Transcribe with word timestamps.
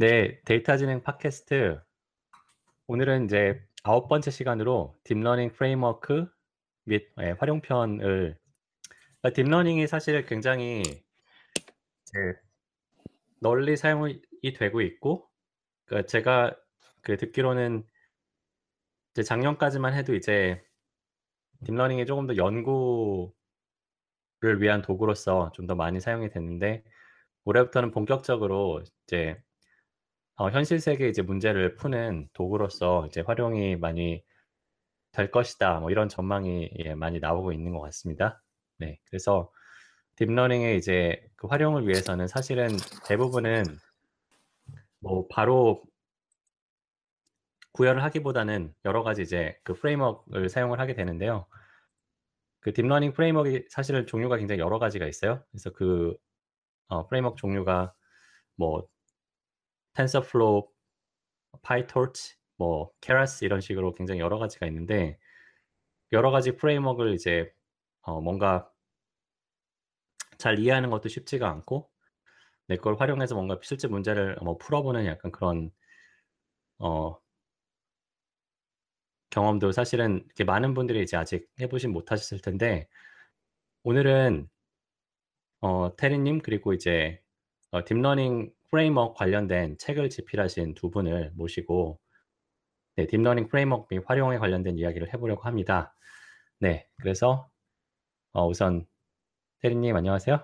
네, 0.00 0.40
데이터 0.46 0.78
진행 0.78 1.02
팟캐스트. 1.02 1.78
오늘은 2.86 3.26
이제 3.26 3.62
아홉 3.82 4.08
번째 4.08 4.30
시간으로 4.30 4.98
deep 5.04 5.20
learning 5.20 5.52
framework 5.52 6.26
및 6.84 7.12
예, 7.20 7.32
활용편을 7.32 8.38
그러니까 9.20 9.30
deep 9.34 9.50
learning이 9.50 9.86
사실 9.86 10.24
굉장히 10.24 10.80
이제 10.80 12.34
널리 13.40 13.76
사용이 13.76 14.22
되고 14.56 14.80
있고 14.80 15.28
그러니까 15.84 16.06
제가 16.08 16.56
그 17.02 17.18
듣기로는 17.18 17.84
이제 19.12 19.22
작년까지만 19.22 19.92
해도 19.92 20.14
이제 20.14 20.64
deep 21.66 21.78
learning이 21.78 22.06
조금 22.06 22.26
더 22.26 22.36
연구를 22.36 23.34
위한 24.60 24.80
도구로서 24.80 25.52
좀 25.52 25.66
더 25.66 25.74
많이 25.74 26.00
사용이 26.00 26.30
됐는데 26.30 26.84
올해부터는 27.44 27.90
본격적으로 27.90 28.82
이제 29.06 29.42
어, 30.40 30.48
현실 30.48 30.80
세계 30.80 31.06
이제 31.06 31.20
문제를 31.20 31.74
푸는 31.74 32.30
도구로서 32.32 33.04
이제 33.08 33.20
활용이 33.20 33.76
많이 33.76 34.24
될 35.12 35.30
것이다. 35.30 35.80
뭐 35.80 35.90
이런 35.90 36.08
전망이 36.08 36.70
예, 36.78 36.94
많이 36.94 37.20
나오고 37.20 37.52
있는 37.52 37.74
것 37.74 37.80
같습니다. 37.82 38.42
네, 38.78 38.98
그래서 39.04 39.52
deep 40.16 40.34
learning의 40.34 40.78
이제 40.78 41.22
그 41.36 41.46
활용을 41.46 41.86
위해서는 41.86 42.26
사실은 42.26 42.68
대부분은 43.06 43.64
뭐 45.00 45.26
바로 45.28 45.82
구현을 47.72 48.02
하기보다는 48.02 48.74
여러 48.86 49.02
가지 49.02 49.20
이제 49.20 49.58
그 49.62 49.74
framework를 49.74 50.48
사용을 50.48 50.80
하게 50.80 50.94
되는데요. 50.94 51.44
그 52.60 52.72
딥러닝 52.72 53.12
framework이 53.12 53.64
사실은 53.68 54.06
종류가 54.06 54.38
굉장히 54.38 54.62
여러 54.62 54.78
가지가 54.78 55.06
있어요. 55.06 55.44
그래서 55.50 55.68
그 55.68 56.16
어, 56.88 57.06
framework 57.08 57.36
종류가 57.36 57.92
뭐 58.56 58.88
TensorFlow, 59.94 60.68
PyTorch, 61.62 62.36
뭐 62.58 62.90
Keras 63.00 63.44
이런 63.44 63.60
식으로 63.60 63.94
굉장히 63.94 64.20
여러 64.20 64.38
가지가 64.38 64.66
있는데 64.66 65.18
여러 66.12 66.30
가지 66.30 66.56
framework를 66.56 67.14
이제 67.14 67.52
어 68.02 68.20
뭔가 68.20 68.70
잘 70.38 70.58
이해하는 70.58 70.90
것도 70.90 71.08
쉽지가 71.08 71.48
않고 71.48 71.88
내 72.68 72.76
걸 72.78 72.96
활용해서 72.98 73.34
뭔가 73.36 73.58
실제 73.62 73.88
문제를 73.88 74.36
뭐 74.42 74.58
풀어보는 74.58 75.06
약간 75.06 75.32
그런 75.32 75.72
어 76.78 77.20
경험도 79.30 79.72
사실은 79.72 80.22
이렇게 80.26 80.44
많은 80.44 80.74
분들이 80.74 81.02
이제 81.02 81.16
아직 81.16 81.48
해보진 81.60 81.92
못하셨을 81.92 82.40
텐데 82.40 82.88
오늘은 83.84 84.48
어 85.60 85.94
테리님 85.96 86.40
그리고 86.40 86.72
이제 86.72 87.20
어 87.70 87.84
딥러닝 87.84 88.52
framework 88.70 89.18
관련된 89.18 89.78
책을 89.78 90.10
집필하신 90.10 90.74
두 90.74 90.90
분을 90.90 91.32
모시고 91.34 91.98
네, 92.96 93.06
딥러닝 93.06 93.48
framework 93.48 93.92
및 93.92 94.02
활용에 94.06 94.38
관련된 94.38 94.78
이야기를 94.78 95.12
해보려고 95.12 95.42
합니다. 95.42 95.94
네, 96.60 96.88
그래서 97.00 97.50
어, 98.32 98.46
우선 98.46 98.86
테리님 99.60 99.94
안녕하세요. 99.96 100.40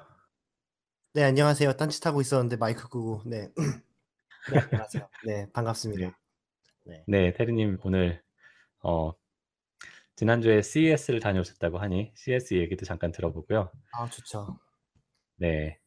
네, 1.14 1.22
안녕하세요. 1.22 1.74
딴짓하고 1.74 2.20
있었는데 2.20 2.56
마이크 2.56 2.88
끄고 2.88 3.22
네. 3.26 3.48
네, 4.52 4.58
안녕하세요. 4.58 5.08
네, 5.24 5.46
반갑습니다. 5.52 6.18
네, 6.84 7.04
네 7.06 7.32
테리님 7.32 7.78
오늘 7.84 8.22
어, 8.82 9.12
지난주에 10.16 10.62
CES를 10.62 11.20
다녀오셨다고 11.20 11.78
하니 11.78 12.12
CES 12.16 12.54
얘기도 12.54 12.84
잠깐 12.86 13.12
들어보고요. 13.12 13.70
아, 13.92 14.10
좋죠. 14.10 14.58
네. 15.36 15.78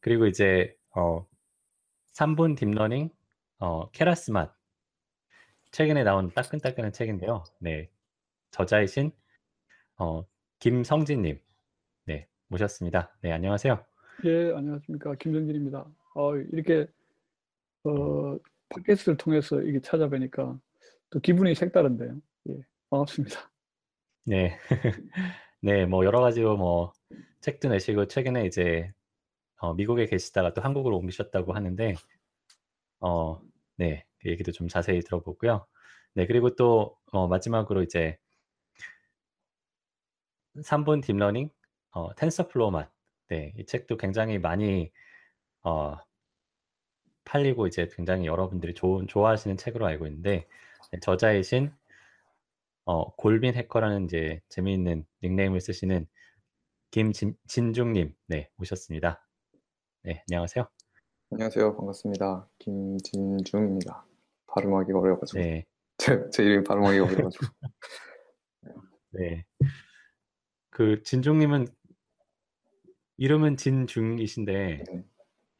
그리고 0.00 0.26
이제 0.26 0.74
어, 0.96 1.26
3분 2.18 2.56
딥러닝 2.56 3.10
어, 3.60 3.88
Keras 3.92 4.32
맛 4.32 4.52
최근에 5.70 6.02
나온 6.02 6.32
따끈따끈한 6.34 6.92
책인데요. 6.92 7.44
네, 7.60 7.88
저자이신 8.50 9.12
어, 9.98 10.26
김성진님 10.58 11.38
네 12.06 12.26
모셨습니다. 12.48 13.14
네 13.22 13.30
안녕하세요. 13.30 13.84
예 14.24 14.52
안녕하십니까 14.52 15.14
김성진입니다. 15.14 15.86
어, 16.16 16.36
이렇게 16.36 16.88
어, 17.84 18.36
팟캐스트를 18.70 19.16
통해서 19.16 19.62
이게 19.62 19.80
찾아뵈니까 19.80 20.58
또 21.10 21.20
기분이 21.20 21.54
색다른데요. 21.54 22.16
예 22.48 22.58
반갑습니다. 22.90 23.48
네, 24.24 24.58
네, 25.62 25.86
뭐 25.86 26.04
여러 26.04 26.20
가지로 26.20 26.56
뭐 26.56 26.92
책도 27.42 27.68
내시고 27.68 28.08
최근에 28.08 28.44
이제 28.46 28.92
어, 29.58 29.74
미국에 29.74 30.06
계시다가 30.06 30.54
또 30.54 30.62
한국으로 30.62 30.96
옮기셨다고 30.98 31.52
하는데 31.52 31.94
어, 33.00 33.40
네, 33.76 34.04
그 34.18 34.30
얘기도 34.30 34.52
좀 34.52 34.68
자세히 34.68 35.00
들어보고요. 35.00 35.66
네, 36.14 36.26
그리고 36.26 36.54
또 36.56 36.96
어, 37.12 37.28
마지막으로 37.28 37.82
이제 37.82 38.18
3분 40.56 41.02
딥러닝 41.02 41.50
어, 41.92 42.14
TensorFlow 42.14 42.70
맛. 42.70 42.90
네, 43.28 43.52
이 43.58 43.66
책도 43.66 43.98
굉장히 43.98 44.38
많이 44.38 44.90
어, 45.62 45.96
팔리고 47.24 47.66
이제 47.66 47.88
굉장히 47.92 48.26
여러분들이 48.26 48.74
좋은 48.74 49.06
좋아하시는 49.06 49.56
책으로 49.56 49.86
알고 49.86 50.06
있는데 50.06 50.46
네, 50.92 51.00
저자이신 51.00 51.72
어, 52.86 53.14
골빈 53.16 53.54
해커라는 53.54 54.06
이제 54.06 54.40
재미있는 54.48 55.04
닉네임을 55.22 55.60
쓰시는 55.60 56.06
김진중님 56.90 58.14
네 58.28 58.50
오셨습니다. 58.58 59.27
네, 60.08 60.24
안녕하세요. 60.30 60.66
안녕하세요. 61.32 61.76
반갑습니다. 61.76 62.48
김진중입니다. 62.60 64.06
발음하기가 64.46 64.98
어려워가지고. 65.00 65.38
네. 65.38 65.66
제, 65.98 66.30
제 66.30 66.44
이름이 66.44 66.64
발음하기가 66.64 67.04
어려워가지고. 67.04 67.44
네. 69.10 69.44
그 70.70 71.02
진중님은 71.02 71.66
이름은 73.18 73.58
진중이신데 73.58 74.84
네. 74.90 75.04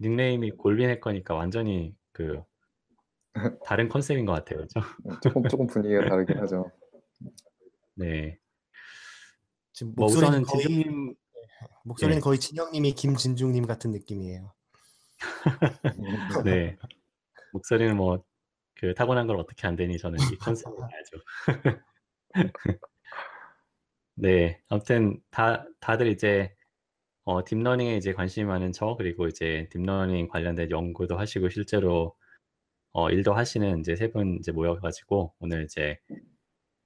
닉네임이 0.01 0.53
골빈 0.53 0.89
해커니까 0.89 1.35
완전히 1.35 1.95
그 2.13 2.43
다른 3.67 3.91
컨셉인 3.91 4.25
것 4.25 4.33
같아요, 4.33 4.61
그렇죠? 4.61 4.81
조금 5.21 5.47
조금 5.47 5.67
분위기가 5.67 6.09
다르긴 6.09 6.39
하죠. 6.39 6.73
네. 7.97 8.39
지금 9.75 9.93
뭐 9.95 10.07
우선은 10.07 10.45
거의, 10.45 10.63
진중님 10.63 11.15
목소리는 11.85 12.17
네. 12.19 12.21
거의 12.21 12.39
진영님이 12.41 12.93
김진중님 12.93 13.67
같은 13.67 13.91
느낌이에요. 13.93 14.53
네. 16.45 16.77
목소리는 17.53 17.97
뭐 17.97 18.25
그 18.81 18.95
타고난 18.95 19.27
걸 19.27 19.37
어떻게 19.39 19.67
안 19.67 19.77
되니 19.77 19.99
저는 19.99 20.19
이 20.33 20.37
컨셉을 20.39 20.77
알죠. 20.95 21.19
네. 24.15 24.61
아무튼 24.69 25.21
다 25.31 25.65
다들 25.81 26.09
이제 26.09 26.55
어 27.25 27.45
딥러닝에 27.45 27.97
이제 27.97 28.13
관심이 28.15 28.47
많은 28.47 28.73
저 28.73 28.97
그리고 28.97 29.29
이제 29.29 29.69
딥러닝 29.73 30.29
관련된 30.29 30.71
연구도 30.71 31.19
하시고 31.19 31.51
실제로 31.51 32.17
어 32.93 33.11
일도 33.11 33.35
하시는 33.35 33.81
이제 33.81 33.97
세 33.97 34.11
분 34.11 34.37
이제 34.41 34.53
모여 34.53 34.77
가지고 34.81 35.35
오늘 35.41 35.65
이제 35.65 35.99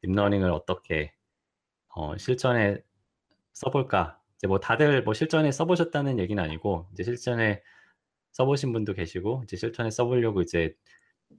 딥러닝을 0.02 0.50
어떻게 0.52 1.14
어 1.96 2.16
실전에 2.18 2.78
써 3.54 3.70
볼까? 3.70 4.20
이제 4.42 4.48
뭐 4.48 4.58
다들 4.58 5.04
뭐 5.04 5.14
실전에 5.14 5.52
써 5.52 5.66
보셨다는 5.66 6.18
얘기는 6.18 6.42
아니고 6.42 6.88
이제 6.92 7.04
실전에 7.04 7.62
써보신 8.32 8.72
분도 8.72 8.92
계시고 8.92 9.42
이제 9.44 9.56
실전에 9.56 9.90
써보려고 9.90 10.42
이제 10.42 10.74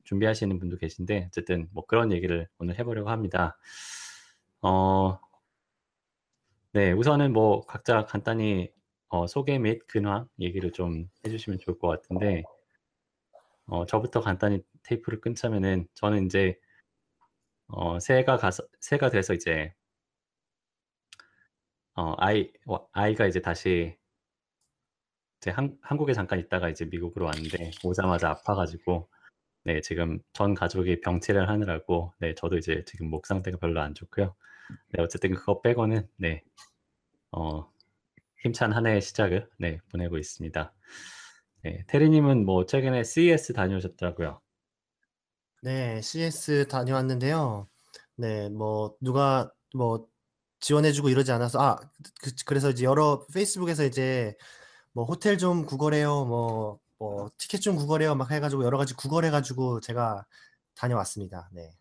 준비하시는 0.05 0.57
분도 0.57 0.77
계신데 0.77 1.25
어쨌든 1.27 1.67
뭐 1.73 1.85
그런 1.85 2.13
얘기를 2.13 2.47
오늘 2.59 2.79
해보려고 2.79 3.09
합니다. 3.09 3.57
어, 4.61 5.19
네, 6.71 6.93
우선은 6.93 7.33
뭐 7.33 7.61
각자 7.65 8.05
간단히 8.05 8.71
어, 9.09 9.27
소개 9.27 9.59
및 9.59 9.85
근황 9.87 10.29
얘기를 10.39 10.71
좀 10.71 11.09
해주시면 11.25 11.59
좋을 11.59 11.77
것 11.77 11.89
같은데 11.89 12.43
어, 13.65 13.85
저부터 13.85 14.21
간단히 14.21 14.63
테이프를 14.83 15.19
끊자면은 15.19 15.87
저는 15.93 16.25
이제 16.25 16.57
어, 17.67 17.99
새해가 17.99 18.37
가서 18.37 18.63
새해가 18.79 19.09
돼서 19.09 19.33
이제 19.33 19.73
어, 21.95 22.15
아이 22.17 22.51
아이가 22.91 23.27
이제 23.27 23.41
다시 23.41 23.95
이제 25.39 25.51
한, 25.51 25.77
한국에 25.81 26.13
잠깐 26.13 26.39
있다가 26.39 26.69
이제 26.69 26.85
미국으로 26.85 27.25
왔는데 27.25 27.71
오자마자 27.83 28.29
아파가지고 28.29 29.09
네, 29.65 29.81
지금 29.81 30.19
전 30.33 30.53
가족이 30.53 31.01
병치를 31.01 31.49
하느라고 31.49 32.13
네, 32.19 32.33
저도 32.35 32.57
이제 32.57 32.83
지금 32.85 33.09
목 33.09 33.27
상태가 33.27 33.57
별로 33.57 33.81
안 33.81 33.93
좋고요. 33.93 34.35
네, 34.91 35.01
어쨌든 35.01 35.33
그거 35.35 35.61
빼고는 35.61 36.07
네, 36.17 36.43
어, 37.31 37.69
힘찬 38.41 38.73
한 38.73 38.87
해의 38.87 39.01
시작을 39.01 39.49
네, 39.57 39.79
보내고 39.91 40.17
있습니다. 40.17 40.73
네, 41.63 41.83
테리님은 41.87 42.45
뭐 42.45 42.65
최근에 42.65 43.03
CES 43.03 43.53
다녀오셨더라고요. 43.53 44.41
네, 45.61 46.01
CS 46.01 46.67
다녀왔는데요. 46.67 47.69
네, 48.17 48.49
뭐 48.49 48.95
누가 49.01 49.51
뭐 49.73 50.07
지원해주고 50.63 51.09
이러지 51.09 51.31
않아서 51.33 51.59
아 51.61 51.77
그, 52.45 52.53
래서 52.53 52.69
이제 52.69 52.85
여러 52.85 53.25
페이스북에서 53.33 53.83
이제 53.83 54.35
뭐 54.93 55.03
호텔 55.03 55.37
좀 55.37 55.65
구걸해요, 55.65 56.25
뭐, 56.25 56.79
뭐 56.97 57.29
티켓 57.37 57.59
좀 57.59 57.75
구걸해요, 57.75 58.15
막 58.15 58.31
해가지고 58.31 58.63
여러 58.63 58.77
가지 58.77 58.93
구걸해가지고 58.95 59.81
제가 59.81 60.25
다녀왔습니다. 60.75 61.49
네. 61.51 61.73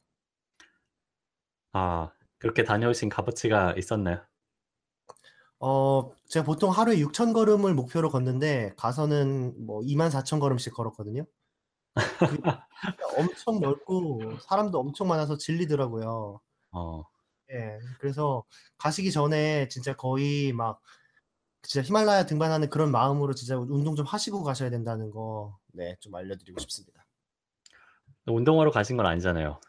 아 1.73 2.11
그렇게 2.39 2.65
다녀오신 2.65 3.09
값어치가 3.09 3.75
있었나요? 3.77 4.21
어, 5.61 6.11
제가 6.29 6.45
보통 6.45 6.71
하루에 6.73 6.97
6천 6.97 7.33
걸음을 7.33 7.75
목표로 7.75 8.11
걷는데 8.11 8.75
가서는 8.77 9.65
뭐 9.65 9.81
2만 9.83 10.11
4천 10.11 10.41
걸음씩 10.41 10.75
걸었거든요. 10.75 11.25
그 11.95 11.95
엄청 13.17 13.61
넓고 13.61 14.39
사람도 14.41 14.81
엄청 14.81 15.07
많아서 15.07 15.37
질리더라고요. 15.37 16.41
어, 16.73 17.05
예, 17.53 17.79
그래서 18.01 18.45
가시기 18.79 19.13
전에 19.13 19.69
진짜 19.69 19.95
거의 19.95 20.53
막 20.53 20.81
진짜 21.63 21.87
히말라야 21.87 22.27
등반하는 22.27 22.71
그런 22.71 22.91
마음으로 22.91 23.35
진짜 23.35 23.57
운동 23.59 23.97
좀 23.97 24.07
하시고 24.07 24.43
가셔야 24.45 24.71
된다는 24.71 25.11
거, 25.11 25.59
네, 25.73 25.97
좀 26.01 26.15
알려드리고 26.15 26.61
싶습니다. 26.61 27.07
운동하러 28.27 28.71
가신 28.71 28.97
건 28.97 29.07
아니잖아요. 29.07 29.61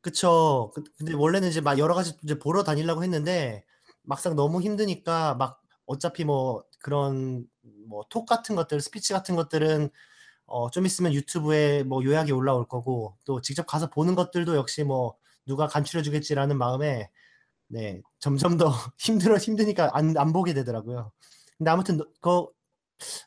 그쵸. 0.00 0.70
그- 0.74 0.84
근데 0.98 1.12
원래는 1.14 1.48
이제 1.48 1.60
막 1.60 1.78
여러 1.78 1.94
가지 1.94 2.14
이제 2.22 2.38
보러 2.38 2.62
다니려고 2.62 3.02
했는데 3.02 3.64
막상 4.02 4.36
너무 4.36 4.60
힘드니까 4.62 5.34
막 5.34 5.62
어차피 5.86 6.24
뭐 6.24 6.64
그런 6.80 7.46
뭐 7.88 8.04
톡 8.10 8.26
같은 8.26 8.54
것들, 8.56 8.80
스피치 8.80 9.12
같은 9.12 9.34
것들은 9.36 9.90
어, 10.46 10.70
좀 10.70 10.86
있으면 10.86 11.14
유튜브에 11.14 11.84
뭐 11.84 12.04
요약이 12.04 12.32
올라올 12.32 12.68
거고 12.68 13.16
또 13.24 13.40
직접 13.42 13.66
가서 13.66 13.90
보는 13.90 14.14
것들도 14.16 14.56
역시 14.56 14.84
뭐 14.84 15.16
누가 15.48 15.66
간추려 15.68 16.02
주겠지라는 16.04 16.58
마음에 16.58 17.10
네, 17.68 18.00
점점 18.20 18.56
더 18.58 18.70
힘들어 18.98 19.38
힘드니까 19.38 19.90
안, 19.94 20.16
안 20.16 20.32
보게 20.32 20.54
되더라고요. 20.54 21.12
근데 21.58 21.70
아무튼 21.70 22.00
그 22.22 22.46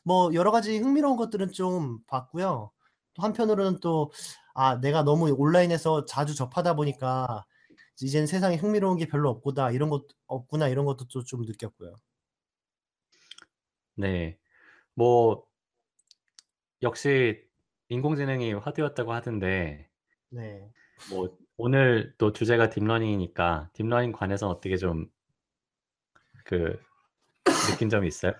뭐 0.04 0.32
여러 0.34 0.50
가지 0.50 0.78
흥미로운 0.78 1.16
것들은 1.16 1.52
좀 1.52 2.00
봤고요. 2.06 2.70
또 3.14 3.22
한편으로는 3.22 3.80
또 3.80 4.12
아, 4.54 4.78
내가 4.80 5.02
너무 5.02 5.30
온라인에서 5.30 6.04
자주 6.06 6.34
접하다 6.34 6.74
보니까 6.76 7.44
이제는 8.02 8.26
세상에 8.26 8.56
흥미로운 8.56 8.98
게 8.98 9.06
별로 9.06 9.30
없구나 9.30 9.70
이런 9.70 9.88
것 9.90 10.06
없구나 10.26 10.68
이런 10.68 10.84
것도 10.86 11.06
또 11.08 11.22
좀 11.24 11.42
느꼈고요. 11.42 11.96
네, 13.96 14.38
뭐 14.94 15.46
역시 16.82 17.42
인공지능이 17.88 18.54
화두였다고 18.54 19.12
하던데 19.12 19.88
네. 20.30 20.70
뭐 21.10 21.36
오늘 21.64 22.12
또 22.18 22.32
주제가 22.32 22.70
딥러닝이니까 22.70 23.70
딥러닝 23.72 24.10
관해서 24.10 24.48
어떻게 24.48 24.76
좀 24.76 25.06
그 26.44 26.76
느낀 27.70 27.88
점이 27.88 28.08
있어요? 28.08 28.32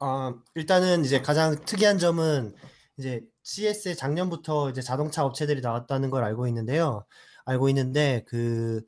어, 0.00 0.34
일단은 0.54 1.04
이제 1.04 1.20
가장 1.20 1.62
특이한 1.64 1.98
점은 1.98 2.54
이제 2.96 3.20
CES에 3.42 3.94
작년부터 3.94 4.70
이제 4.70 4.80
자동차 4.80 5.24
업체들이 5.24 5.60
나왔다는 5.60 6.10
걸 6.10 6.24
알고 6.24 6.46
있는데요. 6.48 7.04
알고 7.44 7.68
있는데 7.68 8.24
그 8.26 8.82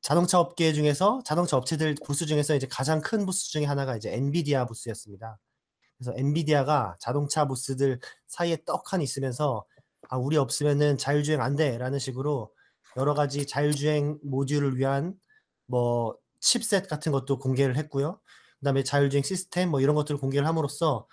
자동차 0.00 0.40
업계 0.40 0.72
중에서 0.72 1.22
자동차 1.24 1.56
업체들 1.56 1.94
부스 2.04 2.26
중에서 2.26 2.54
이제 2.54 2.66
가장 2.68 3.00
큰 3.00 3.24
부스 3.24 3.50
중에 3.50 3.64
하나가 3.64 3.96
이제 3.96 4.12
엔비디아 4.12 4.66
부스였습니다. 4.66 5.38
그래서 5.96 6.12
엔비디아가 6.18 6.96
자동차 6.98 7.46
부스들 7.46 8.00
사이에 8.26 8.58
떡하니 8.66 9.04
있으면서 9.04 9.64
아 10.08 10.16
우리 10.16 10.36
없으면은 10.36 10.98
자율주행 10.98 11.40
안 11.40 11.54
돼라는 11.54 12.00
식으로 12.00 12.52
여러 12.96 13.14
가지 13.14 13.46
자율주행 13.46 14.18
모듈을 14.22 14.76
위한 14.76 15.14
뭐 15.66 16.16
칩셋 16.40 16.88
같은 16.88 17.12
것도 17.12 17.38
공개를 17.38 17.76
했고요. 17.76 18.20
그다음에 18.60 18.82
자율주행 18.84 19.22
시스템 19.22 19.70
뭐 19.70 19.80
이런 19.80 19.94
것들을 19.96 20.20
공개를 20.20 20.46
함으로써 20.46 21.06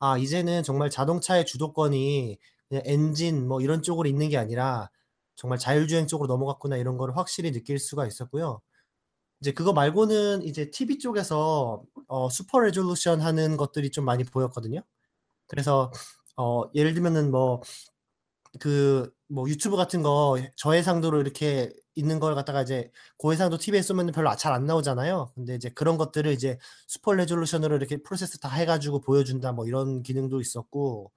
아 0.00 0.18
이제는 0.18 0.62
정말 0.62 0.90
자동차의 0.90 1.46
주도권이 1.46 2.38
그냥 2.68 2.82
엔진 2.86 3.48
뭐 3.48 3.60
이런 3.60 3.82
쪽으로 3.82 4.08
있는 4.08 4.28
게 4.28 4.36
아니라 4.38 4.90
정말 5.36 5.58
자율주행 5.58 6.06
쪽으로 6.06 6.28
넘어갔구나 6.28 6.76
이런 6.76 6.98
거를 6.98 7.16
확실히 7.16 7.52
느낄 7.52 7.78
수가 7.78 8.06
있었고요. 8.06 8.60
이제 9.40 9.52
그거 9.52 9.72
말고는 9.72 10.42
이제 10.42 10.70
TV 10.70 10.98
쪽에서 10.98 11.82
어, 12.08 12.30
super 12.30 12.60
resolution 12.60 13.20
하는 13.20 13.56
것들이 13.56 13.90
좀 13.90 14.04
많이 14.04 14.24
보였거든요. 14.24 14.80
그래서 15.48 15.92
어, 16.36 16.64
예를 16.74 16.94
들면은 16.94 17.30
뭐 17.30 17.62
그 18.60 19.12
뭐 19.28 19.48
유튜브 19.48 19.76
같은 19.76 20.02
거 20.02 20.38
저해상도로 20.56 21.20
이렇게 21.20 21.72
있는 21.94 22.20
걸 22.20 22.34
갖다가 22.34 22.62
이제 22.62 22.90
고해상도 23.18 23.58
TV에 23.58 23.82
쏘면 23.82 24.12
별로 24.12 24.34
잘 24.36 24.52
안 24.52 24.66
나오잖아요. 24.66 25.30
근데 25.34 25.54
이제 25.54 25.70
그런 25.70 25.96
것들을 25.96 26.30
이제 26.32 26.58
super 26.86 27.12
resolution으로 27.14 27.76
이렇게 27.76 27.96
프로세스 28.02 28.38
다 28.40 28.48
해가지고 28.50 29.00
보여준다 29.00 29.52
뭐 29.52 29.66
이런 29.66 30.02
기능도 30.02 30.40
있었고 30.40 31.10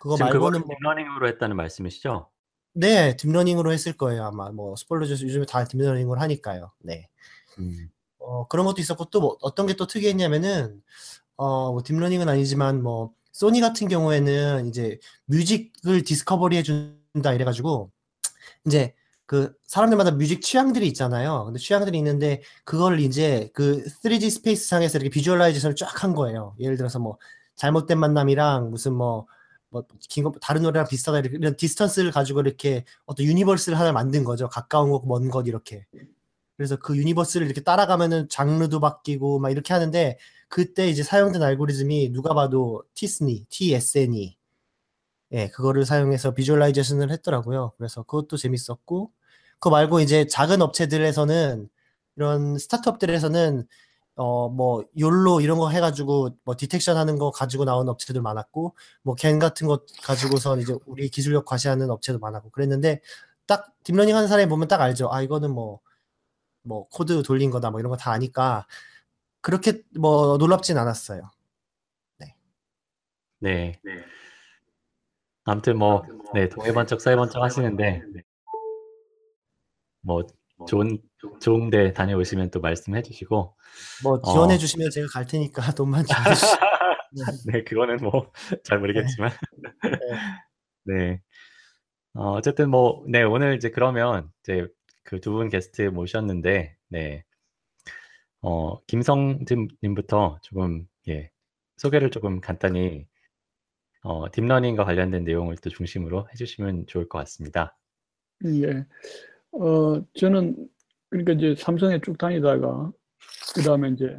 그거 0.00 0.16
말고는 0.18 0.60
뭐 0.60 0.76
딥러닝으로 0.78 1.28
했다는 1.28 1.56
말씀이시죠? 1.56 2.28
네, 2.74 3.16
딥러닝으로 3.16 3.70
했을 3.72 3.92
거예요 3.96 4.24
아마 4.24 4.50
뭐 4.50 4.74
super 4.76 4.96
resolution 4.96 5.28
요즘에 5.28 5.46
다 5.46 5.64
딥러닝으로 5.64 6.20
하니까요. 6.20 6.72
네. 6.80 7.08
음. 7.58 7.90
어, 8.18 8.46
그런 8.48 8.66
것도 8.66 8.80
있었고 8.80 9.06
또 9.06 9.20
뭐 9.20 9.36
어떤 9.42 9.66
게 9.66 9.74
또 9.74 9.86
특이했냐면은 9.86 10.82
어, 11.36 11.72
뭐 11.72 11.82
딥러닝은 11.82 12.28
아니지만 12.28 12.82
뭐 12.82 13.12
소니 13.32 13.60
같은 13.60 13.88
경우에는 13.88 14.66
이제 14.68 14.98
music을 15.26 16.02
discovery 16.04 16.56
해준다 16.56 17.34
이래가지고 17.34 17.90
이제 18.66 18.94
그 19.26 19.54
사람들마다 19.66 20.12
music 20.12 20.40
취향들이 20.42 20.86
있잖아요. 20.88 21.44
근데 21.46 21.58
취향들이 21.58 21.98
있는데 21.98 22.42
그걸 22.64 23.00
이제 23.00 23.50
그 23.54 23.84
3D 24.02 24.30
space 24.30 24.68
상에서 24.68 24.98
이렇게 24.98 25.10
visualization을 25.10 25.76
쫙 25.76 26.04
한 26.04 26.14
거예요. 26.14 26.54
예를 26.58 26.76
들어서 26.76 26.98
뭐 26.98 27.18
잘못된 27.56 27.98
만남이랑 27.98 28.70
무슨 28.70 28.94
뭐 28.94 29.26
뭐긴 29.70 30.32
다른 30.40 30.62
노래랑 30.62 30.86
비슷하다 30.88 31.20
이런 31.20 31.56
distance를 31.56 32.10
가지고 32.12 32.40
이렇게 32.40 32.84
어떤 33.06 33.26
universe를 33.26 33.78
하나 33.78 33.92
만든 33.92 34.24
거죠. 34.24 34.48
가까운 34.48 34.90
것, 34.90 35.06
먼것 35.06 35.46
이렇게. 35.46 35.86
그래서 36.56 36.76
그 36.76 36.96
universe를 36.96 37.46
이렇게 37.46 37.62
따라가면은 37.62 38.28
장르도 38.28 38.80
바뀌고 38.80 39.38
막 39.40 39.50
이렇게 39.50 39.72
하는데 39.72 40.18
그때 40.48 40.88
이제 40.88 41.02
사용된 41.02 41.42
알고리즘이 41.42 42.10
누가 42.12 42.34
봐도 42.34 42.84
t-SNE, 42.94 43.46
t-SNE 43.48 44.36
예, 45.32 45.48
그거를 45.48 45.84
사용해서 45.86 46.34
visualization을 46.34 47.10
했더라고요. 47.12 47.72
그래서 47.78 48.02
그것도 48.02 48.36
재밌었고 48.36 49.10
그거 49.54 49.70
말고 49.70 50.00
이제 50.00 50.26
작은 50.26 50.60
업체들에서는 50.62 51.68
이런 52.16 52.58
스타트업들에서는 52.58 53.66
어 54.16 54.48
뭐 54.50 54.84
YOLO 54.98 55.40
이런 55.40 55.58
거 55.58 55.70
해가지고 55.70 56.30
뭐 56.44 56.54
detection 56.56 56.96
하는 56.98 57.18
거 57.18 57.30
가지고 57.30 57.64
나온 57.64 57.88
업체들 57.88 58.20
많았고 58.22 58.76
뭐 59.02 59.14
GAN 59.16 59.38
같은 59.38 59.66
것 59.66 59.84
가지고선 60.02 60.60
이제 60.60 60.74
우리 60.86 61.08
기술력 61.08 61.46
과시하는 61.46 61.90
업체도 61.90 62.18
많았고 62.18 62.50
그랬는데 62.50 63.00
딱 63.46 63.72
딥러닝 63.84 64.14
하는 64.16 64.28
사람이 64.28 64.48
보면 64.50 64.68
딱 64.68 64.80
알죠. 64.82 65.10
아 65.12 65.22
이거는 65.22 65.50
뭐뭐 65.52 65.80
뭐 66.64 66.88
코드 66.90 67.22
돌린 67.24 67.50
거다 67.50 67.70
뭐 67.70 67.80
이런 67.80 67.90
거 67.90 67.96
다 67.96 68.12
아니까 68.12 68.66
그렇게 69.42 69.82
뭐 69.98 70.38
놀랍진 70.38 70.78
않았어요. 70.78 71.22
네. 72.18 72.36
네. 73.40 73.80
아무튼 75.44 75.78
뭐, 75.78 76.02
네, 76.34 76.48
동해번쩍 76.48 77.00
서해번쩍 77.00 77.42
하시는데, 77.42 78.02
뭐, 80.02 80.22
좋은, 80.68 80.98
좋은 81.40 81.70
데 81.70 81.92
다녀오시면 81.92 82.50
또 82.50 82.60
말씀해 82.60 83.02
주시고. 83.02 83.56
뭐, 84.04 84.20
지원해 84.22 84.54
어. 84.54 84.58
주시면 84.58 84.90
제가 84.90 85.06
갈 85.08 85.26
테니까 85.26 85.62
돈만 85.76 86.04
지원해 86.04 86.34
주시면. 86.34 86.60
네, 87.46 87.64
그거는 87.64 87.96
뭐, 87.98 88.32
잘 88.64 88.78
모르겠지만. 88.80 89.30
네. 90.84 90.94
네. 90.94 91.20
어, 92.14 92.32
어쨌든 92.32 92.70
뭐, 92.70 93.04
네, 93.08 93.22
오늘 93.22 93.56
이제 93.56 93.70
그러면 93.70 94.30
이제 94.42 94.66
그 95.04 95.20
두 95.20 95.32
분 95.32 95.48
게스트 95.48 95.82
모셨는데, 95.82 96.76
네. 96.88 97.24
어, 98.40 98.80
김성진님부터 98.86 100.38
조금, 100.42 100.86
예, 101.08 101.30
소개를 101.76 102.10
조금 102.10 102.40
간단히 102.40 103.06
어, 104.02 104.30
딥러닝과 104.30 104.84
관련된 104.84 105.24
내용을 105.24 105.56
또 105.56 105.70
중심으로 105.70 106.26
해주시면 106.32 106.86
좋을 106.86 107.08
것 107.08 107.18
같습니다. 107.18 107.76
예. 108.44 108.84
어, 109.52 110.02
저는 110.14 110.68
그러니까 111.08 111.32
이제 111.32 111.54
삼성에 111.56 112.00
쭉 112.00 112.18
다니다가 112.18 112.90
그 113.54 113.62
다음에 113.62 113.90
이제 113.90 114.18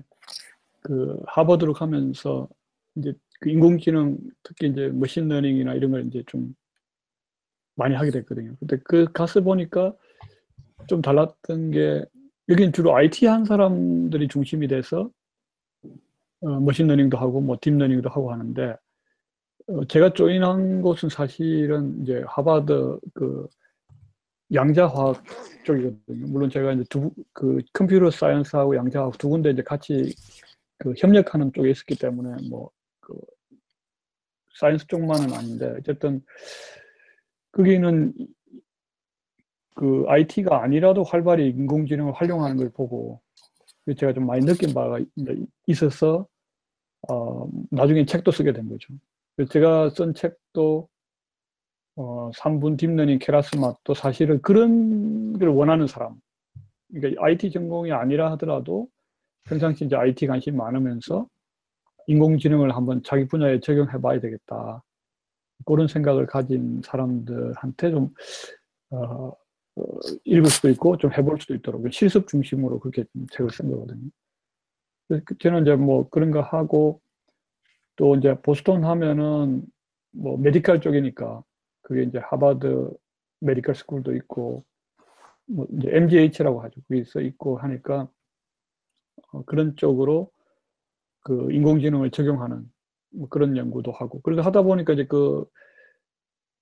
그 0.82 1.20
하버드로 1.28 1.74
가면서 1.74 2.48
이제 2.96 3.14
그 3.40 3.50
인공지능 3.50 4.18
특히 4.44 4.68
이제 4.68 4.88
machine 4.88 5.21
learning이나 5.21 5.74
이런 5.74 5.92
걸 5.92 6.08
이제 6.08 6.24
좀 6.28 6.56
많이 7.76 7.96
하게 7.96 8.12
됐거든요. 8.12 8.56
근데 8.60 8.78
그 8.84 9.12
가서 9.12 9.42
보니까 9.42 9.94
좀 10.88 11.02
달랐던 11.02 11.72
게 11.72 12.06
여기는 12.50 12.72
주로 12.74 12.96
IT 12.96 13.26
한 13.26 13.46
사람들이 13.46 14.28
중심이 14.28 14.68
돼서 14.68 15.10
어, 16.42 16.60
machine 16.60 16.84
learning도 16.84 17.18
하고 17.18 17.42
뭐 17.42 17.58
deep 17.60 17.74
learning도 17.74 18.10
하고 18.10 18.32
하는데 18.32 18.64
어, 18.64 18.78
제가 19.88 20.14
join한 20.14 20.82
곳은 20.82 21.10
사실은 21.10 22.02
이제 22.04 22.24
하버드 22.28 23.00
그 23.14 23.48
양자화학 24.54 25.24
쪽이거든요. 25.66 26.28
물론 26.28 26.50
제가 26.50 26.74
이제 26.74 26.84
두 26.90 27.12
그 27.34 27.62
computer 27.74 28.12
science하고 28.12 28.76
양자화학 28.76 29.18
두 29.18 29.30
군데 29.30 29.52
이제 29.52 29.64
같이 29.64 30.14
그 30.78 30.94
협력하는 30.98 31.52
쪽에 31.54 31.72
있었기 31.72 31.96
때문에 31.96 32.50
뭐 32.50 32.70
그 33.02 33.14
science 34.60 34.88
쪽만은 34.88 35.34
아닌데 35.34 35.76
어쨌든 35.78 36.22
거기는 37.52 38.14
그 39.76 40.06
IT가 40.08 40.64
아니라도 40.64 41.04
활발히 41.04 41.50
인공지능을 41.50 42.14
활용하는 42.14 42.58
걸 42.58 42.70
보고 42.70 43.22
제가 43.98 44.14
좀 44.14 44.26
많이 44.28 44.46
느낀 44.46 44.74
바가 44.74 45.00
있어서 45.68 46.28
어, 47.10 47.50
나중에 47.70 48.06
책도 48.06 48.32
쓰게 48.32 48.54
된 48.54 48.70
거죠. 48.70 48.94
제가 49.50 49.90
쓴 49.90 50.14
책도 50.14 50.88
어, 51.96 52.32
3분 52.32 52.78
deep 52.78 52.92
learning 52.92 53.20
Keras 53.20 53.56
맛도 53.58 53.94
사실은 53.94 54.42
그런 54.42 55.38
걸 55.38 55.50
원하는 55.50 55.88
사람. 55.88 56.16
그러니까 56.92 57.24
IT 57.24 57.52
전공이 57.52 57.92
아니라 57.92 58.32
하더라도 58.32 58.88
평상시 59.46 59.86
이제 59.86 59.96
IT 59.96 60.28
관심 60.28 60.58
많으면서 60.58 61.28
인공지능을 62.08 62.76
한번 62.76 63.02
자기 63.04 63.28
분야에 63.28 63.60
적용해 63.60 64.02
봐야 64.02 64.20
되겠다. 64.20 64.84
그런 65.66 65.88
생각을 65.88 66.26
가진 66.26 66.82
사람들한테 66.84 67.92
좀, 67.92 68.14
어, 68.92 69.32
어, 69.76 69.84
읽을 70.26 70.46
수도 70.48 70.70
있고 70.70 70.98
좀 70.98 71.12
해볼 71.12 71.40
수도 71.40 71.56
있도록 71.56 71.86
실습 71.92 72.28
중심으로 72.28 72.80
그렇게 72.80 73.06
책을 73.32 73.52
쓴 73.52 73.72
거거든요. 73.72 74.10
그 75.26 75.38
저는 75.38 75.64
이제 75.64 75.76
뭐 75.76 76.10
그런 76.10 76.32
거 76.32 76.42
하고 76.42 77.02
또 77.96 78.16
이제 78.16 78.36
보스턴 78.42 78.84
하면은 78.84 79.64
뭐 80.12 80.38
medical 80.38 80.82
쪽이니까 80.82 81.44
그게 81.82 82.04
이제 82.04 82.20
하버드 82.20 82.92
Medical 83.42 83.76
School도 83.76 84.16
있고 84.18 84.64
뭐 85.46 85.68
이제 85.78 85.90
MGH라고 85.92 86.62
하죠. 86.64 86.82
그게 86.88 87.04
써 87.04 87.22
있고 87.22 87.58
하니까 87.58 88.10
어, 89.32 89.44
그런 89.46 89.76
쪽으로 89.76 90.32
그 91.22 91.52
인공지능을 91.52 92.12
적용하는 92.12 92.64
뭐 93.12 93.30
그런 93.30 93.58
연구도 93.58 93.92
하고 93.92 94.22
그래서 94.22 94.42
하다 94.42 94.64
보니까 94.64 94.94
이제 94.94 95.06
그 95.06 95.46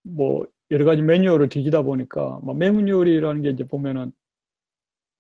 뭐 0.04 0.46
여러 0.72 0.86
가지 0.86 1.02
매뉴얼을 1.02 1.50
뒤지다 1.50 1.84
보니까 1.84 2.40
뭐 2.44 2.54
매뉴얼이라는 2.56 3.42
게 3.42 3.50
이제 3.50 3.64
보면은 3.68 4.12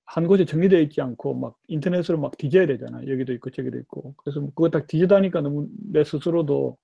한 0.05 0.27
곳에 0.27 0.45
정리되어 0.45 0.79
있지 0.81 1.01
않고 1.01 1.35
막 1.35 1.57
인터넷으로 1.67 2.19
막 2.19 2.37
뒤져야 2.37 2.67
되잖아요. 2.67 3.09
여기도 3.11 3.33
있고 3.33 3.49
저기도 3.49 3.77
있고. 3.79 4.13
그래서 4.17 4.41
뭐 4.41 4.49
그거 4.53 4.69
딱 4.69 4.87
뒤지다니까 4.87 5.41
너무 5.41 5.67
내 5.91 6.03
스스로도 6.03 6.77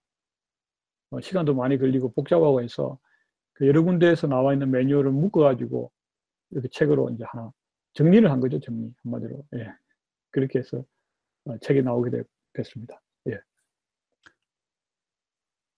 어, 1.11 1.21
시간도 1.21 1.55
많이 1.55 1.77
걸리고 1.77 2.13
복잡하고 2.13 2.61
해서 2.61 2.99
그 3.53 3.67
여러 3.67 3.83
군데에서 3.83 4.27
나와 4.27 4.53
있는 4.53 4.71
매뉴얼을 4.71 5.11
묶어가지고 5.11 5.91
이렇게 6.51 6.67
책으로 6.69 7.09
이제 7.09 7.23
하나 7.27 7.51
정리를 7.93 8.29
한 8.29 8.39
거죠. 8.39 8.59
정리 8.59 8.93
한마디로. 9.03 9.43
예. 9.55 9.73
그렇게 10.31 10.59
해서 10.59 10.83
어, 11.45 11.57
책이 11.59 11.81
나오게 11.81 12.11
됐, 12.11 12.63
습니다 12.63 13.01
예. 13.29 13.39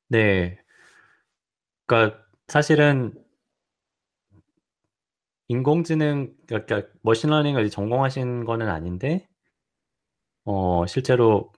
네. 0.10 0.60
그러니까 1.86 2.24
사실은 2.48 3.14
인공지능 5.50 6.34
그러니까 6.48 6.84
machine 7.04 7.29
learning을 7.29 7.70
전공하신 7.70 8.46
거는 8.46 8.70
아닌데 8.70 9.28
어 10.46 10.86
실제로 10.88 11.52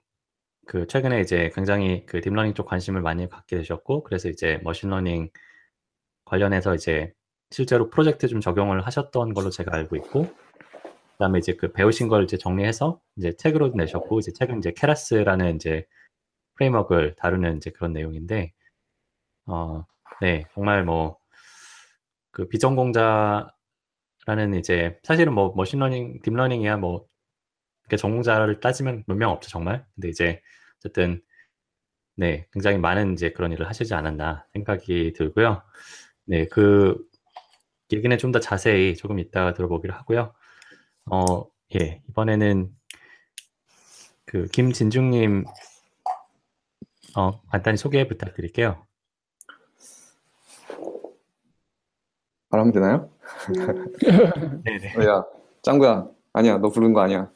그 0.66 0.86
최근에 0.86 1.20
이제 1.20 1.50
굉장히 1.54 2.06
그 2.06 2.20
deep 2.20 2.31
learning 2.31 2.54
쪽 2.54 2.66
관심을 2.66 3.02
많이 3.02 3.28
갖게 3.28 3.56
되셨고 3.56 4.04
그래서 4.04 4.28
이제 4.28 4.60
machine 4.64 4.95
learning 4.95 5.30
관련해서 6.26 6.74
이제 6.74 7.12
실제로 7.50 7.90
프로젝트 7.90 8.28
좀 8.28 8.40
적용을 8.40 8.86
하셨던 8.86 9.34
걸로 9.34 9.50
제가 9.50 9.74
알고 9.76 9.96
있고 9.96 10.26
그다음에 11.14 11.38
이제 11.38 11.54
그 11.56 11.72
배우신 11.72 12.08
걸 12.08 12.24
이제 12.24 12.38
정리해서 12.38 13.00
이제 13.16 13.34
책으로 13.36 13.70
내셨고 13.76 14.20
이제 14.20 14.32
책은 14.32 14.58
이제 14.58 14.72
Keras라는 14.76 15.56
이제 15.56 15.86
framework를 16.56 17.16
다루는 17.16 17.58
이제 17.58 17.70
그런 17.70 17.92
내용인데 17.92 18.52
어 19.46 19.84
네 20.22 20.44
정말 20.54 20.84
뭐 20.84 21.18
그 22.30 22.48
비전공자 22.48 23.48
라는 24.26 24.54
이제 24.54 24.98
사실은 25.04 25.34
뭐 25.34 25.52
machine 25.56 25.84
learning, 25.84 26.20
deep 26.22 26.36
learning이야 26.36 26.76
뭐 26.78 27.06
전공자를 27.98 28.60
따지면 28.60 29.04
몇 29.06 29.16
명 29.18 29.30
없죠 29.30 29.50
정말. 29.50 29.84
근데 29.94 30.08
이제 30.08 30.40
어쨌든 30.78 31.22
네 32.16 32.46
굉장히 32.52 32.78
많은 32.78 33.14
이제 33.14 33.32
그런 33.32 33.52
일을 33.52 33.68
하시지 33.68 33.94
않았나 33.94 34.46
생각이 34.54 35.12
들고요. 35.14 35.62
네 36.26 36.55
그 36.55 36.98
얘기는 37.92 38.16
좀 38.18 38.32
더 38.32 38.40
자세히 38.40 38.96
조금 38.96 39.18
이따가 39.18 39.54
들어보기로 39.54 39.94
하고요. 39.94 40.34
어 41.10 41.44
예 41.76 42.02
이번에는 42.10 42.70
그 44.26 44.46
김진중님 44.48 45.44
어 47.16 47.40
간단히 47.50 47.76
소개 47.76 48.06
부탁드릴게요. 48.08 48.86
말하면 52.52 52.72
되나요? 52.72 53.10
네네. 54.64 54.94
어, 54.98 55.04
야, 55.08 55.24
짱구야. 55.62 56.08
아니야, 56.34 56.58
너 56.58 56.68
부른 56.70 56.92
거 56.92 57.00
아니야. 57.00 57.30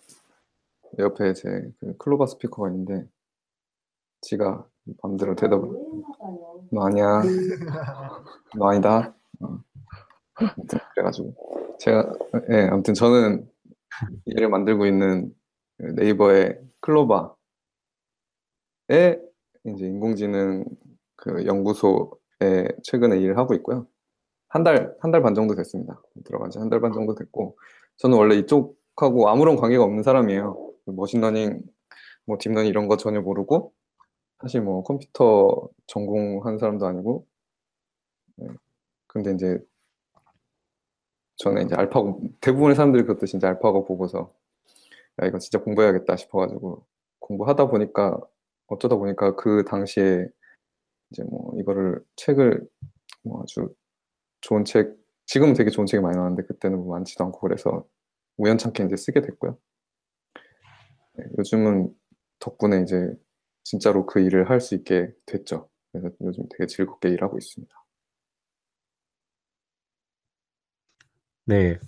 옆에 0.99 1.33
제 1.35 1.49
그 1.81 1.97
클로바 1.99 2.27
스피커가 2.27 2.69
있는데, 2.71 3.07
지가 4.21 4.67
마음대로 5.03 5.35
대답을. 5.35 5.69
너 6.71 6.87
아니야. 6.87 7.23
너 8.57 8.69
아니다. 8.69 9.15
어. 9.41 9.59
그래가지고. 10.95 11.35
제가, 11.79 12.13
예, 12.51 12.57
네, 12.57 12.69
아무튼 12.69 12.95
저는 12.95 13.49
얘를 14.37 14.49
만들고 14.49 14.87
있는 14.87 15.35
네이버의 15.79 16.61
클로바에 16.81 17.35
이제 18.89 19.87
인공지능 19.87 20.65
그 21.17 21.45
연구소에 21.47 22.69
최근에 22.83 23.19
일을 23.19 23.39
하고 23.39 23.55
있고요. 23.55 23.87
한 24.49 24.63
달, 24.65 24.97
한 25.01 25.11
달 25.13 25.23
반 25.23 25.35
정도 25.35 25.55
됐습니다. 25.55 26.01
들어간 26.25 26.51
지 26.51 26.59
한 26.59 26.69
달 26.71 26.81
반 26.81 26.93
정도 26.93 27.15
됐고, 27.15 27.57
저는 27.99 28.17
원래 28.19 28.37
이쪽하고 28.37 29.29
아무런 29.29 29.57
관계가 29.57 29.83
없는 29.85 30.03
사람이에요. 30.03 30.73
machine 30.87 31.20
learning, 31.20 31.63
뭐 32.27 32.39
deep 32.39 32.49
learning 32.49 32.69
이런 32.69 32.89
거 32.89 32.97
전혀 32.97 33.21
모르고, 33.21 33.73
사실 34.41 34.63
뭐 34.63 34.83
컴퓨터 34.85 35.69
전공한 35.87 36.59
사람도 36.59 36.87
아니고, 36.87 37.27
네. 38.37 38.49
근데 39.09 39.33
이제 39.33 39.59
저는 41.37 41.67
이제 41.67 41.75
AlphaGo, 41.75 42.21
대부분의 42.41 42.77
사람들이 42.77 43.03
그것도 43.05 43.27
진짜 43.27 43.49
AlphaGo 43.49 43.85
보고서, 43.85 44.31
야, 45.23 45.27
이거 45.27 45.39
진짜 45.39 45.61
공부해야겠다 45.63 46.17
싶어가지고, 46.17 46.85
공부하다 47.21 47.69
보니까, 47.69 48.19
어쩌다 48.69 48.97
보니까 48.97 49.37
그 49.37 49.65
당시에 49.67 50.29
이제 51.11 51.25
뭐 51.25 51.53
이거를 51.59 52.03
책을 52.17 52.67
뭐 53.25 53.43
아주 53.43 53.69
좋은 54.47 54.65
책, 54.65 54.97
지금은 55.27 55.55
되게 55.55 55.71
좋은 55.71 55.87
책이 55.87 56.01
많이 56.01 56.17
나왔는데 56.17 56.45
그때는 56.47 56.79
뭐 56.79 56.97
많지도 56.97 57.25
않고 57.25 57.41
그래서 57.41 57.85
우연찮게 58.37 58.85
이제 58.85 58.95
쓰게 58.97 59.21
됐고요. 59.21 59.59
네, 61.15 61.25
요즘은 61.37 61.93
덕분에 62.39 62.81
이제 62.83 63.13
진짜로 63.65 64.07
그 64.07 64.21
일을 64.21 64.49
할 64.49 64.61
수 64.61 64.77
있게 64.77 65.13
됐죠. 65.27 65.69
그래서 65.91 66.15
요즘 66.21 66.45
되게 66.51 66.67
즐겁게 66.67 67.09
일하고 67.09 67.37
있습니다. 67.39 67.75
네. 71.47 71.81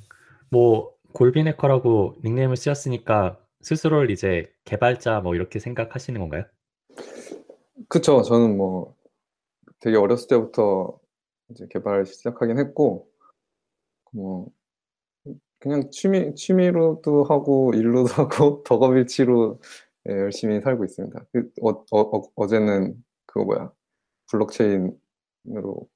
뭐 0.51 0.93
골빈해커라고 1.13 2.17
닉네임을 2.25 2.57
쓰셨으니까 2.57 3.39
스스로를 3.61 4.11
이제 4.11 4.53
개발자 4.65 5.21
뭐 5.21 5.37
이렇게 5.37 5.61
생각하시는 5.61 6.21
건가요? 6.21 6.45
그쵸. 7.89 8.23
저는 8.23 8.57
뭐 8.57 8.97
되게 9.79 9.97
어렸을 9.97 10.27
때부터 10.27 10.99
이제 11.51 11.67
개발 11.71 12.07
시작하긴 12.07 12.59
했고 12.59 13.09
뭐 14.13 14.51
그냥 15.59 15.91
취미 15.91 16.35
취미로도 16.35 17.25
하고 17.25 17.73
일로도 17.75 18.13
하고 18.15 18.63
덕업일치로 18.65 19.61
예, 20.09 20.13
열심히 20.13 20.61
살고 20.61 20.85
있습니다. 20.85 21.27
그, 21.33 21.51
어, 21.63 21.71
어, 21.91 22.23
어, 22.37 22.47
제는 22.47 22.95
그거 23.27 23.45
뭐야 23.45 23.73
블록체인으로 24.31 25.89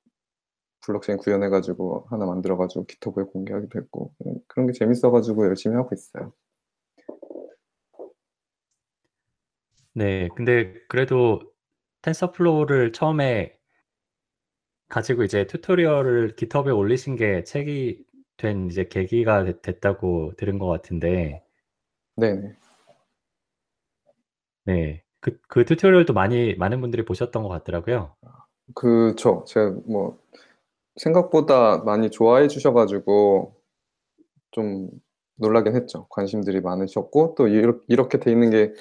블록체인 0.84 1.18
구현해가지고 1.18 2.06
하나 2.10 2.26
만들어가지고 2.26 2.86
GitHub에 2.86 3.24
공개하기도 3.24 3.78
했고 3.78 4.12
그런 4.48 4.66
게 4.66 4.72
재밌어가지고 4.72 5.46
열심히 5.46 5.76
하고 5.76 5.90
있어요. 5.94 6.32
네, 9.94 10.28
근데 10.34 10.74
그래도 10.88 11.40
TensorFlow를 12.02 12.92
처음에 12.92 13.56
가지고 14.92 15.22
이제 15.22 15.46
tutorial을 15.46 16.36
GitHub에 16.36 16.70
올리신 16.70 17.16
게 17.16 17.44
책이 17.44 18.04
된 18.36 18.66
이제 18.66 18.84
계기가 18.84 19.42
됐- 19.44 19.62
됐다고 19.62 20.32
들은 20.36 20.58
것 20.58 20.66
같은데, 20.66 21.42
네네. 22.16 22.54
네. 24.64 25.02
그, 25.20 25.38
그 25.48 25.64
tutorial도 25.64 26.12
많이, 26.12 26.54
많은 26.56 26.82
분들이 26.82 27.06
보셨던 27.06 27.42
것 27.42 27.48
같더라고요. 27.48 28.14
그쵸. 28.74 29.44
제가 29.46 29.76
뭐 29.86 30.18
생각보다 30.96 31.78
많이 31.78 32.10
좋아해 32.10 32.48
주셔 32.48 32.74
가지고 32.74 33.54
좀 34.50 34.90
놀라긴 35.36 35.74
했죠. 35.74 36.06
관심들이 36.10 36.60
많으셨고 36.60 37.34
또 37.38 37.48
이렇게, 37.48 37.80
이렇게 37.88 38.18
돼 38.20 38.30
있는 38.30 38.50
게 38.50 38.74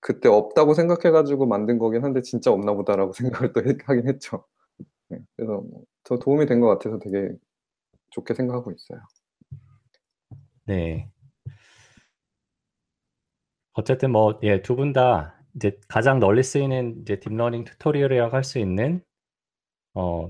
그때 0.00 0.28
없다고 0.30 0.74
생각해 0.74 1.10
가지고 1.12 1.46
만든 1.46 1.78
거긴 1.78 2.04
한데 2.04 2.22
진짜 2.22 2.50
없나 2.52 2.72
보다라고 2.74 3.12
생각을 3.44 3.52
또 3.52 3.62
해- 3.64 3.76
하긴 3.84 4.08
했죠. 4.08 4.44
네, 5.12 5.18
그래서 5.36 5.60
뭐 5.62 5.84
더 6.04 6.18
도움이 6.18 6.46
된 6.46 6.60
것 6.60 6.66
같아서 6.68 6.98
되게 6.98 7.30
좋게 8.10 8.34
생각하고 8.34 8.72
있어요. 8.72 9.00
네. 10.66 11.08
어쨌든 13.74 14.10
뭐, 14.12 14.38
예, 14.42 14.62
두 14.62 14.76
분 14.76 14.92
다 14.92 15.34
이제 15.56 15.78
가장 15.88 16.18
널리 16.20 16.42
쓰이는 16.42 17.02
이제 17.02 17.20
deep 17.20 17.35
learning 17.35 17.64
tutorial이라고 17.64 18.34
할 18.36 18.44
수 18.44 18.58
있는, 18.58 19.02
어, 19.94 20.28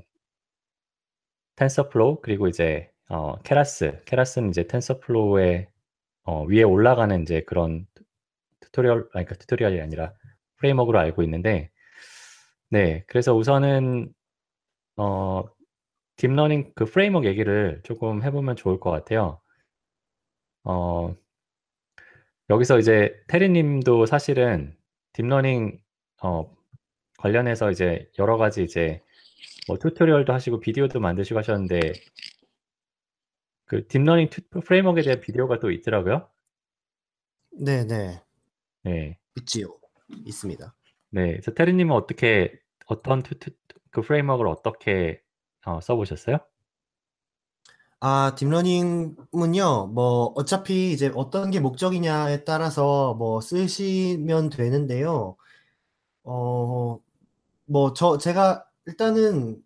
TensorFlow, 1.56 2.20
그리고 2.22 2.48
이제, 2.48 2.90
어, 3.08 3.36
Keras. 3.42 4.02
Keras는 4.06 4.50
이제 4.50 4.66
TensorFlow의, 4.66 5.68
어, 6.24 6.44
위에 6.46 6.62
올라가는 6.64 7.22
이제 7.22 7.42
그런 7.46 7.86
tutorial, 8.60 8.98
아니, 9.14 9.26
그러니까 9.26 9.36
tutorial이 9.36 9.80
아니라 9.80 10.14
framework로 10.58 10.98
알고 11.00 11.22
있는데, 11.24 11.70
네. 12.70 13.04
그래서 13.06 13.34
우선은, 13.34 14.12
어, 14.96 15.44
deep 16.16 16.35
learning 16.35 16.72
그 16.74 16.84
framework 16.84 17.26
얘기를 17.26 17.80
조금 17.84 18.22
해보면 18.22 18.56
좋을 18.56 18.80
것 18.80 18.90
같아요. 18.90 19.40
어, 20.64 21.14
여기서 22.50 22.78
이제 22.78 23.14
테리 23.28 23.48
님도 23.48 24.06
사실은 24.06 24.76
deep 25.12 25.35
learning 25.35 25.80
어, 26.22 26.54
관련해서 27.18 27.70
이제 27.70 28.10
여러 28.18 28.36
가지 28.36 28.62
이제 28.62 29.02
뭐 29.68 29.78
tutorial도 29.78 30.32
하시고 30.32 30.60
비디오도 30.60 31.00
만드시고 31.00 31.38
하셨는데 31.38 31.80
그 33.66 33.86
deep 33.88 34.01
learning 34.01 34.28
튜, 34.28 34.42
framework에 34.60 35.02
대한 35.02 35.20
비디오가 35.20 35.58
또 35.58 35.70
있더라고요. 35.70 36.28
네, 37.52 37.84
네. 37.84 38.20
네, 38.84 39.18
있지요. 39.36 39.78
있습니다. 40.26 40.74
네. 41.10 41.32
그래서 41.32 41.52
테리 41.54 41.72
님은 41.74 41.94
어떻게 41.94 42.52
어떤 42.86 43.22
튜, 43.22 43.38
튜, 43.38 43.50
그 43.92 44.02
framework를 44.02 44.50
어떻게 44.50 45.22
어, 45.66 45.80
써보셨어요? 45.82 46.38
아, 48.00 48.34
deep 48.36 48.69
learning은요, 48.69 49.86
뭐, 49.94 50.32
어차피 50.34 50.92
이제 50.92 51.12
어떤 51.14 51.50
게 51.52 51.60
목적이냐에 51.60 52.44
따라서 52.44 53.14
뭐 53.14 53.40
쓰시면 53.40 54.50
되는데요. 54.50 55.36
어, 56.24 57.00
뭐, 57.66 57.94
저, 57.94 58.18
제가 58.18 58.66
일단은 58.86 59.62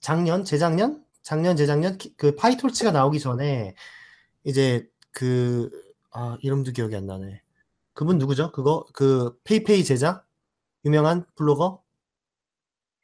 작년, 0.00 0.44
재작년? 0.44 1.04
작년, 1.22 1.56
재작년? 1.56 1.98
키- 1.98 2.14
그 2.16 2.36
PyTorch가 2.36 2.92
나오기 2.92 3.20
전에 3.20 3.74
이제 4.44 4.88
그, 5.12 5.70
아, 6.12 6.38
이름도 6.42 6.72
기억이 6.72 6.96
안 6.96 7.06
나네. 7.06 7.42
그분 7.94 8.18
누구죠? 8.18 8.52
그거? 8.52 8.86
그 8.94 9.38
페이페이 9.44 9.84
제자? 9.84 10.26
유명한 10.86 11.26
블로거? 11.36 11.82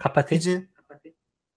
카파시? 0.02 0.34
퀴즈? 0.34 0.66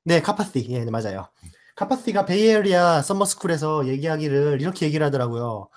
네, 0.04 0.22
카파시. 0.22 0.68
예, 0.70 0.86
네, 0.86 0.92
맞아요. 0.92 1.28
카파시가 1.76 2.26
Bay 2.26 2.58
Area 2.58 3.02
summer 3.02 3.34
school에서 3.34 3.88
얘기하기를 3.88 4.62
이렇게 4.62 4.86
얘기를 4.86 5.04
하더라고요. 5.06 5.70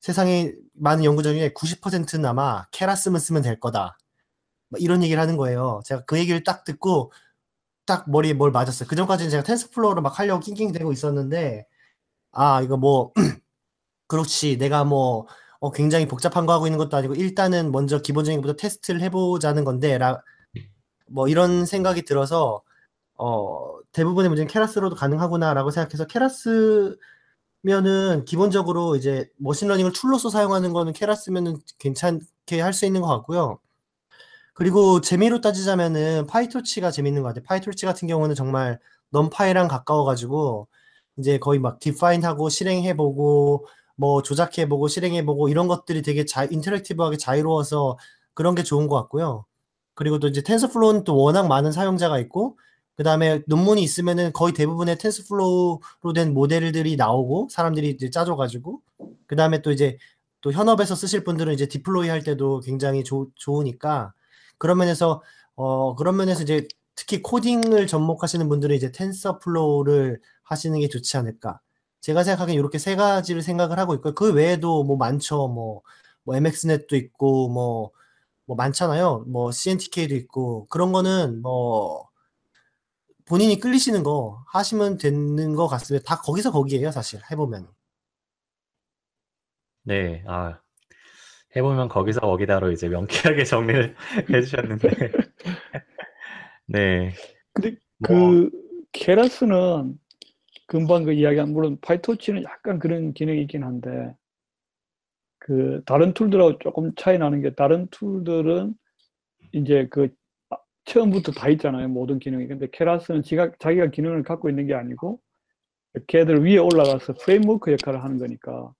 세상에 0.00 0.52
많은 0.72 1.04
연구자 1.04 1.30
중에 1.30 1.52
90%는 1.52 2.24
아마 2.24 2.64
Keras만 2.72 3.20
쓰면 3.20 3.42
될 3.42 3.60
거다. 3.60 3.98
막 4.70 4.82
이런 4.82 5.02
얘기를 5.02 5.20
하는 5.20 5.36
거예요. 5.36 5.82
제가 5.84 6.04
그 6.06 6.18
얘기를 6.18 6.42
딱 6.42 6.64
듣고 6.64 7.12
딱 7.86 8.10
머리에 8.10 8.32
뭘 8.32 8.50
맞았어요. 8.50 8.88
그 8.88 8.96
전까지는 8.96 9.30
제가 9.30 9.42
TensorFlow를 9.42 10.02
막 10.02 10.18
하려고 10.18 10.40
낑낑대고 10.40 10.90
있었는데 10.92 11.66
아, 12.32 12.62
이거 12.62 12.76
뭐 12.78 13.12
그렇지. 14.08 14.58
내가 14.58 14.84
뭐 14.84 15.26
어, 15.60 15.70
굉장히 15.72 16.08
복잡한 16.08 16.46
거 16.46 16.54
하고 16.54 16.66
있는 16.66 16.78
것도 16.78 16.96
아니고 16.96 17.14
일단은 17.14 17.72
먼저 17.72 18.00
기본적인 18.00 18.40
것부터 18.40 18.56
테스트를 18.56 19.00
해보자는 19.02 19.64
건데 19.64 19.98
라, 19.98 20.22
뭐 21.14 21.28
이런 21.28 21.66
생각이 21.66 22.02
들어서 22.04 22.62
어, 23.16 23.78
대부분의 23.92 24.30
문제는 24.30 24.48
Keras로도 24.48 24.96
가능하구나라고 24.96 25.70
생각해서 25.72 26.06
Keras면은 26.06 26.98
기본적으로 28.26 28.96
이제 28.96 29.28
머신러닝을 29.38 29.92
tool로서 29.92 30.28
사용하는 30.30 30.72
거는 30.72 30.92
Keras면은 30.92 31.56
괜찮게 31.78 32.60
할 32.60 32.72
수 32.72 32.86
있는 32.86 33.00
것 33.00 33.08
같고요. 33.08 33.58
그리고 34.54 35.00
재미로 35.00 35.40
따지자면은 35.40 36.26
PyTorch가 36.26 36.90
재밌는 36.90 37.22
것 37.22 37.28
같아요. 37.28 37.44
PyTorch 37.44 37.86
같은 37.86 38.08
경우는 38.08 38.34
정말 38.34 38.78
NumPy랑 39.10 39.68
가까워가지고 39.68 40.68
이제 41.18 41.38
거의 41.38 41.60
막 41.60 41.80
define하고 41.80 42.48
실행해보고 42.48 43.66
뭐 43.96 44.22
조작해보고 44.22 44.88
실행해보고 44.88 45.48
이런 45.48 45.68
것들이 45.68 46.02
되게 46.02 46.24
자, 46.24 46.44
interactive하게 46.44 47.16
자유로워서 47.18 47.98
그런 48.34 48.54
게 48.54 48.62
좋은 48.62 48.88
것 48.88 48.96
같고요. 48.96 49.46
그리고 49.94 50.18
또 50.18 50.28
이제 50.28 50.42
TensorFlow는 50.42 51.04
또 51.04 51.16
워낙 51.16 51.46
많은 51.46 51.72
사용자가 51.72 52.18
있고 52.20 52.58
그 52.96 53.02
다음에 53.02 53.42
논문이 53.46 53.82
있으면은 53.82 54.32
거의 54.32 54.52
대부분의 54.52 54.98
TensorFlow로 54.98 56.12
된 56.14 56.32
모델들이 56.32 56.96
나오고 56.96 57.48
사람들이 57.50 57.90
이제 57.90 58.10
짜줘가지고 58.10 58.80
그 59.26 59.36
다음에 59.36 59.62
또 59.62 59.72
이제 59.72 59.98
또 60.40 60.52
현업에서 60.52 60.94
쓰실 60.94 61.24
분들은 61.24 61.54
이제 61.54 61.66
deploy 61.66 62.08
할 62.08 62.22
때도 62.22 62.60
굉장히 62.60 63.02
조, 63.02 63.28
좋으니까 63.34 64.12
그런 64.58 64.78
면에서 64.78 65.22
어 65.56 65.94
그런 65.96 66.16
면에서 66.16 66.42
이제 66.42 66.68
특히 66.94 67.22
코딩을 67.22 67.86
접목하시는 67.86 68.48
분들은 68.48 68.76
이제 68.76 68.92
TensorFlow를 68.92 70.20
하시는 70.42 70.78
게 70.80 70.88
좋지 70.88 71.16
않을까. 71.16 71.60
제가 72.00 72.22
생각하기엔 72.22 72.58
이렇게 72.58 72.78
세 72.78 72.96
가지를 72.96 73.42
생각을 73.42 73.78
하고 73.78 73.94
있고요. 73.94 74.14
그 74.14 74.32
외에도 74.32 74.84
뭐 74.84 74.96
많죠. 74.96 75.48
뭐, 75.48 75.82
뭐 76.24 76.36
MXNet도 76.36 76.96
있고 76.96 77.48
뭐, 77.48 77.92
뭐 78.46 78.56
많잖아요. 78.56 79.24
뭐 79.28 79.50
CNTK도 79.52 80.14
있고 80.16 80.66
그런 80.68 80.92
거는 80.92 81.42
뭐 81.42 82.08
본인이 83.26 83.58
끌리시는 83.58 84.02
거 84.02 84.44
하시면 84.52 84.98
되는 84.98 85.54
것 85.54 85.66
같습니다. 85.68 86.04
다 86.06 86.20
거기서 86.20 86.52
거기에요, 86.52 86.90
사실 86.90 87.20
해보면. 87.30 87.68
네, 89.84 90.22
아, 90.26 90.60
해보면 91.56 91.88
거기서 91.88 92.20
거기다로 92.20 92.72
이제 92.72 92.88
명쾌하게 92.88 93.44
정리를 93.44 93.94
해주셨는데. 94.30 94.88
네. 96.66 97.12
근데 97.52 97.76
뭐, 97.98 98.08
그 98.08 98.50
Keras는 98.92 99.98
금방 100.66 101.04
그 101.04 101.12
이야기한 101.12 101.52
물론 101.52 101.78
PyTorch는 101.80 102.44
약간 102.44 102.78
그런 102.78 103.12
기능이 103.14 103.42
있긴 103.42 103.64
한데 103.64 104.14
그 105.46 105.82
다른 105.84 106.14
tool들하고 106.14 106.58
조금 106.58 106.94
차이 106.96 107.18
나는 107.18 107.42
게 107.42 107.54
다른 107.54 107.86
tool들은 107.90 108.72
이제 109.52 109.86
그 109.90 110.08
아, 110.48 110.56
처음부터 110.86 111.32
다 111.32 111.50
있잖아요 111.50 111.86
모든 111.88 112.18
기능이 112.18 112.46
근데 112.46 112.66
Keras는 112.72 113.22
지가 113.22 113.52
자기가 113.58 113.90
기능을 113.90 114.22
갖고 114.22 114.48
있는 114.48 114.66
게 114.66 114.72
아니고 114.72 115.20
걔들 116.06 116.42
위에 116.46 116.56
올라가서 116.56 117.12
framework 117.20 117.72
역할을 117.72 118.02
하는 118.02 118.16
거니까 118.18 118.72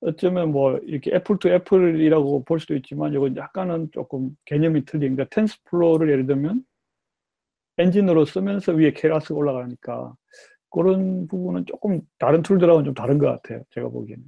어쩌면 0.00 0.52
뭐 0.52 0.78
이렇게 0.78 1.14
apple 1.14 1.38
to 1.38 1.50
apple이라고 1.50 2.44
볼 2.44 2.60
수도 2.60 2.74
있지만 2.76 3.12
이건 3.12 3.36
약간은 3.36 3.90
조금 3.92 4.30
개념이 4.46 4.86
틀린 4.86 5.16
그러니까 5.16 5.34
TensorFlow를 5.34 6.10
예를 6.10 6.26
들면 6.26 6.64
엔진으로 7.76 8.24
쓰면서 8.24 8.72
위에 8.72 8.94
Keras가 8.94 9.34
올라가니까 9.34 10.14
그런 10.70 11.26
부분은 11.26 11.66
조금 11.66 12.00
다른 12.18 12.40
tool들하고는 12.40 12.86
좀 12.86 12.94
다른 12.94 13.18
것 13.18 13.26
같아요. 13.26 13.62
제가 13.70 13.90
보기에는. 13.90 14.24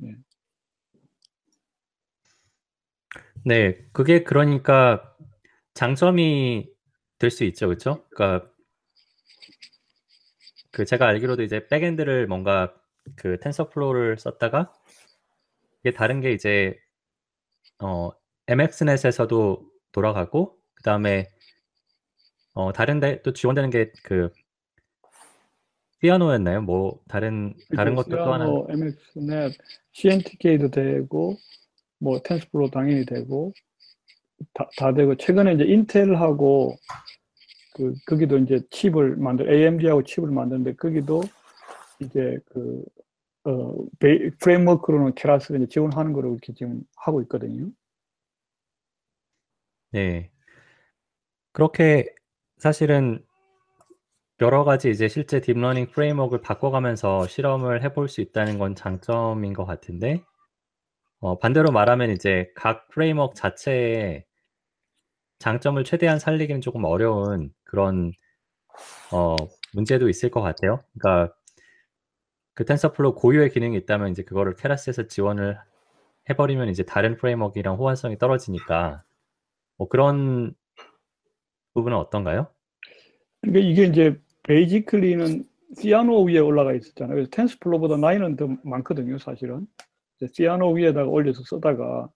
예. 3.16 3.22
네, 3.44 3.78
그게 3.92 4.22
그러니까 4.24 5.14
장점이 5.74 6.70
될 7.18 7.30
수 7.30 7.44
있죠, 7.44 7.68
그렇죠? 7.68 8.04
그러니까 8.10 8.50
그 10.72 10.84
제가 10.84 11.06
알기로도 11.08 11.42
이제 11.42 11.66
backend를 11.68 12.26
뭔가 12.26 12.74
그 13.16 13.38
TensorFlow를 13.40 14.18
썼다가 14.18 14.72
이게 15.80 15.92
다른 15.92 16.20
게 16.20 16.32
이제 16.32 16.78
어 17.80 18.10
MXNet에서도 18.48 19.70
돌아가고 19.92 20.56
그 20.74 20.82
다음에 20.82 21.28
어 22.54 22.72
다른 22.72 23.00
데 23.00 23.22
또 23.22 23.32
지원되는 23.32 23.70
게그 23.70 24.30
Theano였나요? 26.00 26.62
뭐 26.62 27.00
다른 27.08 27.54
다른 27.76 27.94
것도 27.94 28.10
또 28.10 28.32
하나 28.32 28.44
MXNet, 28.68 29.52
CNTK도 29.92 30.70
되고 30.70 31.36
뭐 32.02 32.20
TensorFlow 32.20 32.70
당연히 32.70 33.06
되고 33.06 33.52
다, 34.54 34.68
다 34.76 34.92
되고 34.92 35.16
최근에 35.16 35.54
이제 35.54 35.64
인텔하고 35.64 36.76
그 37.74 37.94
거기도 38.06 38.38
이제 38.38 38.60
칩을 38.70 39.16
만들 39.16 39.50
AMD하고 39.50 40.02
칩을 40.02 40.30
만드는데 40.30 40.74
거기도 40.74 41.22
이제 42.00 42.38
그 42.46 42.84
어, 43.44 43.74
베이, 43.98 44.30
framework로는 44.40 45.14
Keras를 45.14 45.62
이제 45.62 45.68
지원하는 45.68 46.12
거로 46.12 46.32
이렇게 46.32 46.52
지금 46.54 46.82
하고 46.96 47.22
있거든요. 47.22 47.70
네. 49.90 50.30
그렇게 51.52 52.06
사실은 52.58 53.24
여러 54.40 54.64
가지 54.64 54.90
이제 54.90 55.08
실제 55.08 55.40
딥러닝 55.40 55.90
framework를 55.90 56.42
바꿔가면서 56.42 57.26
실험을 57.26 57.82
해볼 57.84 58.08
수 58.08 58.20
있다는 58.20 58.58
건 58.58 58.74
장점인 58.74 59.52
것 59.52 59.64
같은데, 59.64 60.24
어, 61.22 61.38
반대로 61.38 61.70
말하면 61.70 62.10
이제 62.10 62.50
각 62.56 62.88
framework 62.88 63.36
자체의 63.36 64.24
장점을 65.38 65.82
최대한 65.84 66.18
살리기는 66.18 66.60
조금 66.60 66.84
어려운 66.84 67.52
그런 67.62 68.12
어, 69.12 69.36
문제도 69.72 70.08
있을 70.08 70.32
것 70.32 70.40
같아요. 70.42 70.80
그러니까 70.98 71.32
그 72.54 72.64
TensorFlow 72.64 73.14
고유의 73.14 73.50
기능이 73.50 73.76
있다면 73.78 74.10
이제 74.10 74.24
그거를 74.24 74.56
Keras에서 74.56 75.06
지원을 75.06 75.56
해버리면 76.28 76.68
이제 76.70 76.82
다른 76.82 77.16
framework랑 77.16 77.76
호환성이 77.76 78.18
떨어지니까 78.18 79.04
뭐 79.76 79.88
그런 79.88 80.54
부분은 81.74 81.96
어떤가요? 81.96 82.48
그러니까 83.42 83.64
이게 83.64 83.84
이제 83.84 84.20
basically는 84.42 85.44
Theano 85.76 86.24
위에 86.24 86.38
올라가 86.38 86.74
있었잖아요. 86.74 87.14
그래서 87.14 87.30
TensorFlow보다 87.30 87.96
나이는 87.96 88.34
더 88.34 88.48
많거든요, 88.64 89.18
사실은. 89.18 89.68
Theano 90.32 90.72
위에다가 90.72 91.08
올려서 91.08 91.42
쓰다가 91.44 92.08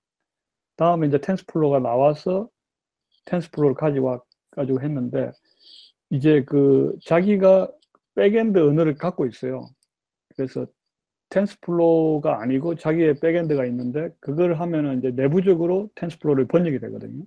다음에 0.76 1.08
이제 1.08 1.18
TensorFlow가 1.18 1.80
나와서 1.80 2.48
TensorFlow를 3.26 3.74
가져와 3.74 4.20
가지고 4.50 4.80
했는데 4.80 5.30
이제 6.10 6.44
그 6.44 6.94
자기가 7.04 7.70
backend 8.14 8.58
언어를 8.58 8.94
갖고 8.96 9.26
있어요. 9.26 9.68
그래서 10.36 10.66
TensorFlow가 11.30 12.40
아니고 12.40 12.76
자기의 12.76 13.20
backend가 13.20 13.66
있는데 13.66 14.10
그걸 14.20 14.54
하면은 14.54 14.98
이제 14.98 15.10
내부적으로 15.10 15.90
TensorFlow를 15.96 16.46
번역이 16.46 16.78
되거든요. 16.78 17.24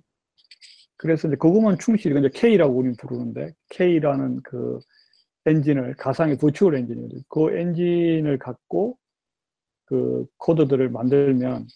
그래서 0.96 1.28
이제 1.28 1.36
그것만 1.36 1.78
충실히 1.78 2.18
이제 2.18 2.28
K라고 2.32 2.74
우리는 2.74 2.96
부르는데 2.96 3.52
K라는 3.70 4.40
그 4.42 4.78
엔진을 5.46 5.94
가상의 5.96 6.36
virtual 6.38 6.76
엔진이거든요. 6.76 7.22
그 7.28 7.56
엔진을 7.56 8.38
갖고 8.38 8.98
그 9.90 10.24
코드들을 10.38 10.88
만들면 10.88 11.66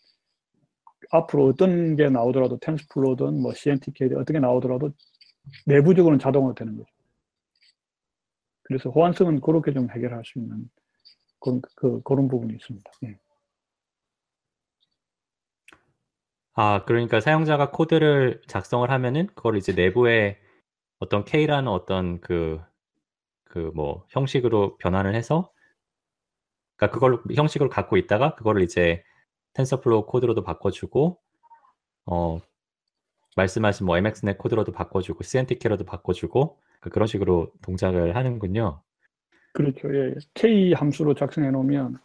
앞으로 1.10 1.46
어떤 1.46 1.96
게 1.96 2.08
나오더라도 2.08 2.58
텐스플로든 2.58 3.42
뭐 3.42 3.52
CNTK 3.52 4.14
어떻게 4.14 4.38
나오더라도 4.38 4.92
내부적으로는 5.66 6.20
자동으로 6.20 6.54
되는 6.54 6.76
거죠. 6.76 6.88
그래서 8.62 8.88
호환성은 8.90 9.40
그렇게 9.40 9.72
좀 9.72 9.90
해결할 9.90 10.24
수 10.24 10.38
있는 10.38 10.70
그런, 11.40 11.60
그, 11.74 12.00
그런 12.02 12.28
부분이 12.28 12.54
있습니다. 12.54 12.90
예. 13.06 13.18
아, 16.54 16.84
그러니까 16.84 17.20
사용자가 17.20 17.72
코드를 17.72 18.42
작성을 18.46 18.88
하면은 18.88 19.26
그걸 19.34 19.56
이제 19.56 19.72
내부에 19.72 20.38
어떤 21.00 21.24
K라는 21.24 21.68
어떤 21.68 22.20
그, 22.20 22.60
그 23.44 23.72
뭐 23.74 24.06
형식으로 24.10 24.76
변환을 24.78 25.16
해서 25.16 25.52
그러니까 26.76 26.94
그걸 26.94 27.22
형식으로 27.34 27.68
갖고 27.70 27.96
있다가 27.96 28.34
그거를 28.34 28.62
이제 28.62 29.02
TensorFlow 29.54 30.06
코드로도 30.06 30.42
바꿔주고 30.42 31.18
어 32.06 32.40
말씀하신 33.36 33.86
뭐 33.86 33.96
MXNet 33.96 34.38
코드로도 34.38 34.72
바꿔주고 34.72 35.22
CNTK로도 35.22 35.84
바꿔주고 35.84 36.58
그 36.80 36.90
그런 36.90 37.06
식으로 37.06 37.52
동작을 37.62 38.16
하는군요. 38.16 38.82
그렇죠. 39.52 39.94
예. 39.94 40.14
K 40.34 40.72
함수로 40.72 41.14
작성해 41.14 41.50
놓으면 41.50 41.98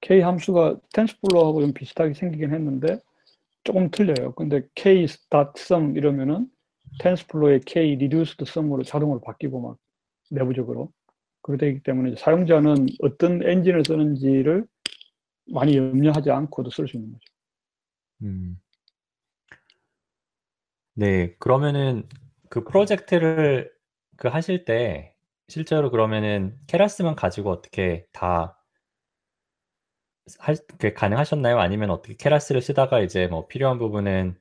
K 0.00 0.20
함수가 0.20 0.76
TensorFlow하고 0.92 1.62
좀 1.62 1.72
비슷하게 1.72 2.14
생기긴 2.14 2.52
했는데 2.52 2.98
조금 3.64 3.90
틀려요. 3.90 4.32
근데 4.34 4.62
K 4.74 5.04
sum 5.04 5.96
이러면은 5.96 6.48
텐스플로우의 6.98 7.60
K 7.60 7.94
reduced 7.94 8.42
sum으로 8.42 8.82
자동으로 8.82 9.20
바뀌고 9.20 9.60
막 9.60 9.76
내부적으로 10.30 10.90
그렇게 11.50 11.66
되기 11.66 11.82
때문에 11.82 12.16
사용자는 12.16 12.86
어떤 13.00 13.42
엔진을 13.42 13.84
쓰는지를 13.84 14.66
많이 15.52 15.76
염려하지 15.76 16.30
않고도 16.30 16.70
쓸 16.70 16.88
수 16.88 16.96
있는 16.96 17.12
거죠. 17.12 17.24
음. 18.22 18.60
네, 20.94 21.34
그러면은 21.38 22.08
그 22.48 22.64
프로젝트를 22.64 23.72
그 24.16 24.28
하실 24.28 24.64
때 24.64 25.14
실제로 25.48 25.90
그러면은 25.90 26.56
케라스만 26.66 27.16
가지고 27.16 27.50
어떻게 27.50 28.06
다 28.12 28.56
할, 30.38 30.56
그 30.78 30.92
가능하셨나요? 30.92 31.58
아니면 31.58 31.90
어떻게 31.90 32.14
케라스를 32.14 32.62
쓰다가 32.62 33.00
이제 33.00 33.26
뭐 33.26 33.46
필요한 33.48 33.78
부분은 33.78 34.38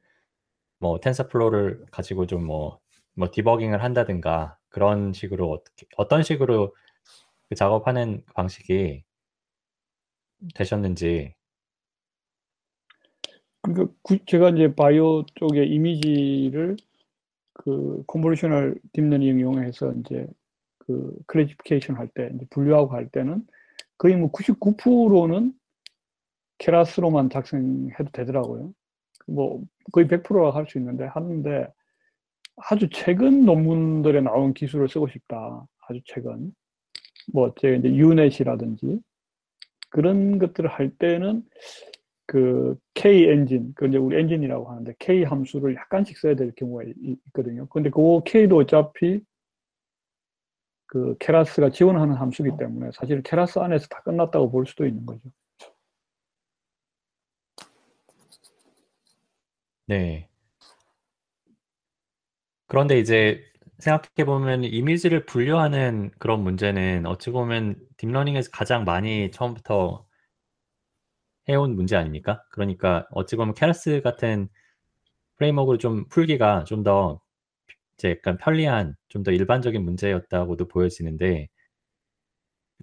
뭐 0.79 0.99
TensorFlow를 0.99 1.85
가지고 1.91 2.27
좀뭐 2.27 2.79
뭐 3.15 3.31
debugging을 3.31 3.83
한다든가 3.83 4.57
그런 4.69 5.13
식으로 5.13 5.51
어떻게 5.51 5.87
어떤 5.97 6.23
식으로 6.23 6.75
그 7.49 7.55
작업하는 7.55 8.23
방식이 8.35 9.03
되셨는지. 10.55 11.33
그러니까 13.61 13.93
제가 14.25 14.51
이제 14.51 14.73
바이오 14.73 15.25
쪽의 15.35 15.69
이미지를 15.69 16.77
그 17.53 18.03
convolutional 18.07 18.79
딥러닝 18.93 19.39
이용해서 19.39 19.93
이제 19.93 20.27
그 20.77 21.13
classification 21.27 21.97
할 21.97 22.07
때, 22.07 22.31
이제 22.35 22.45
분류하고 22.49 22.93
할 22.93 23.09
때는 23.09 23.45
거의 23.97 24.15
뭐 24.15 24.31
99%는 24.31 25.53
Keras로만 26.59 27.29
작성해도 27.29 28.11
되더라고요. 28.11 28.73
뭐 29.27 29.61
거의 29.91 30.07
100%라 30.07 30.55
할수 30.55 30.77
있는데 30.77 31.05
하는데 31.05 31.67
아주 32.55 32.89
최근 32.91 33.45
논문들에 33.45 34.21
나온 34.21 34.53
기술을 34.53 34.87
쓰고 34.89 35.07
싶다. 35.09 35.65
아주 35.87 36.01
최근. 36.05 36.53
뭐 37.33 37.53
제가 37.59 37.77
이제 37.77 37.89
U-Net이라든지 37.93 38.99
그런 39.89 40.39
것들을 40.39 40.69
할 40.69 40.89
때는 40.97 41.43
그 42.25 42.77
K 42.93 43.27
엔진, 43.29 43.73
그 43.75 43.87
이제 43.87 43.97
우리 43.97 44.19
엔진이라고 44.19 44.69
하는데 44.69 44.93
K 44.99 45.23
함수를 45.23 45.75
약간씩 45.75 46.17
써야 46.17 46.35
될 46.35 46.51
경우가 46.55 46.83
있거든요. 47.27 47.67
근데 47.69 47.89
그 47.89 48.21
K도 48.23 48.57
어차피 48.57 49.21
그 50.85 51.15
Keras가 51.19 51.71
지원하는 51.71 52.15
함수기 52.15 52.51
때문에 52.57 52.91
사실 52.93 53.21
Keras 53.23 53.59
안에서 53.59 53.87
다 53.87 54.01
끝났다고 54.03 54.51
볼 54.51 54.65
수도 54.67 54.85
있는 54.85 55.05
거죠. 55.05 55.21
네. 59.87 60.29
그런데 62.67 62.99
이제 62.99 63.43
생각해 63.79 64.25
보면 64.25 64.63
이미지를 64.65 65.25
분류하는 65.25 66.11
그런 66.19 66.41
문제는 66.43 67.05
어찌 67.05 67.29
보면 67.31 67.75
deep 67.97 68.10
learning에서 68.10 68.49
가장 68.51 68.83
많이 68.85 69.31
처음부터 69.31 70.05
해온 71.49 71.75
문제 71.75 71.95
아닙니까? 71.97 72.43
그러니까 72.51 73.05
어찌 73.11 73.35
보면 73.35 73.53
Keras 73.55 74.01
같은 74.01 74.47
framework를 75.37 75.79
좀 75.79 76.07
풀기가 76.09 76.65
좀 76.65 76.83
더 76.83 77.21
이제 77.97 78.11
약간 78.11 78.37
편리한 78.37 78.95
좀 79.09 79.23
더 79.23 79.31
일반적인 79.31 79.83
문제였다고도 79.83 80.67
보여지는데 80.69 81.49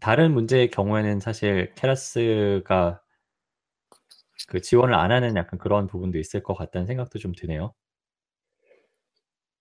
다른 0.00 0.32
문제의 0.32 0.70
경우에는 0.70 1.20
사실 1.20 1.72
Keras가 1.74 3.00
그 4.48 4.60
지원을 4.60 4.94
안 4.94 5.12
하는 5.12 5.36
약간 5.36 5.58
그런 5.58 5.86
부분도 5.86 6.18
있을 6.18 6.42
것 6.42 6.54
같다는 6.54 6.86
생각도 6.86 7.18
좀 7.18 7.32
드네요. 7.36 7.74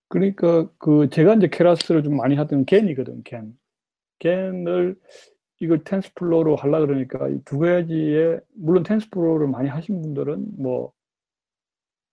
그러니까 0.08 0.68
그 0.78 1.08
제가 1.10 1.34
이제 1.34 1.48
Keras를 1.48 2.02
좀 2.02 2.16
많이 2.16 2.36
하던 2.36 2.64
GAN이거든, 2.66 3.22
GAN. 3.24 3.54
GAN을 4.20 4.96
이걸 5.60 5.84
TensorFlow로 5.84 6.56
하려 6.56 6.80
그러니까 6.86 7.28
이 7.28 7.40
두 7.44 7.58
가지에 7.60 8.40
물론 8.56 8.82
TensorFlow를 8.84 9.48
많이 9.48 9.68
하신 9.68 10.02
분들은 10.02 10.46
뭐 10.58 10.92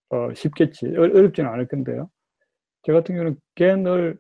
어, 0.10 0.34
쉽겠지 0.34 0.88
어, 0.88 1.02
어렵지는 1.02 1.50
않을 1.50 1.68
건데요. 1.68 2.10
제 2.84 2.94
같은 2.94 3.16
경우는 3.16 3.40
GAN을 3.56 4.20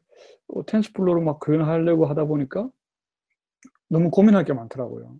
어, 0.49 0.65
TensorFlow로 0.65 1.21
막 1.21 1.39
구현하려고 1.39 2.05
하다 2.07 2.25
보니까 2.25 2.69
너무 3.89 4.09
고민할 4.09 4.45
게 4.45 4.53
많더라고요. 4.53 5.15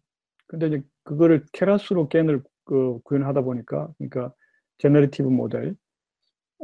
근데 0.47 0.67
이제 0.67 0.83
그거를 1.03 1.45
Keras로 1.53 2.07
GAN을 2.09 2.43
그 2.65 2.99
구현하다 3.03 3.41
보니까 3.41 3.89
그러니까 3.97 4.33
generative 4.79 5.27
model 5.29 5.75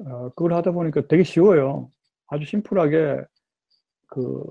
어, 0.07 0.29
그걸 0.29 0.53
하다 0.53 0.71
보니까 0.71 1.07
되게 1.07 1.23
쉬워요. 1.23 1.91
아주 2.27 2.45
심플하게 2.45 3.23
그 4.07 4.43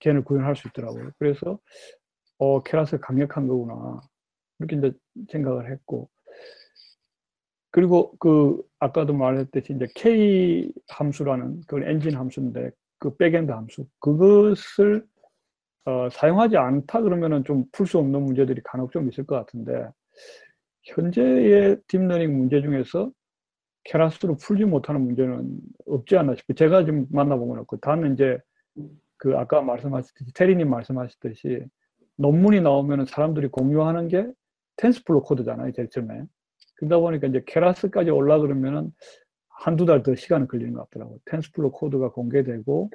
GAN을 0.00 0.24
구현할 0.24 0.56
수 0.56 0.68
있더라고요. 0.68 1.10
그래서 1.18 1.58
어 2.38 2.62
Keras 2.62 2.98
강력한 3.00 3.46
거구나 3.48 4.00
이렇게 4.58 4.76
이제 4.76 4.92
생각을 5.30 5.70
했고 5.70 6.08
그리고 7.70 8.14
그 8.18 8.62
아까도 8.80 9.14
말했듯이 9.14 9.72
이제 9.74 9.86
K 9.94 10.72
함수라는 10.88 11.62
그 11.66 11.82
엔진 11.84 12.16
함수인데 12.16 12.70
그 12.98 13.16
backend 13.16 13.50
함수 13.50 13.86
그것을 14.00 15.04
어, 15.84 16.08
사용하지 16.10 16.56
않다 16.56 17.00
그러면은 17.02 17.44
좀 17.44 17.64
풀 17.72 17.86
수 17.86 17.98
없는 17.98 18.22
문제들이 18.22 18.62
간혹 18.64 18.92
좀 18.92 19.08
있을 19.08 19.24
것 19.26 19.36
같은데 19.36 19.88
현재의 20.84 21.78
deep 21.88 22.04
learning 22.04 22.36
문제 22.36 22.60
중에서 22.62 23.10
Keras로 23.84 24.36
풀지 24.36 24.64
못하는 24.64 25.00
문제는 25.02 25.58
없지 25.86 26.16
않나 26.16 26.34
싶어요. 26.36 26.54
제가 26.54 26.84
지금 26.84 27.06
건 27.10 27.32
없고 27.32 27.78
다만 27.78 28.14
이제 28.14 28.38
그 29.16 29.36
아까 29.36 29.60
말씀하셨듯이 29.62 30.32
테리님 30.34 30.68
말씀하셨듯이 30.70 31.64
논문이 32.16 32.60
나오면은 32.60 33.06
사람들이 33.06 33.48
공유하는 33.48 34.08
게 34.08 34.30
TensorFlow 34.76 35.22
코드잖아요, 35.22 35.72
제일 35.72 35.88
처음에. 35.90 36.24
그러다 36.76 36.98
보니까 36.98 37.26
이제 37.28 37.42
Keras까지 37.46 38.10
올라 38.10 38.38
그러면은 38.38 38.92
한두 39.48 39.86
달 39.86 40.02
더 40.02 40.14
시간이 40.14 40.48
걸리는 40.48 40.72
것 40.72 40.88
같더라고요. 40.90 41.18
텐스플로 41.26 41.70
코드가 41.72 42.10
공개되고 42.10 42.90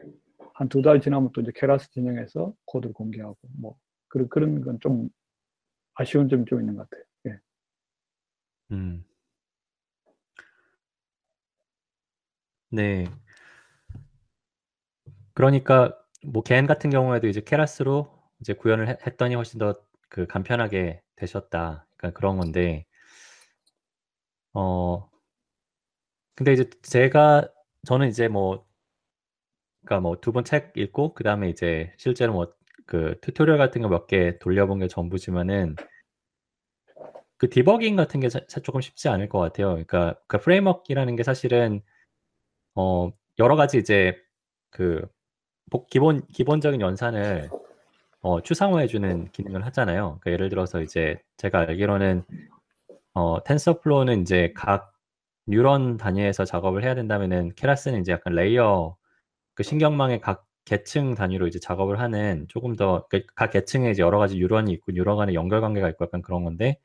한 0.54 0.70
두 0.70 0.82
달 0.82 1.00
지나면 1.02 1.30
또 1.34 1.42
이제 1.42 1.52
케라스 1.56 1.90
진영에서 1.92 2.54
코드를 2.66 2.94
공개하고 2.94 3.38
뭐 3.60 3.76
그런 4.08 4.28
그런 4.30 4.62
건 4.62 4.80
좀 4.80 5.10
아쉬운 5.96 6.28
점이 6.30 6.46
좀 6.46 6.60
있는 6.60 6.76
것 6.76 6.90
같아요. 6.90 7.04
예. 7.28 7.40
음. 8.72 9.04
네. 12.70 13.06
그러니까 15.34 15.98
뭐 16.26 16.44
개인 16.44 16.66
같은 16.68 16.90
경우에도 16.90 17.28
이제 17.28 17.42
케라스로 17.42 18.12
이제 18.42 18.54
구현을 18.54 18.88
했, 18.90 19.06
했더니 19.08 19.36
훨씬 19.36 19.60
더 19.60 19.74
그 20.10 20.26
간편하게 20.26 21.02
되셨다. 21.18 21.86
그러니까 21.98 22.18
그런 22.18 22.38
건데 22.38 22.86
어 24.54 25.10
근데 26.36 26.54
이제 26.54 26.70
제가 26.84 27.50
저는 27.86 28.08
이제 28.10 28.28
뭐 28.28 28.66
그러니까 29.86 30.02
뭐 30.02 30.22
두 30.22 30.33
번 30.33 30.53
책 30.53 30.74
읽고 30.76 31.14
그다음에 31.14 31.50
이제 31.50 31.94
실제로 31.98 32.34
뭐 32.34 32.58
그 32.90 33.20
tutorial 33.22 33.58
같은 33.58 33.82
거 33.82 33.90
몇 33.90 34.08
개 34.08 34.40
돌려본 34.40 34.80
게 34.80 34.88
전부지만은 34.88 35.76
그 37.38 37.50
디버깅 37.50 37.96
같은 37.96 38.20
게 38.20 38.30
사, 38.30 38.40
조금 38.64 38.82
쉽지 38.82 39.10
않을 39.10 39.30
것 39.30 39.40
같아요. 39.40 39.70
그러니까 39.70 40.16
그 40.28 40.40
framework라는 40.40 41.16
게 41.16 41.24
사실은 41.24 41.82
어 42.78 43.12
여러 43.40 43.56
가지 43.56 43.78
이제 43.80 44.16
그 44.72 45.02
기본 45.90 46.26
기본적인 46.28 46.82
연산을 46.82 47.50
어, 48.22 48.42
추상화해 48.42 48.88
주는 48.88 49.30
기능을 49.32 49.66
하잖아요. 49.68 50.20
그러니까 50.22 50.32
예를 50.32 50.50
들어서 50.50 50.82
이제 50.82 51.18
제가 51.38 51.60
알기로는 51.62 52.24
어, 53.14 53.44
TensorFlow는 53.44 54.22
이제 54.22 54.54
각 54.56 54.94
뉴런 55.48 55.98
단위에서 55.98 56.46
작업을 56.46 56.84
해야 56.84 56.96
된다면은 56.96 57.54
Keras는 57.56 58.02
이제 58.02 58.12
약간 58.12 58.34
layer 58.36 58.98
그 59.56 59.64
신경망의 59.64 60.22
각 60.22 60.46
계층 60.66 61.16
단위로 61.16 61.48
이제 61.48 61.60
작업을 61.60 62.00
하는 62.00 62.46
조금 62.50 62.76
더 62.76 62.93
각 62.93 63.10
그 63.10 63.50
계층에 63.52 63.92
이제 63.92 64.02
여러 64.04 64.20
가지 64.20 64.38
뉴런이 64.38 64.72
있고 64.74 64.92
뉴런 64.92 65.18
간의 65.18 65.36
연결 65.36 65.62
관계가 65.62 65.90
있고 65.90 66.06
약간 66.06 66.22
그런 66.22 66.44
건데 66.44 66.80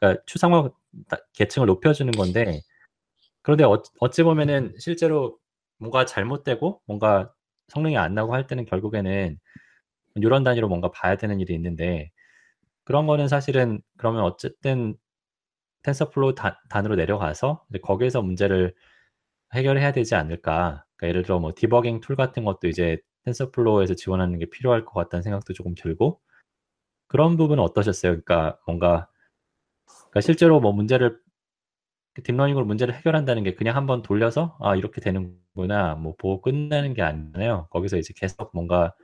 그러니까 0.00 0.22
추상화 0.26 0.70
계층을 1.34 1.66
높여주는 1.66 2.10
건데 2.12 2.62
그런데 3.44 3.64
어, 3.64 3.82
어찌 4.00 4.24
보면은 4.24 4.74
실제로 4.80 5.38
뭔가 5.78 6.06
잘못되고 6.06 6.82
뭔가 6.86 7.32
성능이 7.68 7.98
안 7.98 8.14
나고 8.14 8.34
할 8.34 8.46
때는 8.48 8.64
결국에는 8.66 9.38
뉴런 10.16 10.44
단위로 10.44 10.68
뭔가 10.68 10.90
봐야 10.90 11.16
되는 11.16 11.40
일이 11.40 11.54
있는데 11.54 12.10
그런 12.84 13.06
거는 13.06 13.28
사실은 13.28 13.80
그러면 13.98 14.22
어쨌든 14.24 14.96
TensorFlow 15.82 16.34
단, 16.34 16.54
으로 16.86 16.96
내려가서 16.96 17.64
거기에서 17.82 18.22
문제를 18.22 18.74
해결해야 19.54 19.92
되지 19.92 20.14
않을까. 20.16 20.84
그러니까 20.96 21.08
예를 21.08 21.22
들어 21.24 21.40
뭐 21.40 21.52
디버깅 21.56 22.00
tool 22.00 22.16
같은 22.16 22.44
것도 22.44 22.68
이제 22.68 22.98
TensorFlow에서 23.24 23.94
지원하는 23.94 24.38
게 24.38 24.46
필요할 24.46 24.84
것 24.84 24.94
같다는 24.94 25.22
생각도 25.22 25.54
조금 25.54 25.74
들고 25.74 26.20
그런 27.08 27.36
부분은 27.36 27.62
어떠셨어요? 27.64 28.12
그러니까 28.12 28.58
뭔가 28.66 29.08
그러니까 29.86 30.20
실제로 30.22 30.60
뭐 30.60 30.72
문제를 30.72 31.18
deep 32.22 32.33
learning으로 32.33 32.64
문제를 32.64 32.94
해결한다는 32.94 33.42
게 33.42 33.54
그냥 33.54 33.76
한번 33.76 34.02
돌려서 34.02 34.56
아 34.60 34.76
이렇게 34.76 35.00
되는구나 35.00 35.96
뭐 35.96 36.14
보고 36.16 36.40
끝나는 36.40 36.94
게 36.94 37.02
아니잖아요. 37.02 37.68
거기서 37.70 37.98
이제 37.98 38.14
계속 38.16 38.50
뭔가 38.54 38.94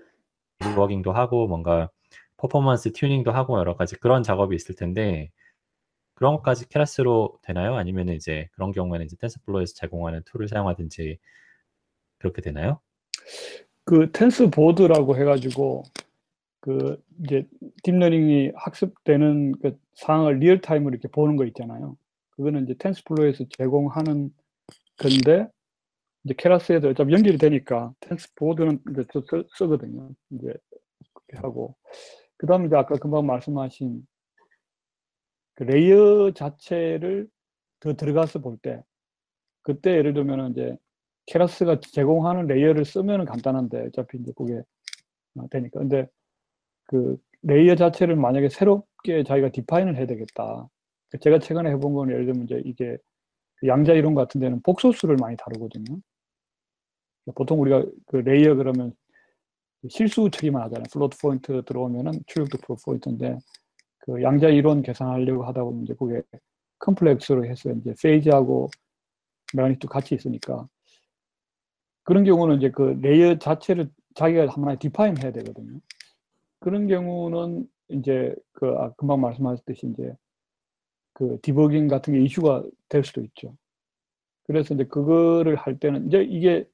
디버깅도 0.60 1.12
하고 1.12 1.48
뭔가 1.48 1.90
performance 2.36 2.92
tuning도 2.92 3.32
하고 3.32 3.58
여러 3.58 3.76
가지 3.76 3.96
그런 3.96 4.22
작업이 4.22 4.54
있을 4.56 4.74
텐데 4.74 5.30
그런 6.14 6.36
것까지 6.36 6.68
Keras로 6.68 7.38
되나요? 7.42 7.76
아니면 7.76 8.10
이제 8.10 8.48
그런 8.52 8.72
경우에는 8.72 9.06
이제 9.06 9.16
TensorFlow에서 9.16 9.74
제공하는 9.74 10.22
tool을 10.26 10.48
사용하든지 10.48 11.18
그렇게 12.18 12.42
되나요? 12.42 12.80
그 13.84 14.10
TensorBoard라고 14.12 15.16
해가지고 15.16 15.84
그 16.60 17.02
이제 17.24 17.46
deep 17.82 18.04
learning이 18.04 18.52
학습되는 18.54 19.52
그 19.60 19.78
상황을 19.94 20.38
real 20.38 20.56
time으로 20.56 20.90
이렇게 20.92 21.08
보는 21.08 21.36
거 21.36 21.46
있잖아요. 21.46 21.96
그거는 22.40 22.64
이제 22.64 22.74
TensorFlow에서 22.78 23.44
제공하는 23.50 24.30
건데 24.96 25.46
이제 26.24 26.34
Keras에도 26.38 26.88
어차피 26.88 27.12
연결이 27.12 27.36
되니까 27.36 27.92
TensorBoard는 28.00 28.80
이제 28.90 29.04
쓰, 29.12 29.44
쓰거든요. 29.58 30.08
이제 30.30 30.54
그렇게 31.12 31.36
하고. 31.42 31.76
그 32.38 32.46
다음에 32.46 32.66
이제 32.66 32.76
아까 32.76 32.96
금방 32.96 33.26
말씀하신 33.26 34.06
그 35.54 35.64
layer 35.64 36.32
자체를 36.32 37.28
더 37.80 37.92
들어가서 37.94 38.38
볼 38.40 38.56
때 38.62 38.82
그때 39.60 39.90
예를 39.98 40.14
들면 40.14 40.52
이제 40.52 40.74
Keras가 41.26 41.80
제공하는 41.80 42.46
layer를 42.46 42.86
쓰면 42.86 43.26
간단한데 43.26 43.88
어차피 43.88 44.16
이제 44.16 44.32
그게 44.34 44.62
되니까. 45.50 45.80
근데 45.80 46.06
그 46.84 47.18
layer 47.42 47.76
자체를 47.76 48.16
만약에 48.16 48.48
새롭게 48.48 49.24
자기가 49.24 49.50
define을 49.50 49.96
해야 49.96 50.06
되겠다 50.06 50.70
제가 51.18 51.38
최근에 51.38 51.70
해본 51.70 51.94
건 51.94 52.10
예를 52.10 52.26
들면 52.26 52.44
이제 52.44 52.62
이게 52.64 52.96
그 53.56 53.66
양자 53.66 53.94
이론 53.94 54.14
같은 54.14 54.40
데는 54.40 54.62
복소수를 54.62 55.16
많이 55.16 55.36
다루거든요 55.36 55.98
보통 57.34 57.60
우리가 57.60 57.84
그 58.06 58.16
layer 58.16 58.54
그러면 58.54 58.92
실수 59.88 60.28
처리만 60.30 60.62
하잖아요. 60.64 60.84
float 60.92 61.18
point 61.18 61.62
들어오면은 61.64 62.12
출력도 62.26 62.58
float 62.58 62.84
point인데 62.84 63.38
그 64.00 64.22
양자 64.22 64.48
이론 64.48 64.82
계산하려고 64.82 65.44
하다 65.44 65.64
보면 65.64 65.84
이제 65.84 65.94
그게 65.98 66.22
complex로 66.80 67.44
해서 67.46 67.70
이제 67.70 67.94
phase하고 68.02 68.68
magnitude 69.54 69.88
같이 69.88 70.14
있으니까 70.14 70.66
그런 72.02 72.24
경우는 72.24 72.58
이제 72.58 72.70
그 72.70 72.98
layer 73.00 73.38
자체를 73.38 73.90
자기가 74.14 74.48
하나의 74.48 74.78
define 74.78 75.16
해야 75.22 75.30
되거든요. 75.32 75.78
그런 76.58 76.88
경우는 76.88 77.66
이제 77.88 78.34
그 78.52 78.66
아, 78.78 78.92
금방 78.96 79.20
말씀하셨듯이 79.20 79.86
이제 79.88 80.14
그 81.20 81.38
디버깅 81.42 81.86
같은 81.88 82.14
게 82.14 82.22
이슈가 82.22 82.64
될 82.88 83.04
수도 83.04 83.20
있죠. 83.22 83.54
그래서 84.44 84.74
이제 84.74 84.84
그거를 84.84 85.54
할 85.56 85.78
때는 85.78 86.06
이제 86.08 86.22
이게 86.22 86.66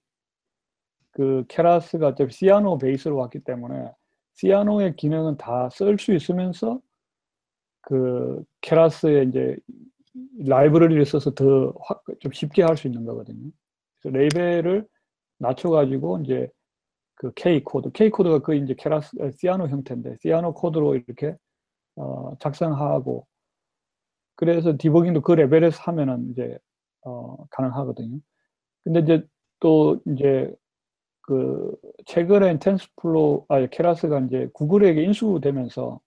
그 1.11 1.45
Keras가 1.49 2.09
어차피 2.09 2.33
Theano 2.33 2.79
베이스로 2.79 3.17
왔기 3.17 3.41
때문에 3.41 3.91
시아노의 4.35 4.95
기능은 4.97 5.37
다 5.39 5.69
쓸 5.71 5.99
수 5.99 6.15
있으면서 6.15 6.81
그 7.83 8.45
Keras의 8.63 9.29
이제 9.29 9.57
라이브러리를 10.47 11.05
써서 11.07 11.33
더 11.35 11.75
좀 12.21 12.33
쉽게 12.33 12.63
할 12.63 12.77
수 12.77 12.87
있는 12.87 13.05
거거든요. 13.05 13.51
그래서 14.01 14.17
레벨을 14.19 14.87
낮춰가지고 15.39 16.21
이제 16.25 16.49
그 17.17 17.33
K 17.35 17.63
코드, 17.65 17.91
K 17.93 18.11
코드가 18.11 18.41
그 18.41 18.55
이제 18.55 18.75
Keras 18.79 19.11
Theano 19.39 19.69
형태인데 19.69 20.17
Theano 20.23 20.55
코드로 20.55 20.97
이렇게 20.97 21.37
어, 21.97 22.33
작성하고 22.41 23.27
그래서 24.37 24.77
디버깅도 24.79 25.23
그 25.23 25.33
레벨에서 25.33 25.83
하면은 25.85 26.31
이제 26.33 26.59
어, 27.03 27.47
가능하거든요. 27.51 28.19
근데 28.85 29.01
이제 29.01 29.27
또 29.61 30.01
이제 30.07 30.55
그 31.23 31.77
최근에 32.07 32.59
TensorFlow 32.61 33.47
아 33.49 33.67
Keras가 33.67 34.21
이제 34.21 34.49
구글에게 34.55 35.03
인수되면서 35.05 36.01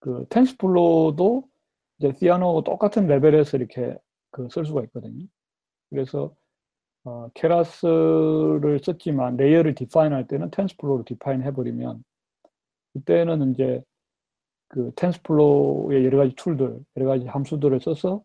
그 0.00 0.26
TensorFlow도 0.30 1.44
이제 1.98 2.12
Theano하고 2.18 2.64
똑같은 2.64 3.06
레벨에서 3.06 3.56
이렇게 3.56 3.96
그 4.30 4.48
쓸 4.50 4.64
수가 4.66 4.82
있거든요. 4.84 5.26
그래서 5.90 6.34
어, 7.04 7.28
Keras를 7.34 8.80
썼지만 8.84 9.36
layer를 9.36 9.74
define 9.74 10.12
할 10.12 10.26
때는 10.28 10.50
TensorFlow로 10.50 11.04
define 11.04 11.42
해버리면 11.42 12.04
그때는 12.94 13.52
이제 13.52 13.82
그 14.68 14.92
텐스플로의 14.96 16.04
여러 16.04 16.18
가지 16.18 16.34
툴들, 16.36 16.78
여러 16.96 17.08
가지 17.08 17.26
함수들을 17.26 17.80
써서 17.80 18.22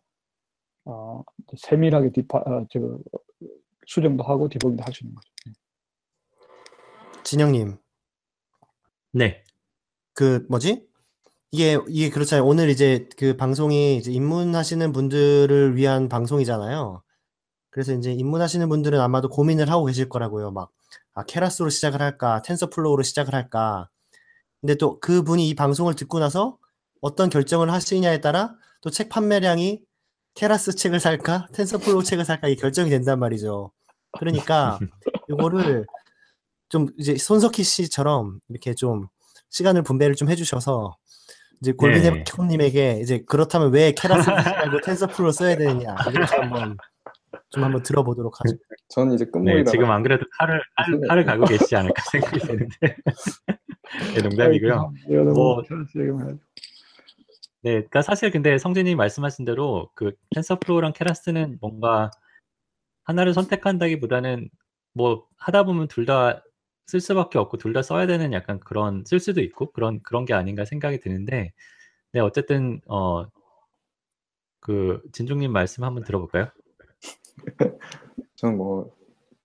어, 0.84 1.22
세밀하게 1.56 2.12
디파, 2.12 2.38
어, 2.38 2.66
저, 2.70 2.98
수정도 3.86 4.24
하고 4.24 4.48
디버깅도 4.48 4.82
할 4.84 4.92
수 4.94 5.04
있는 5.04 5.14
거죠. 5.14 5.28
진영님. 7.24 7.76
네. 9.12 9.42
그 10.14 10.46
뭐지? 10.50 10.86
이게 11.52 11.78
이게 11.88 12.10
그렇잖아요. 12.10 12.44
오늘 12.46 12.68
이제 12.68 13.08
그 13.16 13.36
방송이 13.36 13.96
이제 13.96 14.10
입문하시는 14.12 14.92
분들을 14.92 15.76
위한 15.76 16.08
방송이잖아요. 16.08 17.02
그래서 17.70 17.92
이제 17.94 18.12
입문하시는 18.12 18.68
분들은 18.68 19.00
아마도 19.00 19.28
고민을 19.28 19.70
하고 19.70 19.86
계실 19.86 20.08
거라고요. 20.08 20.50
막 20.52 20.70
아, 21.14 21.24
Keras로 21.24 21.70
시작을 21.70 22.00
할까, 22.02 22.42
TensorFlow로 22.42 23.02
시작을 23.04 23.34
할까. 23.34 23.88
근데 24.64 24.76
또 24.76 24.98
그분이 24.98 25.46
이 25.46 25.54
방송을 25.54 25.94
듣고 25.94 26.18
나서 26.20 26.56
어떤 27.02 27.28
결정을 27.28 27.70
하시느냐에 27.70 28.22
따라 28.22 28.54
또 28.80 28.88
책 28.88 29.10
판매량이 29.10 29.82
Keras 30.34 30.74
책을 30.74 31.00
살까, 31.00 31.48
TensorFlow 31.52 32.02
책을 32.02 32.24
살까 32.24 32.48
이 32.48 32.56
결정이 32.56 32.88
된단 32.88 33.18
말이죠. 33.18 33.72
그러니까 34.18 34.78
이거를 35.28 35.84
좀 36.70 36.86
이제 36.96 37.14
손석희 37.14 37.62
씨처럼 37.62 38.40
이렇게 38.48 38.74
좀 38.74 39.08
시간을 39.50 39.82
분배를 39.82 40.14
좀 40.14 40.30
해주셔서 40.30 40.96
이제 41.60 41.72
네. 41.72 41.76
골빈해커님에게 41.76 43.00
이제 43.02 43.22
그렇다면 43.26 43.70
왜 43.70 43.92
Keras 43.92 44.30
말고 44.30 44.80
TensorFlow 44.80 45.32
써야 45.32 45.56
되느냐 45.58 45.94
이렇게 46.10 46.36
한번 46.36 46.78
좀 47.50 47.64
한번 47.64 47.82
들어보도록 47.82 48.40
하죠. 48.40 48.56
전 48.88 49.12
이제 49.12 49.26
네, 49.26 49.30
끝물이라 49.30 49.70
지금 49.70 49.90
안 49.90 50.02
그래도 50.02 50.24
칼을 50.38 50.62
칼, 50.74 51.00
칼을 51.06 51.24
가고 51.26 51.44
계시지 51.44 51.76
않을까 51.76 52.02
생각이 52.10 52.38
드는데. 52.38 52.96
네, 54.14 54.22
농담이고요. 54.22 54.92
뭐-. 55.34 55.62
네, 57.62 57.70
그러니까 57.76 58.02
사실 58.02 58.30
근데 58.30 58.58
성진님 58.58 58.94
말씀하신 58.94 59.44
대로 59.44 59.90
그 59.94 60.12
TensorFlow랑 60.34 60.92
Keras는 60.92 61.58
뭔가 61.60 62.10
하나를 63.04 63.32
선택한다기보다는 63.34 64.50
뭐 64.94 65.26
하다 65.38 65.64
보면 65.64 65.88
둘 65.88 66.06
다 66.06 66.42
쓸 66.86 67.00
수밖에 67.00 67.38
없고 67.38 67.56
둘 67.56 67.72
다 67.72 67.80
써야 67.82 68.06
되는 68.06 68.34
약간 68.34 68.60
그런 68.60 69.04
쓸 69.06 69.18
수도 69.18 69.40
있고 69.40 69.72
그런 69.72 70.02
그런 70.02 70.26
게 70.26 70.34
아닌가 70.34 70.64
생각이 70.66 71.00
드는데 71.00 71.52
네, 72.12 72.20
어쨌든 72.20 72.80
어 72.88 73.26
그 74.60 75.02
진중님 75.12 75.52
말씀 75.52 75.84
한번 75.84 76.04
들어볼까요? 76.04 76.48
저는 78.36 78.56
뭐 78.56 78.90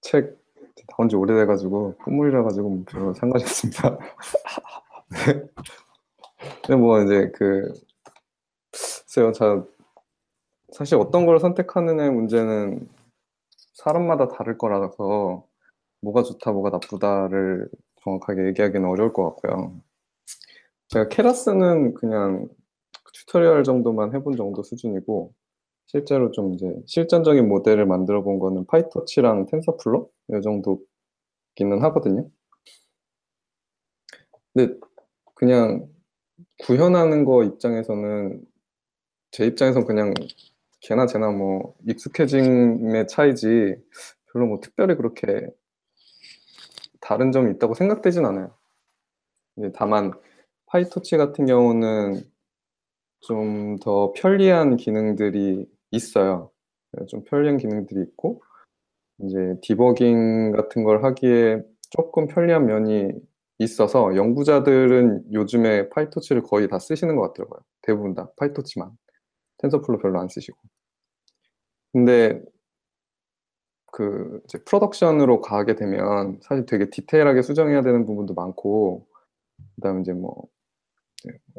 책 0.01 0.37
나온 0.89 1.09
지 1.09 1.15
오래돼가지고 1.15 1.97
끝물이라 1.97 2.43
가지고 2.43 2.69
뭐 2.69 2.83
별로 2.87 3.13
상관이 3.13 3.43
없습니다. 3.43 3.97
네. 5.27 5.43
근데 6.61 6.75
뭐 6.75 7.01
이제 7.01 7.31
그 7.35 7.73
글쎄요, 8.71 9.31
자 9.31 9.63
사실 10.71 10.97
어떤 10.97 11.25
걸 11.25 11.39
선택하느냐의 11.39 12.11
문제는 12.11 12.87
사람마다 13.73 14.27
다를 14.27 14.57
거라서 14.57 15.45
뭐가 16.01 16.23
좋다, 16.23 16.51
뭐가 16.51 16.69
나쁘다를 16.69 17.69
정확하게 18.03 18.47
얘기하기는 18.47 18.87
어려울 18.87 19.13
것 19.13 19.23
같고요. 19.29 19.73
제가 20.89 21.09
Keras는 21.09 21.93
그냥 21.95 22.47
tutorial 23.13 23.63
정도만 23.63 24.13
해본 24.15 24.35
정도 24.37 24.63
수준이고 24.63 25.33
실제로 25.87 26.31
좀 26.31 26.53
이제 26.53 26.73
실전적인 26.85 27.47
모델을 27.47 27.85
만들어 27.85 28.23
본 28.23 28.39
거는 28.39 28.65
PyTorch랑 28.67 29.47
TensorFlow 29.47 30.09
이 30.29 30.41
정도기는 30.41 31.81
하거든요. 31.83 32.29
근데 34.53 34.75
그냥 35.35 35.87
구현하는 36.59 37.25
거 37.25 37.43
입장에서는 37.43 38.41
제 39.31 39.45
입장에선 39.45 39.85
그냥 39.85 40.13
걔나 40.81 41.07
쟤나 41.07 41.31
뭐 41.31 41.75
익숙해짐의 41.87 43.07
차이지 43.07 43.75
별로 44.31 44.47
뭐 44.47 44.59
특별히 44.61 44.95
그렇게 44.95 45.47
다른 47.01 47.31
점이 47.31 47.51
있다고 47.53 47.73
생각되진 47.73 48.25
않아요. 48.25 48.53
이제 49.57 49.71
다만 49.75 50.13
PyTorch 50.67 51.17
같은 51.17 51.45
경우는 51.45 52.23
좀 53.21 53.77
더 53.81 54.13
편리한 54.15 54.77
기능들이 54.77 55.65
있어요. 55.91 56.51
네, 56.93 57.05
좀 57.07 57.23
편리한 57.23 57.57
기능들이 57.57 58.01
있고, 58.01 58.41
이제 59.23 59.55
디버깅 59.61 60.51
같은 60.53 60.83
걸 60.83 61.03
하기에 61.03 61.61
조금 61.89 62.27
편리한 62.27 62.65
면이 62.65 63.11
있어서 63.59 64.15
연구자들은 64.15 65.33
요즘에 65.33 65.89
PyTorch를 65.89 66.43
거의 66.43 66.67
다 66.67 66.79
쓰시는 66.79 67.15
것 67.15 67.23
같더라고요. 67.27 67.59
대부분 67.81 68.13
다 68.13 68.31
PyTorch만. 68.37 68.89
TensorFlow 69.57 69.97
별로 69.99 70.19
안 70.19 70.29
쓰시고. 70.29 70.57
근데 71.91 72.41
그 73.91 74.41
이제 74.45 74.59
production으로 74.63 75.41
가게 75.41 75.75
되면 75.75 76.39
사실 76.41 76.65
되게 76.65 76.89
디테일하게 76.89 77.41
수정해야 77.41 77.81
되는 77.81 78.05
부분도 78.05 78.33
많고, 78.33 79.07
그다음에 79.75 80.01
이제 80.01 80.13
뭐 80.13 80.43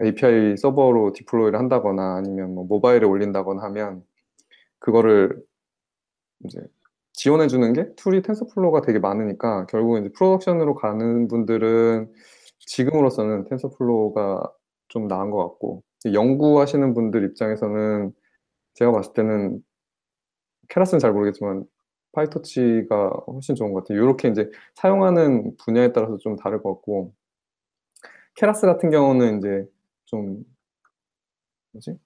API 0.03 0.57
서버로 0.57 1.13
deploy를 1.13 1.59
한다거나 1.59 2.17
아니면 2.17 2.55
뭐 2.55 2.65
모바일에 2.65 3.05
올린다거나 3.07 3.63
하면 3.65 4.05
그거를 4.79 5.43
이제 6.45 6.61
지원해 7.13 7.49
주는 7.49 7.73
게 7.73 7.95
tool이 7.97 8.23
TensorFlow가 8.23 8.83
되게 8.83 8.99
많으니까 8.99 9.67
결국 9.67 9.99
이제 9.99 10.11
production으로 10.15 10.75
가는 10.75 11.29
분들은 11.29 12.13
지금으로서는 12.61 13.45
TensorFlow가 13.45 14.53
좀 14.89 15.07
나은 15.09 15.31
것 15.31 15.39
같고 15.39 15.83
연구하시는 16.13 16.95
분들 16.95 17.25
입장에서는 17.25 18.13
제가 18.75 18.93
봤을 18.93 19.13
때는 19.13 19.63
Keras는 20.69 21.01
잘 21.01 21.13
모르겠지만 21.13 21.65
PyTorch가 22.13 23.11
훨씬 23.27 23.55
좋은 23.55 23.73
것 23.73 23.85
같아요. 23.85 24.03
이렇게 24.03 24.29
이제 24.29 24.51
사용하는 24.75 25.57
분야에 25.59 25.93
따라서 25.93 26.17
좀 26.19 26.37
다를 26.37 26.63
것 26.63 26.75
같고 26.75 27.13
Keras 28.35 28.67
같은 28.67 28.91
경우는 28.91 29.39
이제 29.39 29.67
좀 30.07 30.45
뭐지? 31.73 31.99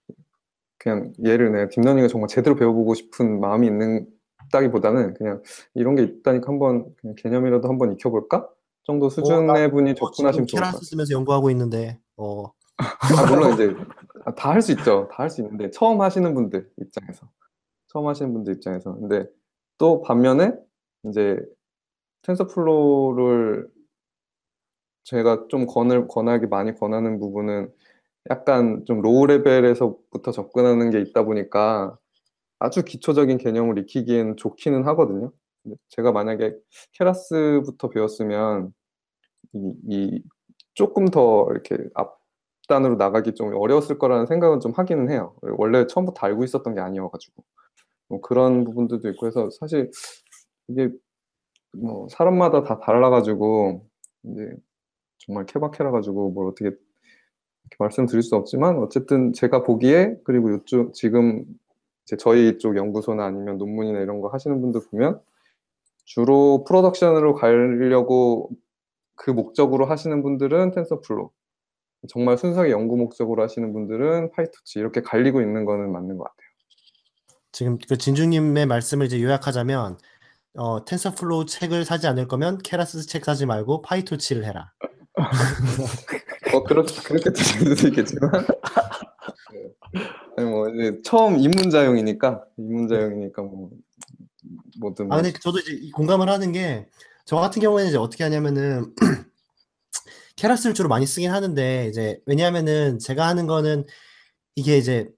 그냥 0.79 1.13
얘를 1.25 1.53
내가 1.53 1.69
deep 1.69 1.80
learning을 1.80 2.09
정말 2.09 2.29
제대로 2.29 2.57
배워보고 2.57 2.95
싶은 2.95 3.41
마음이 3.41 3.67
있다기보다는 3.67 5.15
그냥 5.15 5.43
이런 5.75 5.97
게 5.97 6.05
있다니까 6.05 6.49
한번 6.49 6.95
개념이라도 7.17 7.69
한번 7.69 7.93
익혀볼까 7.93 8.49
정도 8.85 9.09
수준의 9.11 9.71
분이 9.73 9.91
어, 9.91 9.95
지금 9.95 10.07
접근하시면 10.07 10.47
좋을 10.47 10.61
것 10.61 10.67
같아요. 10.67 10.81
쓰면서 10.83 11.13
연구하고 11.15 11.51
있는데 11.51 11.99
어 12.17 12.45
아, 12.77 13.27
물론 13.29 13.53
이제 13.55 13.75
다 14.37 14.51
할 14.53 14.63
수 14.63 14.73
있죠. 14.73 15.09
다 15.11 15.25
할 15.25 15.31
수 15.31 15.41
있는데 15.43 15.71
처음 15.71 16.01
하시는 16.01 16.33
분들 16.35 16.71
입장에서 16.79 17.29
처음 17.89 18.07
하시는 18.07 18.33
분들 18.33 18.55
입장에서 18.55 18.95
근데 18.95 19.27
또 19.79 20.01
반면에 20.03 20.53
이제 21.09 21.39
TensorFlow를 22.23 23.69
제가 25.05 25.47
좀 25.49 25.67
권을 25.67 26.09
권하기 26.09 26.47
많이 26.47 26.75
권하는 26.75 27.19
부분은 27.19 27.71
약간 28.31 28.85
좀 28.87 29.03
low 29.03 29.27
level에서부터 29.27 30.31
접근하는 30.33 30.91
게 30.91 31.01
있다 31.01 31.25
보니까 31.25 31.99
아주 32.59 32.85
기초적인 32.85 33.39
개념을 33.39 33.79
익히기엔 33.79 34.37
좋기는 34.37 34.85
하거든요. 34.89 35.33
제가 35.89 36.13
만약에 36.13 36.55
Keras부터 36.93 37.89
배웠으면 37.91 38.73
이, 39.55 39.73
이 39.89 40.23
조금 40.75 41.07
더 41.07 41.47
이렇게 41.51 41.77
앞단으로 41.95 42.97
나가기 42.97 43.35
좀 43.35 43.55
어려웠을 43.55 43.99
거라는 43.99 44.27
생각은 44.27 44.61
좀 44.61 44.73
하기는 44.73 45.11
해요. 45.11 45.35
원래 45.59 45.87
처음부터 45.87 46.27
알고 46.27 46.45
있었던 46.45 46.75
게 46.75 46.81
아니어가지고 46.81 47.45
뭐 48.09 48.21
그런 48.21 48.65
부분들도 48.65 49.09
있고 49.11 49.27
해서 49.27 49.51
사실 49.51 49.91
이게 50.69 50.91
뭐 51.73 52.07
사람마다 52.11 52.63
다 52.63 52.79
달라가지고 52.79 53.87
이제 54.25 54.57
정말 55.19 55.47
케바케라 55.47 55.91
가지고 55.91 56.31
뭘 56.31 56.49
어떻게 56.49 56.71
말씀드릴 57.79 58.23
수 58.23 58.37
없지만 58.37 58.79
어쨌든 58.79 59.33
제가 59.33 59.63
보기에 59.63 60.17
그리고 60.25 60.55
이쪽 60.55 60.93
지금 60.93 61.45
이제 62.05 62.17
저희 62.17 62.59
쪽 62.59 62.77
연구소나 62.77 63.25
아니면 63.25 63.59
논문이나 63.59 64.01
이런 64.01 64.21
거 64.21 64.29
하시는 64.29 64.61
분들 64.61 64.83
보면 64.91 65.21
주로 66.05 66.65
production으로 66.65 67.35
가려고 67.35 68.51
그 69.17 69.31
목적으로 69.31 69.87
하시는 69.87 70.23
분들은 70.23 70.73
TensorFlow 70.73 71.31
정말 72.09 72.37
순수하게 72.37 72.71
연구 72.71 72.97
목적으로 72.97 73.43
하시는 73.43 73.73
분들은 73.73 74.33
PyTorch 74.33 74.79
이렇게 74.79 75.01
갈리고 75.01 75.41
있는 75.41 75.65
거는 75.65 75.91
맞는 75.91 76.19
것 76.19 76.25
같아요. 76.25 76.45
지금 77.53 77.79
그 77.89 77.97
진중님의 77.97 78.67
말씀을 78.67 79.07
이제 79.07 79.23
요약하자면 79.23 79.99
어, 80.57 80.85
TensorFlow 80.85 81.47
책을 81.47 81.85
사지 81.85 82.07
않을 82.07 82.29
거면 82.29 82.59
Keras 82.59 83.07
책 83.07 83.25
사지 83.25 83.47
말고 83.47 83.83
PyTorch를 83.83 84.45
해라. 84.45 84.73
어 86.55 86.63
그렇 86.63 86.85
그렇게 86.85 87.31
드실 87.31 87.77
수도 87.77 87.89
있겠지만 87.89 88.31
네. 89.53 90.03
아니 90.37 90.49
뭐 90.49 90.69
이제 90.69 91.01
처음 91.05 91.39
입문자용이니까 91.39 92.45
입문자용이니까 92.59 93.43
뭐 93.43 93.71
뭐든 94.81 95.11
아뭐 95.11 95.23
근데 95.23 95.39
저도 95.41 95.59
이제 95.59 95.73
이 95.73 95.91
공감을 95.91 96.29
하는 96.29 96.53
게 96.53 96.87
저 97.27 97.37
같은 97.37 97.61
경우에는 97.63 97.89
이제 97.89 97.99
어떻게 97.99 98.23
하냐면은 98.25 98.93
Keras를 100.37 100.75
주로 100.75 100.89
많이 100.89 101.07
쓰긴 101.07 101.31
하는데 101.31 101.89
이제 101.89 102.21
왜냐하면은 102.27 102.99
제가 102.99 103.27
하는 103.27 103.47
거는 103.47 103.87
이게 104.57 104.77
이제 104.77 105.09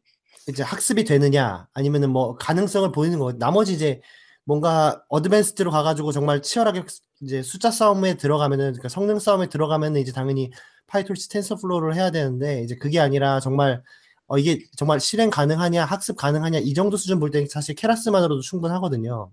이제 0.49 0.62
학습이 0.62 1.05
되느냐 1.05 1.66
아니면은 1.74 2.11
뭐 2.11 2.37
가능성을 2.37 2.93
보이는 2.93 3.18
거 3.18 3.32
나머지 3.32 3.72
이제 3.72 4.01
뭔가 4.45 5.03
advanced로 5.09 5.73
가가지고 5.72 6.12
정말 6.12 6.43
치열하게 6.43 6.84
이제 7.22 7.43
숫자 7.43 7.72
싸움에 7.72 8.16
들어가면은 8.16 8.66
그러니까 8.66 8.89
성능 8.89 9.18
싸움에 9.18 9.49
들어가면은 9.49 10.01
이제 10.01 10.12
당연히 10.12 10.53
PyTorch 10.87 11.29
TensorFlow를 11.29 11.95
해야 11.95 12.11
되는데 12.11 12.62
이제 12.62 12.76
그게 12.76 13.01
아니라 13.01 13.41
정말 13.41 13.82
어, 14.28 14.39
이게 14.39 14.64
정말 14.76 14.99
실행 15.01 15.30
가능하냐, 15.30 15.84
학습 15.84 16.16
가능하냐 16.16 16.59
이 16.59 16.74
정도 16.74 16.97
수준 16.97 17.20
볼 17.20 17.30
때는 17.30 17.49
사실 17.49 17.74
Keras만으로도 17.75 18.41
충분하거든요. 18.41 19.30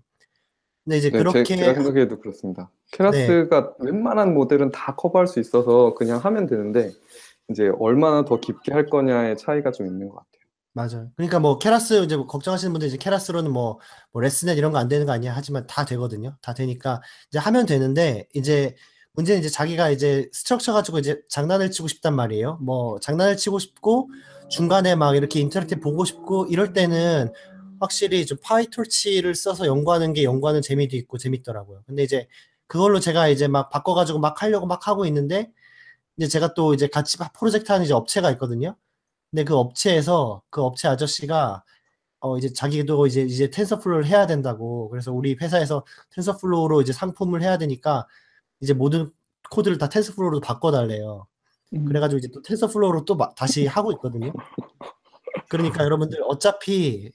근데 0.84 0.98
이제 0.98 1.10
네, 1.10 1.18
그렇게 1.18 1.44
제, 1.44 1.56
가 1.56 1.74
생각해도 1.74 2.20
그렇습니다. 2.20 2.70
Keras가 2.92 3.74
웬만한 3.78 4.34
모델은 4.34 4.70
다 4.70 4.94
커버할 4.94 5.26
수 5.26 5.40
있어서 5.40 5.94
그냥 5.94 6.18
하면 6.18 6.46
되는데 6.46 6.92
이제 7.50 7.70
얼마나 7.78 8.24
더 8.24 8.38
깊게 8.38 8.72
할 8.72 8.86
거냐의 8.86 9.36
차이가 9.36 9.72
좀 9.72 9.86
있는 9.86 10.08
것 10.08 10.16
같아요. 10.16 10.34
맞아요. 10.76 11.10
그러니까 11.16 11.38
뭐 11.38 11.58
Keras 11.58 12.04
이제 12.04 12.16
뭐 12.16 12.26
걱정하시는 12.26 12.72
분들 12.72 12.88
이제 12.88 12.96
Keras로는 12.98 13.50
뭐, 13.52 13.78
뭐 14.12 14.20
ResNet 14.22 14.58
이런 14.58 14.72
거 14.72 14.78
안 14.78 14.88
되는 14.88 15.06
거 15.06 15.12
아니야 15.12 15.32
하지만 15.34 15.66
다 15.66 15.84
되거든요. 15.84 16.36
다 16.42 16.52
되니까 16.52 17.00
이제 17.30 17.38
하면 17.38 17.64
되는데 17.66 18.26
이제 18.34 18.74
문제는 19.14 19.40
이제 19.40 19.48
자기가 19.48 19.90
이제 19.90 20.28
structure 20.32 20.72
가지고 20.72 20.98
이제 20.98 21.20
장난을 21.28 21.70
치고 21.70 21.88
싶단 21.88 22.14
말이에요. 22.16 22.58
뭐 22.60 22.98
장난을 23.00 23.36
치고 23.36 23.60
싶고 23.60 24.10
중간에 24.50 24.96
막 24.96 25.16
이렇게 25.16 25.40
interactive 25.40 25.80
보고 25.80 26.04
싶고 26.04 26.46
이럴 26.46 26.72
때는 26.72 27.32
확실히 27.80 28.26
좀 28.26 28.38
PyTorch를 28.42 29.34
써서 29.34 29.66
연구하는 29.66 30.12
게 30.12 30.24
연구하는 30.24 30.62
재미도 30.62 30.96
있고 30.96 31.18
재밌더라고요. 31.18 31.82
근데 31.86 32.02
이제 32.02 32.26
그걸로 32.66 32.98
제가 32.98 33.28
이제 33.28 33.46
막 33.48 33.70
바꿔가지고 33.70 34.18
막 34.18 34.42
하려고 34.42 34.66
막 34.66 34.88
하고 34.88 35.06
있는데 35.06 35.50
이제 36.18 36.28
제가 36.28 36.54
또 36.54 36.74
이제 36.74 36.88
같이 36.88 37.18
프로젝트 37.38 37.72
하는 37.72 37.84
이제 37.86 37.94
업체가 37.94 38.30
있거든요. 38.32 38.76
근데 39.30 39.44
그 39.44 39.56
업체에서 39.56 40.42
그 40.50 40.62
업체 40.62 40.88
아저씨가 40.88 41.64
어 42.20 42.38
이제 42.38 42.52
자기도 42.52 43.06
이제 43.06 43.22
이제 43.22 43.50
TensorFlow를 43.50 44.06
해야 44.06 44.26
된다고 44.26 44.88
그래서 44.90 45.12
우리 45.12 45.36
회사에서 45.40 45.84
TensorFlow로 46.10 46.82
이제 46.82 46.92
상품을 46.92 47.42
해야 47.42 47.58
되니까 47.58 48.06
이제 48.64 48.72
모든 48.74 49.10
코드를 49.50 49.76
다 49.78 49.88
TensorFlow로 49.88 50.40
바꿔달래요. 50.40 51.26
음, 51.74 51.84
그래가지고 51.84 52.18
이제 52.18 52.28
또 52.32 52.40
TensorFlow로 52.42 53.04
또 53.04 53.14
마- 53.14 53.32
다시 53.34 53.64
하고 53.68 53.92
있거든요. 53.92 54.32
그러니까 55.48 55.84
여러분들 55.84 56.18
어차피 56.24 57.12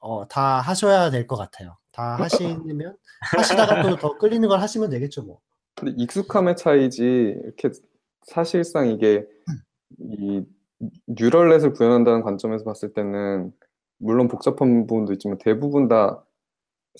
어, 0.00 0.26
다 0.28 0.60
하셔야 0.60 1.10
될 1.10 1.26
것 1.26 1.36
같아요. 1.36 1.76
다 1.92 2.16
하시면 2.16 2.96
하시다가 3.36 3.82
또 3.82 3.96
더 3.96 4.18
끌리는 4.18 4.46
걸 4.48 4.60
하시면 4.60 4.90
되겠죠 4.90 5.22
뭐. 5.22 5.40
근데 5.74 5.94
익숙함의 6.02 6.56
차이지 6.56 7.04
이렇게 7.44 7.70
사실상 8.26 8.88
이게 8.88 9.26
이 9.98 10.42
뉴럴넷을 11.06 11.72
구현한다는 11.72 12.22
관점에서 12.22 12.64
봤을 12.64 12.92
때는 12.92 13.52
물론 13.98 14.28
복잡한 14.28 14.86
부분도 14.86 15.12
있지만 15.14 15.38
대부분 15.38 15.88
다 15.88 16.22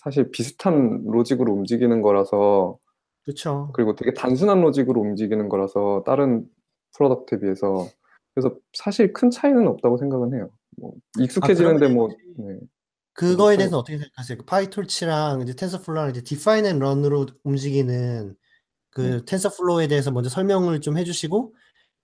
사실 0.03 0.31
비슷한 0.31 1.05
로직으로 1.07 1.53
움직이는 1.53 2.01
거라서 2.03 2.79
그렇죠. 3.27 3.71
그리고 3.75 3.95
되게 3.97 4.15
단순한 4.15 4.61
로직으로 4.63 5.01
움직이는 5.01 5.49
거라서 5.49 6.05
다른 6.07 6.49
product에 6.97 7.41
비해서 7.41 7.89
그래서 8.35 8.55
사실 8.73 9.13
큰 9.13 9.31
차이는 9.31 9.67
없다고 9.67 9.97
생각은 9.99 10.35
해요. 10.35 10.51
뭐 10.79 10.93
익숙해지는데 11.19 11.89
뭐 11.89 12.09
네. 12.39 12.59
그거에. 13.15 13.57
대해서 13.57 13.79
어떻게 13.79 13.99
생각하세요? 13.99 14.39
그 14.39 14.45
PyTorch랑 14.45 15.41
이제 15.41 15.55
TensorFlow랑 15.55 16.11
이제 16.11 16.23
define 16.23 16.67
and 16.67 16.79
run으로 16.79 17.27
움직이는 17.43 18.37
그 18.91 19.01
네. 19.01 19.25
TensorFlow에 19.27 19.89
대해서 19.89 20.13
먼저 20.13 20.31
설명을 20.31 20.81
좀 20.81 20.97
해주시고 20.97 21.55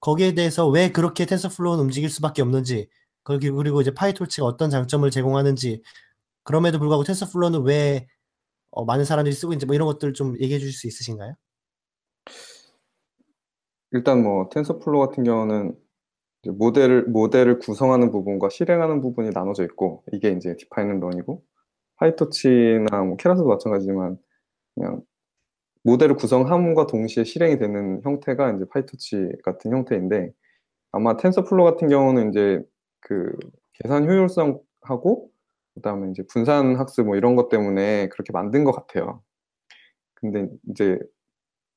거기에 0.01 0.35
대해서 0.35 0.69
왜 0.69 0.91
그렇게 0.91 1.25
TensorFlow는 1.25 1.85
움직일 1.85 2.11
수밖에 2.11 2.43
없는지 2.43 2.89
그리고 3.23 3.81
이제 3.81 3.95
PyTorch가 3.95 4.45
어떤 4.45 4.71
장점을 4.71 5.09
제공하는지 5.09 5.83
그럼에도 6.43 6.81
불구하고 6.81 7.05
TensorFlow는 7.05 7.63
왜 7.63 8.09
어, 8.73 8.85
많은 8.85 9.05
사람들이 9.05 9.35
쓰고 9.35 9.53
있는지 9.53 9.67
뭐 9.67 9.75
이런 9.75 9.87
것들 9.87 10.15
좀 10.15 10.35
얘기해 10.41 10.59
주실 10.59 10.73
수 10.73 10.87
있으신가요? 10.87 11.35
일단 13.93 14.23
뭐 14.23 14.49
TensorFlow 14.49 15.07
같은 15.07 15.23
경우는 15.23 15.77
모델을 16.49 17.05
모델을 17.05 17.59
구성하는 17.59 18.11
부분과 18.11 18.49
실행하는 18.49 19.01
부분이 19.01 19.31
나눠져 19.33 19.65
있고 19.65 20.03
이게 20.13 20.31
이제 20.31 20.57
define 20.57 20.85
and 20.85 20.99
run이고 20.99 21.45
PyTorch나 21.97 23.03
뭐 23.05 23.17
Keras도 23.17 23.49
마찬가지지만 23.49 24.19
그냥 24.75 25.03
모델을 25.85 26.17
구성함과 26.17 26.87
동시에 26.87 27.25
실행이 27.25 27.59
되는 27.59 28.01
형태가 28.03 28.53
이제 28.53 28.65
PyTorch 28.73 29.29
같은 29.45 29.73
형태인데 29.73 30.33
아마 30.93 31.17
TensorFlow 31.17 31.71
같은 31.71 31.89
경우는 31.89 32.31
이제 32.31 32.63
그 33.01 33.37
계산 33.75 34.09
효율성하고 34.09 35.32
그다음에 35.75 36.11
이제 36.11 36.23
분산 36.29 36.77
학습 36.77 37.07
뭐 37.07 37.17
이런 37.17 37.37
것 37.37 37.49
때문에 37.49 38.09
그렇게 38.09 38.33
만든 38.33 38.65
것 38.65 38.73
같아요. 38.73 39.23
근데 40.15 40.49
이제 40.71 40.99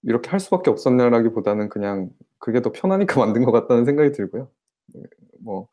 이렇게 0.03 0.29
할 0.31 0.39
수밖에 0.39 0.71
없었냐라기보다는 0.71 1.69
그냥 1.69 2.09
그게 2.39 2.61
더 2.61 2.71
편하니까 2.71 3.19
만든 3.25 3.45
것 3.45 3.51
같다는 3.51 3.85
생각이 3.85 4.11
들고요. 4.13 4.49
네, 4.95 5.01
뭐 5.41 5.69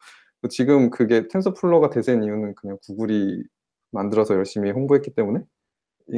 지금 0.50 0.90
그게 0.90 1.28
TensorFlow가 1.28 1.90
대세인 1.90 2.24
이유는 2.24 2.54
그냥 2.56 2.78
구글이 2.86 3.44
만들어서 3.92 4.34
열심히 4.36 4.70
홍보했기 4.72 5.14
때문에인 5.14 5.46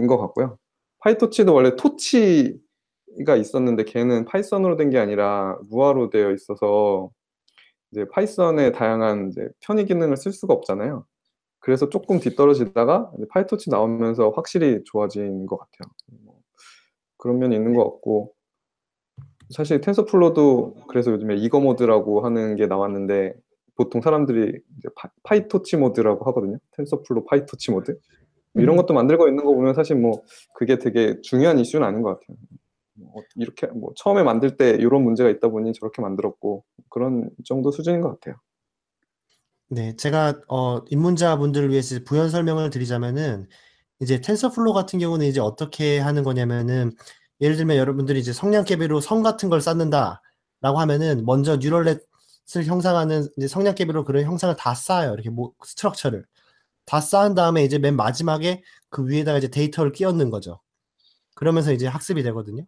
것 0.09 0.19
같고요. 0.19 0.59
PyTorch도 1.01 1.55
원래 1.55 1.77
Torch가 1.77 3.37
있었는데 3.37 3.85
걔는 3.85 4.25
Python으로 4.27 4.77
된 4.77 4.91
게 4.91 4.99
아니라 4.99 5.59
Lua로 5.71 6.11
되어 6.11 6.33
있어서 6.33 7.11
이제 7.93 8.07
Python의 8.13 8.73
다양한 8.73 9.31
이제 9.31 9.49
편의 9.61 9.87
기능을 9.87 10.17
쓸 10.17 10.33
수가 10.33 10.55
없잖아요. 10.55 11.07
그래서 11.65 11.89
조금 11.89 12.21
뒤떨어지다가 12.21 13.11
이제 13.17 13.25
PyTorch 13.31 13.71
나오면서 13.71 14.29
확실히 14.37 14.83
좋아진 14.85 15.47
것 15.47 15.57
같아요. 15.57 15.91
뭐 16.23 16.39
그런 17.17 17.39
면이 17.39 17.57
있는 17.57 17.73
것 17.73 17.85
같고 17.85 18.35
사실 19.49 19.81
TensorFlow도 19.81 20.75
그래서 20.89 21.11
요즘에 21.13 21.37
eager 21.37 21.61
mode라고 21.61 22.21
하는 22.21 22.57
게 22.57 22.67
나왔는데 22.67 23.33
보통 23.77 24.03
사람들이 24.03 24.61
PyTorch 25.23 25.79
mode라고 25.79 26.27
하거든요. 26.27 26.59
TensorFlow 26.73 27.25
PyTorch 27.25 27.71
mode 27.71 27.99
이런 28.57 28.75
음. 28.75 28.83
것도 28.83 28.93
만들고 28.93 29.27
있는 29.29 29.43
거 29.43 29.55
보면 29.55 29.73
사실 29.73 29.97
뭐 29.97 30.21
그게 30.55 30.79
되게 30.79 31.19
중요한 31.23 31.59
이슈는 31.59 31.87
아닌 31.87 32.03
것 32.03 32.21
같아요. 32.21 32.37
뭐 32.93 33.23
이렇게 33.37 33.69
뭐 33.69 33.95
처음에 33.97 34.23
만들 34.23 34.59
때 34.59 34.73
이런 34.73 35.03
문제가 35.03 35.31
있다 35.31 35.49
보니 35.49 35.73
저렇게 35.73 36.03
만들었고 36.03 36.63
그런 36.91 37.31
정도 37.43 37.71
수준인 37.71 38.03
것 38.03 38.11
같아요. 38.11 38.37
네, 39.71 39.97
제가 39.97 40.41
어, 40.49 40.79
입문자 40.91 41.37
분들을 41.39 41.71
위해서 41.71 41.99
부연 42.05 42.31
설명을 42.31 42.71
드리자면은 42.71 43.49
이제 44.01 44.21
TensorFlow 44.21 44.75
같은 44.75 44.99
경우는 44.99 45.27
이제 45.27 45.41
어떻게 45.41 45.99
하는 45.99 46.23
거냐면은 46.23 46.93
예를 47.41 47.57
들면 47.57 47.77
여러분들이 47.77 48.21
이제 48.21 48.33
성냥개비로 48.33 49.01
성 49.01 49.23
같은 49.23 49.49
걸 49.49 49.61
쌓는다라고 49.61 50.79
하면은 50.81 51.25
먼저 51.25 51.57
neural 51.57 52.11
net을 52.11 52.65
형상하는 52.67 53.29
이제 53.37 53.49
성냥개비로 53.49 54.05
그런 54.05 54.25
형상을 54.25 54.55
다 54.57 54.75
쌓아요. 54.75 55.15
이렇게 55.15 55.31
뭐 55.31 55.53
structure를 55.65 56.25
다 56.87 57.01
쌓은 57.01 57.35
다음에 57.35 57.65
이제 57.65 57.79
맨 57.79 57.97
마지막에 57.97 58.63
그 58.91 59.07
위에다가 59.09 59.39
이제 59.39 59.49
데이터를 59.49 59.93
끼얹는 59.93 60.31
거죠. 60.31 60.61
그러면서 61.35 61.73
이제 61.73 61.87
학습이 61.87 62.23
되거든요. 62.25 62.65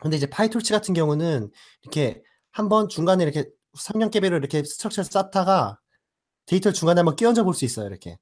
근데 0.00 0.16
이제 0.16 0.26
PyTorch 0.26 0.72
같은 0.72 0.94
경우는 0.94 1.50
이렇게 1.82 2.22
한번 2.52 2.88
중간에 2.88 3.24
이렇게 3.24 3.48
성냥개비로 3.74 4.36
이렇게 4.36 4.62
structure를 4.64 5.10
쌓다가 5.10 5.78
데이터를 6.46 6.74
중간에 6.74 7.00
한번 7.00 7.16
끼얹어 7.16 7.44
볼 7.44 7.54
수 7.54 7.64
있어요. 7.64 7.86
이렇게 7.88 8.18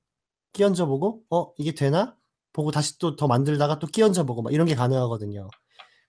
끼얹어 0.52 0.86
보고 0.86 1.22
어 1.30 1.52
이게 1.58 1.72
되나 1.74 2.16
보고 2.52 2.70
다시 2.70 2.98
또 2.98 3.16
더 3.16 3.26
만들다가 3.28 3.78
또 3.78 3.86
끼얹어 3.86 4.24
보고 4.24 4.42
막 4.42 4.52
이런 4.52 4.66
게 4.66 4.74
가능하거든요. 4.74 5.48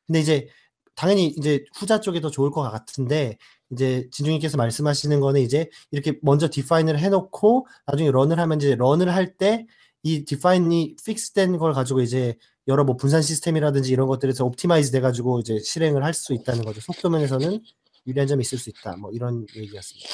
근데 0.07 0.19
이제 0.19 0.47
당연히 0.95 1.27
이제 1.27 1.63
후자 1.75 1.99
쪽이 1.99 2.21
더 2.21 2.29
좋을 2.29 2.51
것 2.51 2.61
같은데 2.63 3.37
이제 3.71 4.07
진중님께서 4.11 4.57
말씀하시는 4.57 5.19
거는 5.19 5.41
이제 5.41 5.69
이렇게 5.91 6.17
먼저 6.21 6.49
define을 6.49 6.99
해놓고 6.99 7.67
나중에 7.87 8.11
run을 8.11 8.39
하면 8.39 8.57
이제 8.59 8.75
run을 8.75 9.13
할 9.13 9.37
때 9.37 9.65
이 10.07 10.23
define이 10.23 10.97
fix된 11.03 11.57
걸 11.57 11.73
가지고 11.73 12.01
이제 12.01 12.35
여러 12.67 12.83
뭐 12.83 12.95
분산 12.95 13.23
시스템이라든지 13.23 13.91
이런 13.91 14.05
것들에서 14.07 14.45
optimize 14.45 14.91
돼가지고 14.91 15.39
이제 15.39 15.57
실행을 15.59 16.03
할 16.03 16.13
수 16.13 16.33
있다는 16.35 16.63
거죠. 16.63 16.79
속도 16.81 17.09
면에서는 17.09 17.59
유리한 18.05 18.27
점이 18.27 18.41
있을 18.43 18.59
수 18.59 18.69
있다. 18.69 18.97
뭐 18.97 19.09
이런 19.11 19.47
얘기였습니다. 19.55 20.09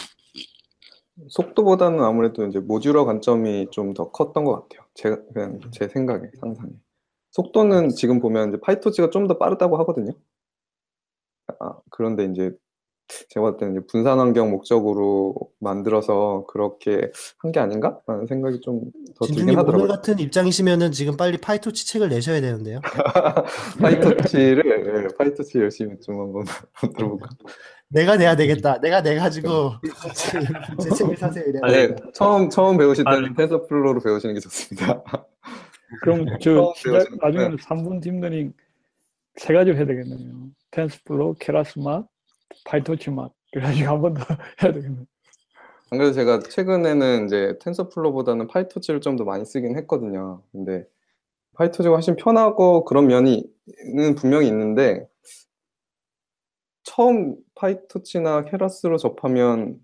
속도보다는 1.30 2.00
아무래도 2.04 2.46
이제 2.48 2.60
modular 2.60 3.06
관점이 3.06 3.68
좀 3.72 3.94
더 3.94 4.12
컸던 4.12 4.44
것 4.46 4.54
같아요. 4.70 4.88
제 4.96 5.18
그냥 5.34 5.60
제 5.72 5.88
생각에 5.88 6.30
상상에. 6.40 6.72
속도는 7.32 7.90
지금 7.90 8.20
보면 8.20 8.50
이제 8.50 8.60
PyTorch가 8.62 9.10
좀 9.12 9.28
더 9.28 9.38
빠르다고 9.38 9.78
하거든요. 9.80 10.12
아, 11.60 11.74
그런데 11.92 12.26
이제 12.26 12.52
제가 13.30 13.46
봤을 13.46 13.58
때는 13.60 13.74
이제 13.76 13.86
분산 13.88 14.20
환경 14.20 14.52
목적으로 14.52 15.36
만들어서 15.60 16.46
그렇게 16.48 17.12
한 17.40 17.52
게 17.52 17.60
아닌가라는 17.60 18.26
생각이 18.28 18.62
좀 18.62 18.92
더 19.16 19.26
들긴 19.28 19.46
진중님 19.46 19.60
오늘 19.60 19.60
하더라고요. 19.60 19.88
같은 19.90 20.20
입장이시면은 20.20 20.92
지금 20.94 21.18
빨리 21.18 21.38
PyTorch 21.38 21.88
책을 21.88 22.10
내셔야 22.10 22.40
되는데요. 22.42 22.80
PyTorch를 23.82 25.04
네, 25.08 25.16
PyTorch 25.18 25.60
열심히 25.60 26.00
좀 26.02 26.20
한번 26.22 26.46
들어볼까. 26.98 27.30
내가 27.94 28.16
내야 28.18 28.36
되겠다. 28.36 28.80
내가 28.80 29.02
내 29.02 29.16
가지고 29.16 29.72
제 30.82 30.90
책을 30.92 31.18
사세요. 31.18 31.44
이래. 31.48 31.60
아, 31.62 31.68
네, 31.72 31.96
처음 32.14 32.50
처음 32.50 32.78
배우실 32.78 33.04
때는 33.04 33.26
아니. 33.26 33.36
TensorFlow로 33.36 34.02
배우시는 34.02 34.34
게 34.36 34.40
좋습니다. 34.40 35.04
그럼 36.02 36.26
저 36.42 36.74
시작, 36.76 37.06
나중에는 37.22 37.58
3분 37.58 38.02
딥러닝 38.02 38.54
세 39.36 39.54
가지로 39.54 39.76
해야 39.78 39.86
되겠네요. 39.86 40.50
TensorFlow, 40.72 41.36
Keras 41.40 41.80
맛, 41.80 42.06
PyTorch 42.66 43.10
맛. 43.12 43.32
그래가지고 43.52 43.90
한 43.90 44.02
번 44.02 44.14
더 44.14 44.24
해야 44.64 44.72
되겠네요. 44.72 45.06
안 45.92 45.98
그래도 45.98 46.14
제가 46.14 46.40
최근에는 46.40 47.26
이제 47.26 47.58
TensorFlow보다는 47.62 48.48
PyTorch를 48.48 49.02
좀 49.02 49.18
더 49.18 49.26
많이 49.26 49.44
쓰긴 49.44 49.78
했거든요. 49.80 50.42
근데 50.54 50.86
PyTorch가 51.56 51.94
훨씬 51.94 52.16
편하고 52.16 52.86
그런 52.86 53.08
면이는 53.08 54.16
분명히 54.16 54.48
있는데 54.48 55.06
처음 56.94 57.38
PyTorch나 57.56 58.44
Keras로 58.46 58.98
접하면 58.98 59.80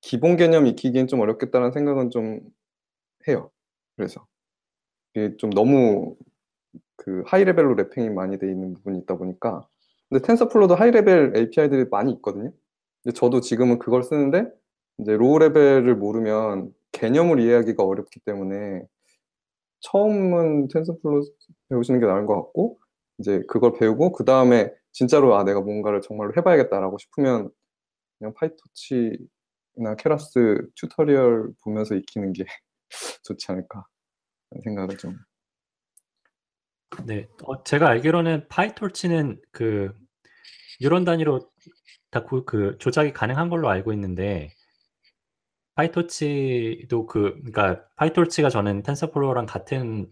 기본 0.00 0.36
개념 0.36 0.66
익히기엔 0.66 1.06
좀 1.06 1.20
어렵겠다는 1.20 1.72
생각은 1.72 2.08
좀 2.08 2.40
해요. 3.26 3.50
그래서 3.96 4.26
이게 5.12 5.36
좀 5.36 5.50
너무 5.50 6.16
그 6.96 7.22
high 7.26 7.44
level로 7.44 7.76
wrapping이 7.76 8.14
많이 8.14 8.38
돼 8.38 8.50
있는 8.50 8.72
부분이 8.72 8.98
있다 9.00 9.18
보니까 9.18 9.68
근데 10.08 10.22
TensorFlow도 10.26 10.74
high 10.74 10.90
level 10.90 11.36
API들이 11.36 11.84
많이 11.90 12.12
있거든요. 12.14 12.50
근데 13.02 13.14
저도 13.14 13.42
지금은 13.42 13.78
그걸 13.78 14.02
쓰는데 14.02 14.50
이제 15.00 15.16
low 15.18 15.38
level을 15.38 15.96
모르면 15.96 16.72
개념을 16.92 17.40
이해하기가 17.40 17.84
어렵기 17.84 18.20
때문에 18.20 18.86
처음은 19.80 20.68
TensorFlow 20.68 21.24
배우시는 21.68 22.00
게 22.00 22.06
나은 22.06 22.24
것 22.24 22.36
같고 22.36 22.78
이제 23.18 23.42
그걸 23.48 23.74
배우고 23.74 24.12
그 24.12 24.24
다음에 24.24 24.72
진짜로 24.92 25.36
아 25.36 25.44
내가 25.44 25.60
뭔가를 25.60 26.00
정말로 26.00 26.32
해봐야겠다라고 26.36 26.98
싶으면 26.98 27.50
그냥 28.18 28.34
PyTorch나 28.34 29.96
Keras 29.98 30.66
tutorial 30.76 31.52
보면서 31.64 31.94
익히는 31.94 32.32
게 32.32 32.44
좋지 33.24 33.52
않을까 33.52 33.84
생각을 34.64 34.96
좀 34.98 35.16
네, 37.06 37.28
어, 37.44 37.62
제가 37.64 37.88
알기로는 37.88 38.48
PyTorch는 38.48 39.40
그 39.52 39.92
뉴런 40.80 41.04
단위로 41.04 41.50
다 42.10 42.24
그 42.24 42.76
조작이 42.78 43.12
가능한 43.12 43.48
걸로 43.50 43.68
알고 43.68 43.92
있는데 43.92 44.50
PyTorch도 45.74 47.06
그 47.06 47.34
그러니까 47.44 47.84
PyTorch가 47.96 48.50
저는 48.50 48.82
TensorFlow랑 48.82 49.46
같은 49.46 50.10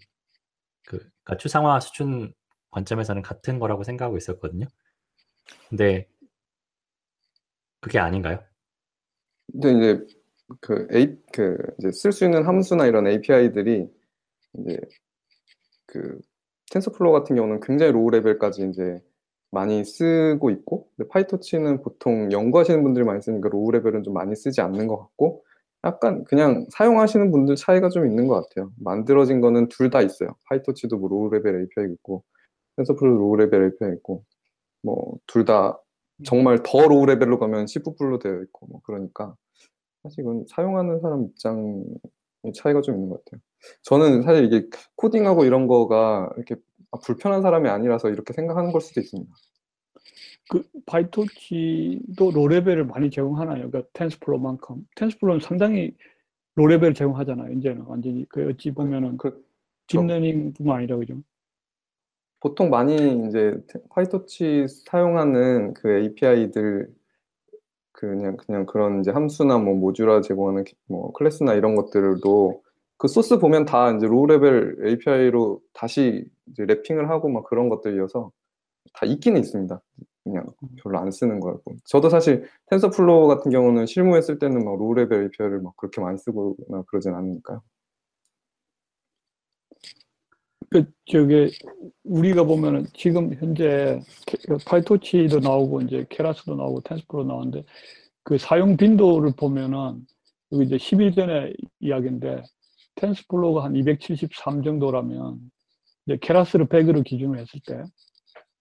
그 0.86 0.98
그러니까 0.98 1.36
추상화 1.38 1.80
수준 1.80 2.32
관점에서는 2.76 3.22
같은 3.22 3.58
거라고 3.58 3.84
생각하고 3.84 4.18
있었거든요. 4.18 4.66
근데 5.70 6.06
그게 7.80 7.98
아닌가요? 7.98 8.38
근데 9.52 9.72
이제 9.72 10.06
그 10.60 10.86
A 10.92 11.16
그 11.32 11.56
이제 11.78 11.90
쓸 11.92 12.12
수 12.12 12.24
있는 12.24 12.44
함수나 12.44 12.86
이런 12.86 13.06
API들이 13.06 13.88
이제 14.58 14.80
그 15.86 16.20
TensorFlow 16.70 17.12
같은 17.12 17.36
경우는 17.36 17.60
굉장히 17.60 17.92
low 17.92 18.10
level까지 18.10 18.68
이제 18.70 19.00
많이 19.50 19.84
쓰고 19.84 20.50
있고 20.50 20.88
근데 20.96 21.08
PyTorch는 21.08 21.82
보통 21.82 22.30
연구하시는 22.32 22.82
분들이 22.82 23.04
많이 23.04 23.22
쓰니까 23.22 23.48
low 23.48 23.70
level은 23.70 24.02
좀 24.02 24.12
많이 24.14 24.34
쓰지 24.36 24.60
않는 24.60 24.86
것 24.88 24.98
같고 24.98 25.44
약간 25.84 26.24
그냥 26.24 26.66
사용하시는 26.70 27.30
분들 27.30 27.56
차이가 27.56 27.88
좀 27.88 28.06
있는 28.06 28.26
것 28.26 28.48
같아요. 28.48 28.72
만들어진 28.82 29.40
거는 29.40 29.68
둘 29.68 29.90
다 29.90 30.02
있어요. 30.02 30.30
PyTorch도 30.48 30.98
뭐 30.98 31.08
low 31.08 31.30
level 31.30 31.60
API 31.62 31.92
있고 31.94 32.24
TensorFlow 32.76 33.16
low 33.18 33.36
level 33.36 33.64
API 33.64 33.92
있고 33.96 34.24
뭐 34.82 35.18
둘 35.26 35.44
다 35.44 35.78
정말 36.24 36.62
더 36.64 36.86
low 36.88 37.06
level로 37.06 37.38
가면 37.38 37.66
C++로 37.66 38.18
되어 38.18 38.42
있고 38.42 38.66
뭐 38.68 38.80
그러니까 38.84 39.34
사실 40.02 40.22
이건 40.22 40.44
사용하는 40.48 41.00
사람 41.00 41.24
입장의 41.24 41.84
차이가 42.54 42.80
좀 42.82 42.96
있는 42.96 43.10
것 43.10 43.24
같아요. 43.24 43.40
저는 43.82 44.22
사실 44.22 44.44
이게 44.46 44.68
코딩하고 44.96 45.44
이런 45.44 45.66
거가 45.68 46.30
이렇게 46.36 46.56
불편한 47.04 47.42
사람이 47.42 47.68
아니라서 47.68 48.10
이렇게 48.10 48.32
생각하는 48.34 48.72
걸 48.72 48.80
수도 48.80 49.00
있습니다. 49.00 49.30
그 50.50 50.62
PyTorch도 50.86 52.30
low 52.32 52.46
level을 52.46 52.84
많이 52.86 53.10
제공하나요? 53.10 53.70
그러니까 53.70 53.90
TensorFlow만큼 53.94 54.86
TensorFlow는 54.96 55.40
상당히 55.40 55.92
low 56.56 56.70
level 56.70 56.94
제공하잖아요. 56.94 57.52
이제는 57.54 57.82
완전히 57.82 58.26
그 58.28 58.48
어찌 58.50 58.72
보면은 58.72 59.16
그, 59.18 59.44
딥러닝뿐만 59.88 60.78
아니라 60.78 60.96
그죠? 60.98 61.16
보통 62.46 62.70
많이 62.70 63.26
이제 63.26 63.60
PyTorch 63.90 64.66
사용하는 64.68 65.74
그 65.74 65.90
API들 65.90 66.88
그냥 67.90 68.36
그냥 68.36 68.66
그런 68.66 69.00
이제 69.00 69.10
함수나 69.10 69.58
뭐 69.58 69.74
모듈화 69.74 70.20
제공하는 70.20 70.62
뭐 70.86 71.12
클래스나 71.14 71.54
이런 71.54 71.74
것들도 71.74 72.62
그 72.98 73.08
소스 73.08 73.40
보면 73.40 73.64
다 73.64 73.90
이제 73.90 74.06
로우 74.06 74.26
레벨 74.26 74.76
API로 74.86 75.60
다시 75.72 76.24
이제 76.50 76.64
랩핑을 76.66 77.06
하고 77.08 77.28
막 77.28 77.42
그런 77.44 77.68
것들이어서 77.68 78.30
다 78.94 79.06
있기는 79.06 79.40
있습니다. 79.40 79.80
그냥 80.22 80.46
별로 80.84 80.98
안 81.00 81.10
쓰는 81.10 81.40
거고. 81.40 81.74
저도 81.84 82.10
사실 82.10 82.44
TensorFlow 82.66 83.26
같은 83.26 83.50
경우는 83.50 83.86
실무에 83.86 84.20
쓸 84.20 84.38
때는 84.38 84.64
막 84.64 84.76
low 84.78 84.94
level 84.94 85.24
API를 85.24 85.62
막 85.62 85.76
그렇게 85.76 86.00
많이 86.00 86.16
쓰거나 86.16 86.84
그러진 86.86 87.12
않으니까요. 87.12 87.60
그 90.70 90.84
저게 91.06 91.50
우리가 92.04 92.44
보면은 92.44 92.86
지금 92.94 93.32
현재 93.34 94.00
그 94.48 94.56
파이토치도 94.66 95.40
나오고 95.40 95.82
이제 95.82 96.06
케라스도 96.10 96.54
나오고 96.56 96.80
텐스프로 96.82 97.24
나오는데 97.24 97.64
그 98.24 98.38
사용 98.38 98.76
빈도를 98.76 99.32
보면은 99.36 100.06
여기 100.52 100.64
이제 100.64 100.76
10일 100.76 101.14
전에 101.14 101.52
이야기인데 101.80 102.42
텐스플로가 102.96 103.64
한 103.64 103.76
273 103.76 104.62
정도라면 104.62 105.38
이제 106.06 106.18
케라스를 106.20 106.66
100으로 106.66 107.04
기준으로 107.04 107.38
했을 107.38 107.60
때 107.66 107.82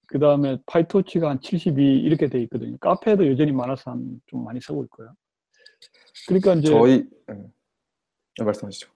그 0.08 0.20
다음에 0.20 0.60
파이토치가 0.68 1.30
한 1.30 1.41
72 1.41 1.84
이렇게 1.84 2.28
돼 2.30 2.41
있거든요. 2.43 2.78
카페도 2.78 3.28
여전히 3.28 3.51
많아서 3.51 3.91
한 3.91 4.22
좀 4.28 4.43
많이 4.43 4.62
쓰고 4.62 4.84
있고요. 4.86 5.14
그러니까 6.28 6.53
이제 6.53 6.70
저희 6.70 7.03
네, 7.28 8.43
말씀하시죠. 8.43 8.89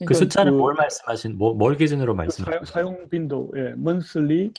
그 0.00 0.04
그러니까 0.04 0.14
숫자는 0.14 0.52
그- 0.52 0.56
뭘 0.58 0.74
말씀하신 0.74 1.38
뭐, 1.38 1.54
뭘 1.54 1.76
기준으로 1.76 2.12
그 2.12 2.16
말씀하신 2.18 2.44
사용, 2.44 2.60
거예요? 2.60 2.64
사용 2.96 3.08
빈도, 3.08 3.52
예, 3.56 3.60
monthly 3.70 4.52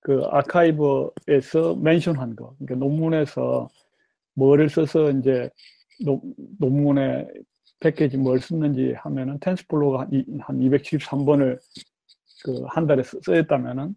그 0.00 0.22
arXiv에서 0.30 1.74
mention한 1.76 2.36
거. 2.36 2.54
그러니까 2.58 2.76
논문에서 2.86 3.68
뭐를 4.34 4.68
써서 4.68 5.10
이제 5.10 5.50
논, 6.04 6.20
논문에 6.60 7.26
패키지 7.80 8.16
뭘 8.16 8.38
썼는지 8.38 8.92
하면은 8.98 9.38
TensorFlow가 9.40 10.00
한, 10.02 10.08
이- 10.12 10.24
한 10.40 10.58
273번을 10.60 11.58
그 12.44 12.64
한 12.68 12.86
달에 12.86 13.02
쓰- 13.02 13.18
쓰였다면은 13.24 13.96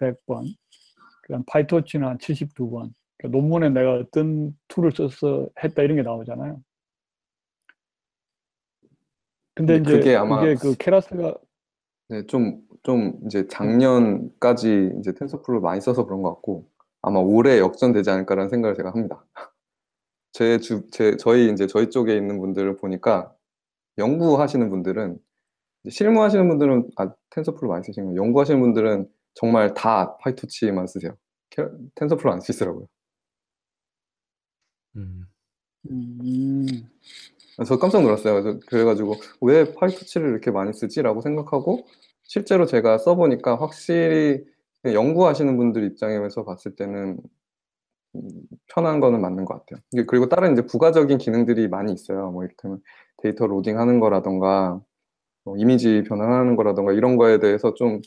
100번. 0.00 0.46
그다음 1.22 1.44
PyTorch는 1.46 2.06
한 2.08 2.18
72번. 2.18 2.92
그러니까 3.18 3.38
논문에 3.38 3.68
내가 3.70 3.94
어떤 3.94 4.56
툴을 4.68 4.90
써서 4.92 5.48
했다 5.62 5.82
이런 5.82 5.96
게 5.96 6.02
나오잖아요. 6.02 6.60
근데 9.54 9.74
근데 9.74 9.90
이제 9.90 9.98
그게 9.98 10.16
아마- 10.16 10.40
그게 10.40 10.54
그 10.56 10.74
Keras가 10.76 11.36
네, 12.08 12.26
좀, 12.26 12.60
좀 12.82 13.18
이제 13.26 13.46
작년까지 13.48 14.92
이제 14.98 15.12
TensorFlow 15.14 15.60
많이 15.60 15.80
써서 15.80 16.04
그런 16.04 16.22
것 16.22 16.34
같고 16.34 16.68
아마 17.02 17.20
올해 17.20 17.58
역전되지 17.58 18.10
않을까라는 18.10 18.50
생각을 18.50 18.74
제가 18.76 18.90
합니다. 18.90 19.24
제 20.32 20.58
주, 20.58 20.86
제, 20.90 21.16
저희 21.16 21.50
이제 21.52 21.66
저희 21.66 21.88
쪽에 21.90 22.16
있는 22.16 22.38
분들을 22.40 22.76
보니까 22.76 23.34
연구하시는 23.98 24.68
분들은 24.68 25.18
실무하시는 25.88 26.48
분들은 26.48 26.90
아, 26.96 27.12
TensorFlow 27.30 27.68
많이 27.70 27.84
쓰시는 27.84 28.08
거예요. 28.08 28.22
연구하시는 28.22 28.60
분들은 28.60 29.08
정말 29.34 29.74
다 29.74 30.16
PyTorch만 30.18 30.86
쓰세요. 30.86 31.16
캐- 31.50 31.68
TensorFlow 31.94 32.32
안 32.32 32.40
쓰시더라고요. 32.40 32.86
음. 34.96 35.26
음, 35.90 36.66
저 37.66 37.78
깜짝 37.78 38.02
놀랐어요. 38.02 38.58
그래가지고 38.66 39.14
왜 39.42 39.72
PyTorch를 39.72 40.28
이렇게 40.28 40.50
많이 40.50 40.72
쓰지라고 40.72 41.20
생각하고 41.20 41.86
실제로 42.22 42.66
제가 42.66 42.98
써보니까 42.98 43.56
확실히 43.56 44.44
연구하시는 44.84 45.56
분들 45.56 45.84
입장에서 45.84 46.44
봤을 46.44 46.74
때는 46.74 47.18
음, 48.16 48.28
편한 48.68 49.00
거는 49.00 49.20
맞는 49.20 49.44
것 49.44 49.66
같아요. 49.66 49.82
그리고 50.06 50.28
다른 50.28 50.52
이제 50.52 50.66
부가적인 50.66 51.18
기능들이 51.18 51.68
많이 51.68 51.92
있어요. 51.92 52.30
뭐 52.30 52.44
이를테면 52.44 52.80
데이터 53.22 53.46
로딩하는 53.46 54.00
거라던가 54.00 54.80
뭐 55.44 55.56
이미지 55.58 56.04
변환하는 56.06 56.56
거라던가 56.56 56.92
이런 56.92 57.16
거에 57.16 57.38
대해서 57.38 57.74
좀 57.74 58.00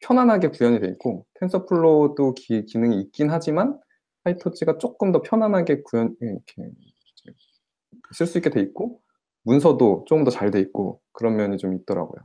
편안하게 0.00 0.48
구현이 0.48 0.80
돼 0.80 0.88
있고 0.88 1.26
TensorFlow도 1.34 2.34
기, 2.34 2.64
기능이 2.66 3.00
있긴 3.00 3.30
하지만 3.30 3.78
PyTorch가 4.24 4.78
조금 4.78 5.12
더 5.12 5.22
편안하게 5.22 5.82
구현 5.82 6.14
이렇게 6.20 6.70
쓸 8.12 8.26
수 8.26 8.38
있게 8.38 8.50
돼 8.50 8.60
있고 8.60 9.00
문서도 9.44 10.04
조금 10.06 10.24
더 10.24 10.30
잘 10.30 10.50
돼 10.50 10.60
있고 10.60 11.00
그런 11.12 11.36
면이 11.36 11.58
좀 11.58 11.74
있더라고요. 11.74 12.22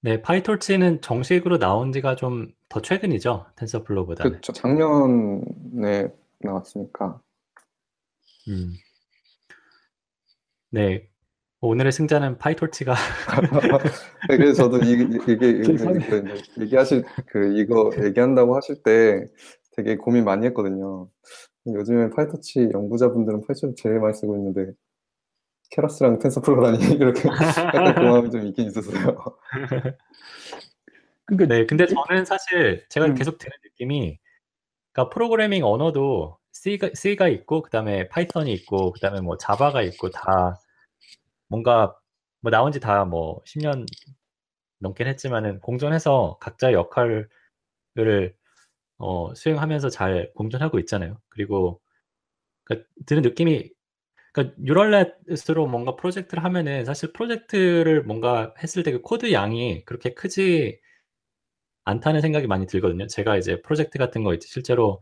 네, 0.00 0.20
PyTorch는 0.22 1.00
정식으로 1.00 1.58
나온 1.58 1.92
지가 1.92 2.16
좀 2.16 2.52
더 2.68 2.82
최근이죠. 2.82 3.46
TensorFlow보다는. 3.54 4.32
그 4.32 4.40
저- 4.40 4.52
작년에 4.52 6.08
나왔으니까 6.40 7.20
음. 8.48 8.72
네. 10.70 11.08
오늘의 11.60 11.92
승자는 11.92 12.38
PyTorch가 12.38 12.94
네, 14.28 14.36
그래서 14.36 14.64
저도 14.68 14.84
이, 14.84 14.96
게. 15.24 15.62
얘기하실 16.60 17.04
그 17.26 17.56
이거 17.58 17.90
얘기한다고 18.04 18.56
하실 18.56 18.82
때 18.82 19.24
되게 19.76 19.96
고민 19.96 20.24
많이 20.24 20.46
했거든요. 20.46 21.08
요즘에 21.66 22.10
PyTorch 22.10 22.70
연구자분들은 22.72 23.42
PyTorch 23.46 23.74
제일 23.82 24.00
많이 24.00 24.14
쓰고 24.14 24.36
있는데 24.36 24.72
Keras랑 25.70 26.18
TensorFlow라니 26.20 26.78
이렇게 27.00 27.28
약간 27.28 27.94
그 27.94 28.00
마음이 28.00 28.30
좀 28.30 28.46
있긴 28.46 28.66
있었어요. 28.68 29.16
그러니까 31.26 31.54
네, 31.54 31.66
근데 31.66 31.86
저는 31.86 32.24
사실 32.24 32.84
제가 32.90 33.06
음. 33.06 33.14
계속 33.14 33.38
드는 33.38 33.50
느낌이, 33.64 34.18
그러니까 34.92 35.14
프로그래밍 35.14 35.64
언어도 35.64 36.38
C가, 36.52 36.90
C가 36.94 37.28
있고, 37.28 37.62
그 37.62 37.70
다음에 37.70 38.08
Python이 38.08 38.52
있고, 38.54 38.92
그 38.92 39.00
다음에 39.00 39.20
뭐 39.20 39.36
Java가 39.38 39.82
있고, 39.82 40.10
다 40.10 40.60
뭔가 41.48 41.96
뭐 42.42 42.50
나온 42.50 42.72
지 42.72 42.80
다 42.80 43.04
뭐 43.06 43.42
10년 43.46 43.86
넘긴 44.80 45.06
했지만은 45.08 45.60
공존해서 45.60 46.38
각자의 46.40 46.74
역할을 46.74 47.28
어, 48.98 49.34
수행하면서 49.34 49.90
잘 49.90 50.32
공존하고 50.34 50.78
있잖아요. 50.80 51.18
그리고 51.28 51.80
그러니까 52.64 52.88
드는 53.06 53.22
느낌이 53.22 53.70
그러니까 54.34 54.56
neural 54.60 55.09
net으로 55.09 55.66
뭔가 55.68 55.96
프로젝트를 55.96 56.44
하면은 56.44 56.84
사실 56.86 57.12
프로젝트를 57.12 58.04
뭔가 58.04 58.54
했을 58.62 58.82
때 58.84 58.92
그 58.92 59.02
코드 59.02 59.32
양이 59.32 59.84
그렇게 59.86 60.14
크지 60.14 60.80
않다는 61.86 62.20
생각이 62.20 62.46
많이 62.46 62.66
들거든요. 62.66 63.06
제가 63.06 63.36
이제 63.38 63.60
프로젝트 63.62 63.98
같은 63.98 64.22
거 64.22 64.34
이제 64.34 64.46
실제로 64.48 65.00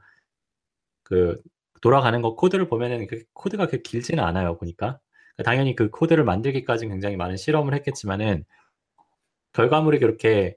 그 1.04 1.40
돌아가는 1.82 2.20
거 2.22 2.34
코드를 2.36 2.68
보면은 2.68 3.06
그 3.06 3.22
코드가 3.34 3.66
그렇게 3.66 3.82
길지는 3.82 4.22
않아요. 4.24 4.56
보니까 4.58 5.00
그러니까 5.36 5.42
당연히 5.50 5.74
그 5.76 5.90
코드를 5.90 6.24
만들기까지 6.24 6.88
굉장히 6.88 7.16
많은 7.16 7.36
실험을 7.36 7.74
했겠지만은 7.74 8.44
결과물이 9.52 9.98
그렇게 9.98 10.56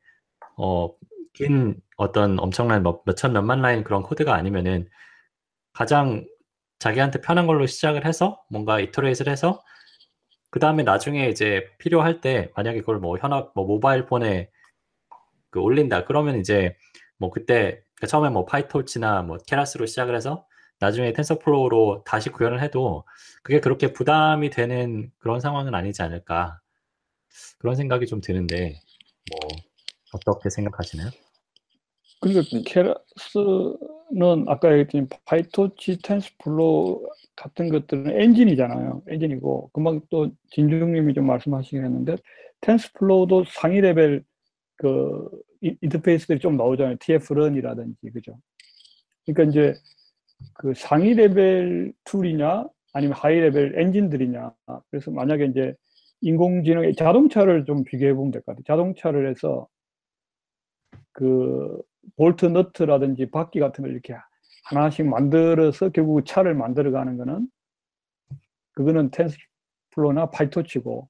어, 0.57 0.89
긴 1.35 1.75
어떤 1.97 2.39
엄청난 2.39 2.83
뭐 2.83 3.01
몇천 3.05 3.33
몇만 3.33 3.61
라인 3.61 3.83
그런 3.83 4.03
코드가 4.03 4.33
아니면은 4.33 4.89
가장 5.73 6.25
자기한테 6.79 7.21
편한 7.21 7.47
걸로 7.47 7.65
시작을 7.65 8.05
해서 8.05 8.41
뭔가 8.49 8.79
iterate를 8.79 9.31
해서 9.31 9.61
그 10.49 10.59
다음에 10.59 10.83
나중에 10.83 11.29
이제 11.29 11.67
필요할 11.79 12.21
때 12.21 12.51
만약에 12.55 12.79
그걸 12.79 12.99
뭐 12.99 13.17
현업 13.17 13.51
뭐 13.55 13.65
모바일 13.65 14.05
폰에 14.05 14.49
그 15.49 15.59
올린다 15.59 16.05
그러면 16.05 16.39
이제 16.39 16.75
뭐 17.17 17.29
그때 17.29 17.83
그러니까 17.95 18.07
처음에 18.07 18.29
뭐 18.29 18.45
PyTorch나 18.45 19.23
뭐 19.23 19.37
Keras로 19.47 19.85
시작을 19.85 20.15
해서 20.15 20.45
나중에 20.79 21.13
TensorFlow로 21.13 22.03
다시 22.05 22.29
구현을 22.29 22.61
해도 22.61 23.05
그게 23.43 23.59
그렇게 23.59 23.93
부담이 23.93 24.49
되는 24.49 25.11
그런 25.19 25.39
상황은 25.39 25.73
아니지 25.73 26.01
않을까 26.01 26.59
그런 27.59 27.75
생각이 27.75 28.05
좀 28.05 28.21
드는데 28.21 28.79
뭐 29.31 29.49
어떻게 30.13 30.49
생각하시나요? 30.49 31.09
그러니까 32.25 32.59
Keras는 32.65 34.45
아까 34.47 34.71
얘기했던 34.77 35.07
PyTorch, 35.25 35.99
TensorFlow 36.01 37.07
같은 37.35 37.69
것들은 37.69 38.19
엔진이잖아요. 38.19 39.03
엔진이고 39.07 39.69
금방 39.73 40.01
또 40.09 40.31
진중님이 40.51 41.13
좀 41.13 41.27
말씀하시긴 41.27 41.83
했는데 41.85 42.15
TensorFlow도 42.61 43.43
상위 43.47 43.81
레벨 43.81 44.23
그 44.77 45.29
이- 45.61 45.75
인터페이스들이 45.81 46.39
좀 46.39 46.57
나오잖아요. 46.57 46.95
TF-Learn이라든지 46.99 48.09
그죠. 48.11 48.37
그러니까 49.25 49.43
이제 49.51 49.73
그 50.55 50.73
상위 50.75 51.13
레벨 51.13 51.93
툴이냐 52.05 52.65
아니면 52.93 53.15
high 53.17 53.39
level 53.39 53.77
엔진들이냐. 53.79 54.51
그래서 54.89 55.11
만약에 55.11 55.45
이제 55.45 55.75
인공지능 56.21 56.91
자동차를 56.93 57.65
좀 57.65 57.83
비교해 57.83 58.13
보면 58.13 58.31
될 58.31 58.41
것 58.41 58.55
같아요. 58.55 58.63
자동차를 58.65 59.29
해서 59.29 59.67
그 61.11 61.77
볼트 62.17 62.45
너트라든지 62.45 63.29
바퀴 63.29 63.59
같은 63.59 63.83
걸 63.83 63.91
이렇게 63.91 64.15
하나씩 64.65 65.05
만들어서 65.05 65.89
결국 65.89 66.25
차를 66.25 66.55
만들어 66.55 66.91
가는 66.91 67.17
거는 67.17 67.47
그거는 68.73 69.11
텐스플로나 69.11 70.31
파이토치고 70.31 71.09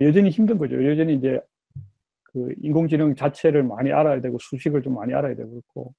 여전히 0.00 0.30
힘든 0.30 0.58
거죠. 0.58 0.84
여전히 0.88 1.14
이제 1.14 1.40
그 2.24 2.52
인공지능 2.62 3.14
자체를 3.14 3.62
많이 3.62 3.92
알아야 3.92 4.20
되고 4.20 4.38
수식을 4.40 4.82
좀 4.82 4.94
많이 4.94 5.14
알아야 5.14 5.36
되고 5.36 5.50
그렇고 5.50 5.94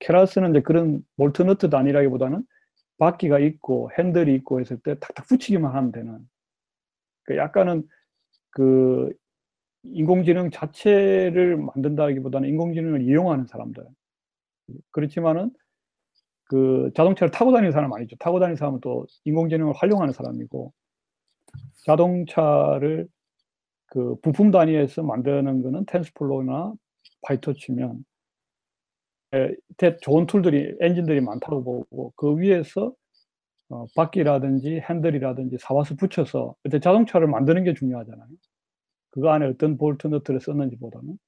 케라스는 0.00 0.50
이제 0.50 0.60
그런 0.60 1.02
볼트 1.16 1.42
너트 1.42 1.70
단위라기보다는 1.70 2.44
바퀴가 2.98 3.38
있고 3.38 3.90
핸들이 3.98 4.34
있고 4.36 4.60
했을 4.60 4.78
때 4.78 4.98
탁탁 4.98 5.26
붙이기만 5.28 5.74
하면 5.74 5.92
되는 5.92 6.18
그 7.24 7.36
약간은 7.36 7.88
그 8.50 9.12
인공지능 9.84 10.50
자체를 10.50 11.56
만든다기보다는 11.56 12.48
인공지능을 12.48 13.02
이용하는 13.02 13.46
사람들. 13.46 13.84
그렇지만은 14.90 15.50
그 16.44 16.90
자동차를 16.94 17.30
타고 17.30 17.52
다니는 17.52 17.72
사람 17.72 17.92
아니죠. 17.92 18.16
타고 18.16 18.40
다니는 18.40 18.56
사람은 18.56 18.80
또 18.80 19.06
인공지능을 19.24 19.74
활용하는 19.74 20.12
사람이고 20.12 20.72
자동차를 21.84 23.08
그 23.86 24.16
부품 24.22 24.50
단위에서 24.50 25.02
만드는 25.02 25.62
거는 25.62 25.86
TensorFlow나 25.86 26.74
대- 29.76 29.96
좋은 30.00 30.26
툴들이 30.26 30.76
엔진들이 30.80 31.20
많다고 31.20 31.62
보고 31.62 32.12
그 32.16 32.38
위에서 32.38 32.92
어, 33.70 33.84
바퀴라든지 33.94 34.80
핸들이라든지 34.88 35.58
사와서 35.60 35.94
붙여서 35.96 36.54
자동차를 36.80 37.26
만드는 37.26 37.64
게 37.64 37.74
중요하잖아요. 37.74 38.26
그 39.10 39.28
안에 39.28 39.46
어떤 39.46 39.78
볼트 39.78 40.06
너트를 40.08 40.40
썼는지 40.40 40.76
보다는 40.78 41.18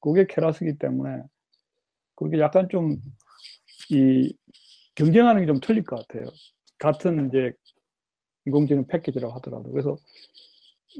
그게 0.00 0.26
Keras기 0.26 0.78
때문에 0.78 1.22
그게 2.16 2.38
약간 2.40 2.68
좀 2.68 2.98
이 3.90 4.32
경쟁하는 4.94 5.42
게 5.42 5.46
좀 5.46 5.60
틀릴 5.60 5.84
것 5.84 6.06
같아요. 6.06 6.28
같은 6.78 7.28
이제 7.28 7.52
인공지능 8.46 8.86
패키지라고 8.86 9.34
하더라도 9.36 9.70
그래서 9.70 9.96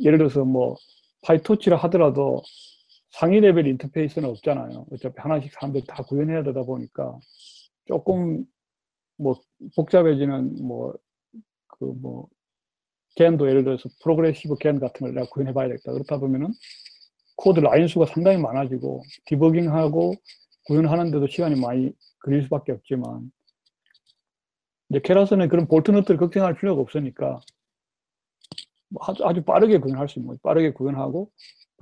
예를 0.03 0.19
들어서 0.19 0.45
뭐 0.45 0.77
PyTorch라 1.23 1.77
하더라도 1.77 2.43
상위 3.11 3.41
레벨 3.41 3.67
인터페이스는 3.67 4.29
없잖아요. 4.29 4.87
어차피 4.93 5.15
하나씩 5.19 5.53
사람들이 5.53 5.85
다 5.87 6.03
구현해야 6.05 6.43
되다 6.45 6.63
보니까 6.63 7.19
조금 7.87 8.45
뭐 9.17 9.41
복잡해지는 9.77 10.63
뭐 10.65 10.95
그뭐 11.69 12.29
GAN도 13.19 13.49
예를 13.49 13.65
들어서 13.65 13.89
Progressive 14.01 14.55
GAN 14.61 14.79
같은 14.79 15.01
걸 15.05 15.13
내가 15.15 15.27
구현해 15.29 15.53
봐야겠다. 15.53 15.91
그렇다 15.93 16.19
보면은 16.19 16.53
코드 17.37 17.59
라인 17.59 17.89
수가 17.89 18.07
상당히 18.07 18.39
많아지고 18.39 19.03
디버깅하고 19.27 20.15
구현하는데도 20.67 21.27
시간이 21.27 21.61
많이 21.61 21.91
걸릴 22.21 22.45
수밖에 22.45 22.71
없지만 22.73 23.33
이제 24.91 25.01
Keras는 25.03 25.49
그런 25.49 25.67
볼트 25.67 25.91
너트를 25.91 26.17
걱정할 26.19 26.55
필요가 26.55 26.81
없으니까 26.81 27.41
뭐 28.91 29.03
아주, 29.05 29.25
아주 29.27 29.43
빠르게 29.43 29.79
구현할 29.79 30.09
수 30.09 30.21
있는 30.21 30.29
거죠. 30.29 30.41
빠르게 30.43 30.73
구현하고 30.73 31.31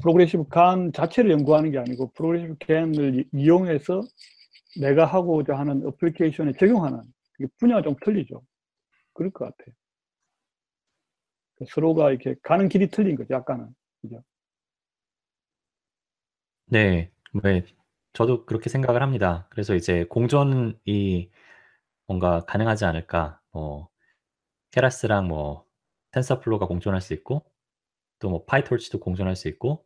progressive 0.00 0.48
GAN 0.48 0.90
자체를 0.92 1.30
연구하는 1.30 1.70
게 1.70 1.78
아니고 1.78 2.12
progressive 2.14 2.56
GAN을 2.60 3.20
이- 3.20 3.28
이용해서 3.38 4.00
내가 4.80 5.04
하고자 5.04 5.54
하는 5.54 5.86
어플리케이션에 5.86 6.52
적용하는 6.58 7.00
분야가 7.58 7.82
좀 7.82 7.94
틀리죠. 8.02 8.42
그럴 9.12 9.30
것 9.30 9.44
같아요. 9.44 9.74
그 11.58 11.64
서로가 11.68 12.10
이렇게 12.10 12.34
가는 12.42 12.68
길이 12.68 12.88
틀린 12.90 13.16
거죠. 13.16 13.34
약간은. 13.34 13.74
그죠? 14.02 14.22
네, 16.66 17.10
네, 17.42 17.64
저도 18.12 18.44
그렇게 18.46 18.68
생각을 18.70 19.02
합니다. 19.02 19.46
그래서 19.50 19.74
이제 19.74 20.04
공존이 20.04 21.30
뭔가 22.06 22.44
가능하지 22.46 22.84
않을까. 22.84 23.40
뭐 23.52 23.88
케라스랑 24.72 25.28
뭐 25.28 25.66
텐서플로가 26.12 26.66
공존할 26.66 27.00
수 27.00 27.14
있고, 27.14 27.44
또 28.20 28.30
뭐 28.30 28.44
파이토치도 28.46 29.00
공존할 29.00 29.36
수 29.36 29.48
있고, 29.48 29.84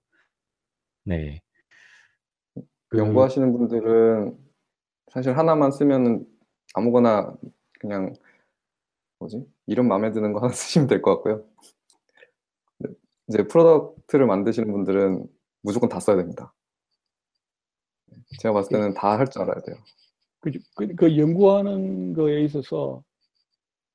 네. 1.04 1.42
그- 2.88 2.98
연구하시는 2.98 3.52
분들은 3.52 4.38
사실 5.12 5.36
하나만 5.36 5.70
쓰면은 5.72 6.26
아무거나 6.74 7.34
그냥 7.80 8.14
뭐지? 9.18 9.44
이름 9.70 9.86
마음에 9.88 10.10
드는 10.12 10.32
거 10.32 10.40
하나 10.40 10.50
쓰시면 10.52 10.88
될 10.88 11.00
것 11.00 11.14
같고요. 11.16 11.44
네, 12.80 12.90
이제 13.28 13.46
product를 13.46 14.26
만드시는 14.26 14.70
분들은 14.72 15.24
무조건 15.62 15.88
다 15.88 16.00
써야 16.00 16.16
됩니다. 16.16 16.52
제가 18.40 18.52
봤을 18.54 18.70
때는 18.76 18.94
다 18.94 19.16
할 19.16 19.28
줄 19.30 19.42
알아야 19.42 19.60
돼요. 19.62 19.76
그, 20.40 20.50
그, 20.76 20.94
그 20.96 21.18
연구하는 21.18 22.14
거에 22.14 22.42
있어서 22.44 23.02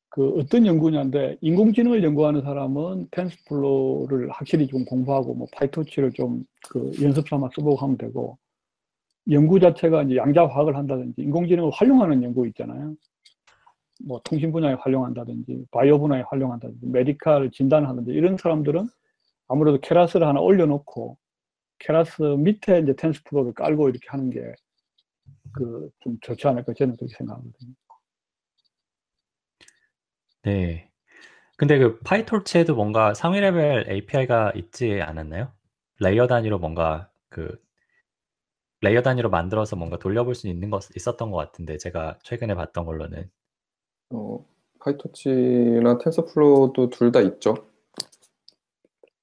그 0.10 0.30
어떤 0.40 0.66
연구냐인데 0.66 1.38
인공지능을 1.42 2.04
연구하는 2.04 2.42
사람은 2.42 3.10
TensorFlow를 3.12 4.30
확실히 4.32 4.68
좀 4.68 4.86
공부하고 4.86 5.34
뭐 5.36 5.48
PyTorch를 5.56 6.14
좀 6.14 6.46
그 6.70 6.92
연습 7.04 7.28
삼아 7.30 7.50
써보고 7.56 7.76
하면 7.76 7.96
되고 7.98 8.40
연구 9.32 9.60
자체가 9.60 10.04
이제 10.04 10.16
양자화학을 10.18 10.76
한다든지 10.76 11.22
인공지능을 11.22 11.70
활용하는 11.74 12.24
연구 12.24 12.48
있잖아요. 12.48 12.96
뭐 14.04 14.22
통신 14.26 14.52
분야에 14.52 14.74
활용한다든지 14.76 15.66
바이오 15.72 16.00
분야에 16.00 16.24
활용한다든지 16.30 16.88
medical 16.88 17.52
진단하든지 17.52 18.12
이런 18.12 18.38
사람들은 18.38 18.88
아무래도 19.50 19.80
Keras를 19.82 20.28
하나 20.28 20.42
올려놓고 20.42 21.18
Keras 21.80 22.22
밑에 22.24 22.80
이제 22.82 22.96
TensorFlow를 22.96 23.54
깔고 23.54 23.90
이렇게 23.90 24.08
하는 24.10 24.30
게 24.32 24.42
그 25.54 25.90
좀 26.02 26.18
좋지 26.22 26.48
않을까 26.48 26.74
저는 26.74 26.96
그렇게 26.98 27.16
생각하거든요. 27.18 27.74
네. 30.44 30.90
근데 31.58 31.78
그 31.80 32.00
PyTorch에도 32.00 32.76
뭔가 32.76 33.14
상위 33.14 33.40
레벨 33.42 33.90
API가 33.90 34.54
있지 34.56 35.02
않았나요? 35.02 35.54
layer 36.00 36.28
단위로 36.28 36.60
뭔가 36.60 37.10
그 37.30 37.58
layer 38.82 39.02
단위로 39.02 39.30
만들어서 39.30 39.76
뭔가 39.76 39.98
돌려볼 40.00 40.34
수 40.36 40.48
있는 40.48 40.70
것 40.70 40.90
있었던 40.96 41.30
것 41.32 41.38
같은데 41.38 41.78
제가 41.78 42.20
최근에 42.24 42.56
봤던 42.56 42.86
걸로는 42.86 43.30
어, 44.12 44.46
PyTorch나 44.80 45.98
TensorFlow도 46.00 46.90
둘 46.90 47.12
다 47.12 47.22
있죠. 47.22 47.56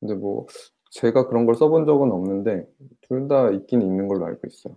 근데 0.01 0.15
뭐 0.15 0.47
제가 0.91 1.29
그런 1.29 1.47
걸 1.47 1.55
써본 1.55 1.87
적은 1.87 2.11
없는데 2.11 2.67
둘 3.03 3.29
다 3.29 3.51
있긴 3.51 3.83
있는 3.83 4.09
걸로 4.09 4.27
알고 4.27 4.41
있어요. 4.47 4.75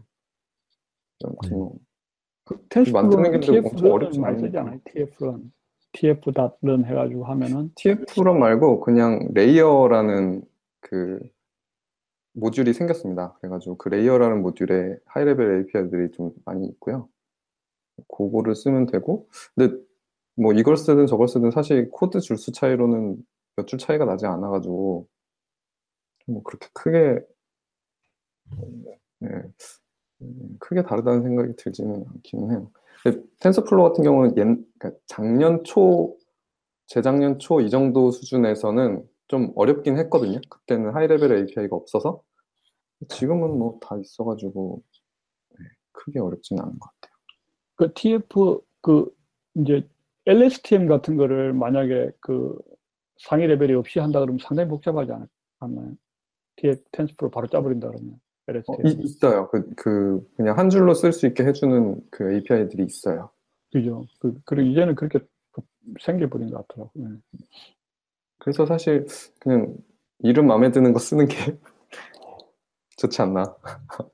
음. 1.26 1.36
뭐그 1.52 2.92
만드는 2.94 3.32
게 3.32 3.36
엄청 3.38 3.56
TF-Learn 3.56 3.92
어렵진 3.92 4.22
많이 4.22 4.36
않으니까. 4.38 4.48
쓰잖아요. 4.48 4.80
TF-Learn. 4.86 5.52
TF.Learn 5.94 6.86
해가지고 6.86 7.24
하면은 7.24 7.72
TF 7.76 7.93
Learn 7.93 8.38
말고 8.38 8.82
그냥 8.82 9.30
layer라는 9.34 10.44
그 10.82 11.20
모듈이 12.34 12.74
생겼습니다. 12.74 13.34
그래가지고 13.40 13.78
그 13.78 13.88
layer라는 13.90 14.42
모듈에 14.44 14.98
high-level 15.06 15.60
API들이 15.60 16.12
좀 16.12 16.32
많이 16.44 16.68
있고요. 16.68 17.08
그거를 18.10 18.56
쓰면 18.56 18.88
되고, 18.88 19.28
근데 19.56 19.74
뭐 20.36 20.54
이걸 20.54 20.78
쓰든 20.78 21.08
저걸 21.08 21.28
쓰든 21.28 21.52
사실 21.52 21.90
코드 21.92 22.20
줄수 22.20 22.52
차이로는 22.52 23.18
몇 23.58 23.66
줄 23.68 23.80
차이가 23.80 24.06
나지 24.06 24.26
않아가지고 24.26 25.08
뭐 26.28 26.44
그렇게 26.44 26.68
크게 26.74 27.20
네, 29.20 29.30
음, 30.22 30.58
크게 30.60 30.84
다르다는 30.84 31.24
생각이 31.24 31.56
들지는 31.58 32.06
않기는 32.08 32.52
해요. 32.52 32.72
근데 33.04 33.22
TensorFlow 33.40 33.90
같은 33.90 34.04
경우는 34.04 34.38
옛, 34.38 34.44
그러니까 34.80 34.92
작년 35.08 35.64
초, 35.64 36.18
재작년 36.88 37.40
초 37.40 37.62
이 37.62 37.70
정도 37.70 38.12
수준에서는 38.12 39.04
좀 39.28 39.52
어렵긴 39.56 39.98
했거든요. 39.98 40.40
그때는 40.50 40.94
high-level 40.96 41.32
API가 41.34 41.76
없어서. 41.76 42.22
지금은 43.10 43.58
뭐 43.58 43.80
다 43.82 43.98
있어가지고 43.98 44.82
네, 45.60 45.66
크게 45.92 46.20
어렵지는 46.20 46.64
않은 46.64 46.80
것 46.80 46.90
같아요. 47.02 47.16
그 47.76 47.94
TF 47.94 48.62
그 48.82 49.12
이제 49.56 49.88
LSTM 50.28 50.88
같은 50.88 51.18
거를 51.18 51.54
만약에 51.54 52.12
그 52.20 52.58
상위 53.18 53.48
레벨이 53.48 53.74
없이 53.74 54.00
한다 54.00 54.20
그러면 54.20 54.40
상당히 54.42 54.70
복잡하지 54.70 55.12
않, 55.12 55.28
않나요? 55.60 55.94
TF 56.58 56.82
TensorFlow 56.92 57.30
바로 57.32 57.48
짜버린다 57.48 57.90
그러면 57.90 58.14
어, 58.14 58.52
LSTM. 58.52 58.88
이- 58.88 59.04
있어요. 59.06 59.50
그, 59.50 59.70
그 59.76 60.28
그냥 60.36 60.58
한 60.58 60.70
줄로 60.70 60.94
쓸 60.94 61.12
수 61.14 61.28
있게 61.28 61.44
해주는 61.46 62.02
그 62.12 62.34
API들이 62.34 62.84
있어요. 62.84 63.30
그죠? 63.72 64.06
그, 64.20 64.34
그리고 64.46 64.70
이제는 64.70 64.96
그렇게 64.96 65.20
생겨버린 66.02 66.50
것 66.52 66.68
같더라고요. 66.68 67.10
예. 67.14 67.40
그래서 68.40 68.66
사실 68.66 69.06
그냥 69.40 69.76
이름 70.20 70.48
마음에 70.48 70.72
드는 70.72 70.94
거 70.94 71.00
쓰는 71.00 71.28
게 71.28 71.36
좋지 72.98 73.22
않나. 73.22 73.56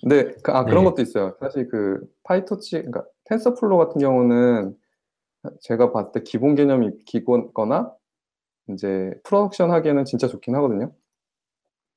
근데 0.00 0.34
그, 0.42 0.52
아 0.52 0.64
그런 0.64 0.84
네. 0.84 0.90
것도 0.90 1.02
있어요. 1.02 1.36
사실 1.40 1.68
그 1.68 2.00
PyTorch, 2.22 2.76
그러니까 2.76 3.04
TensorFlow 3.24 3.78
같은 3.78 4.00
경우는 4.00 4.76
제가 5.60 5.92
봤을 5.92 6.12
때 6.12 6.22
기본 6.22 6.54
개념이 6.54 6.90
기거나 7.06 7.92
이제 8.70 9.12
production 9.24 9.70
하기에는 9.72 10.04
진짜 10.06 10.28
좋긴 10.28 10.54
하거든요. 10.56 10.92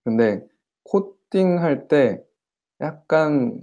근데 0.04 0.46
코딩 0.84 1.60
할 1.62 1.88
때 1.88 2.24
약간 2.82 3.60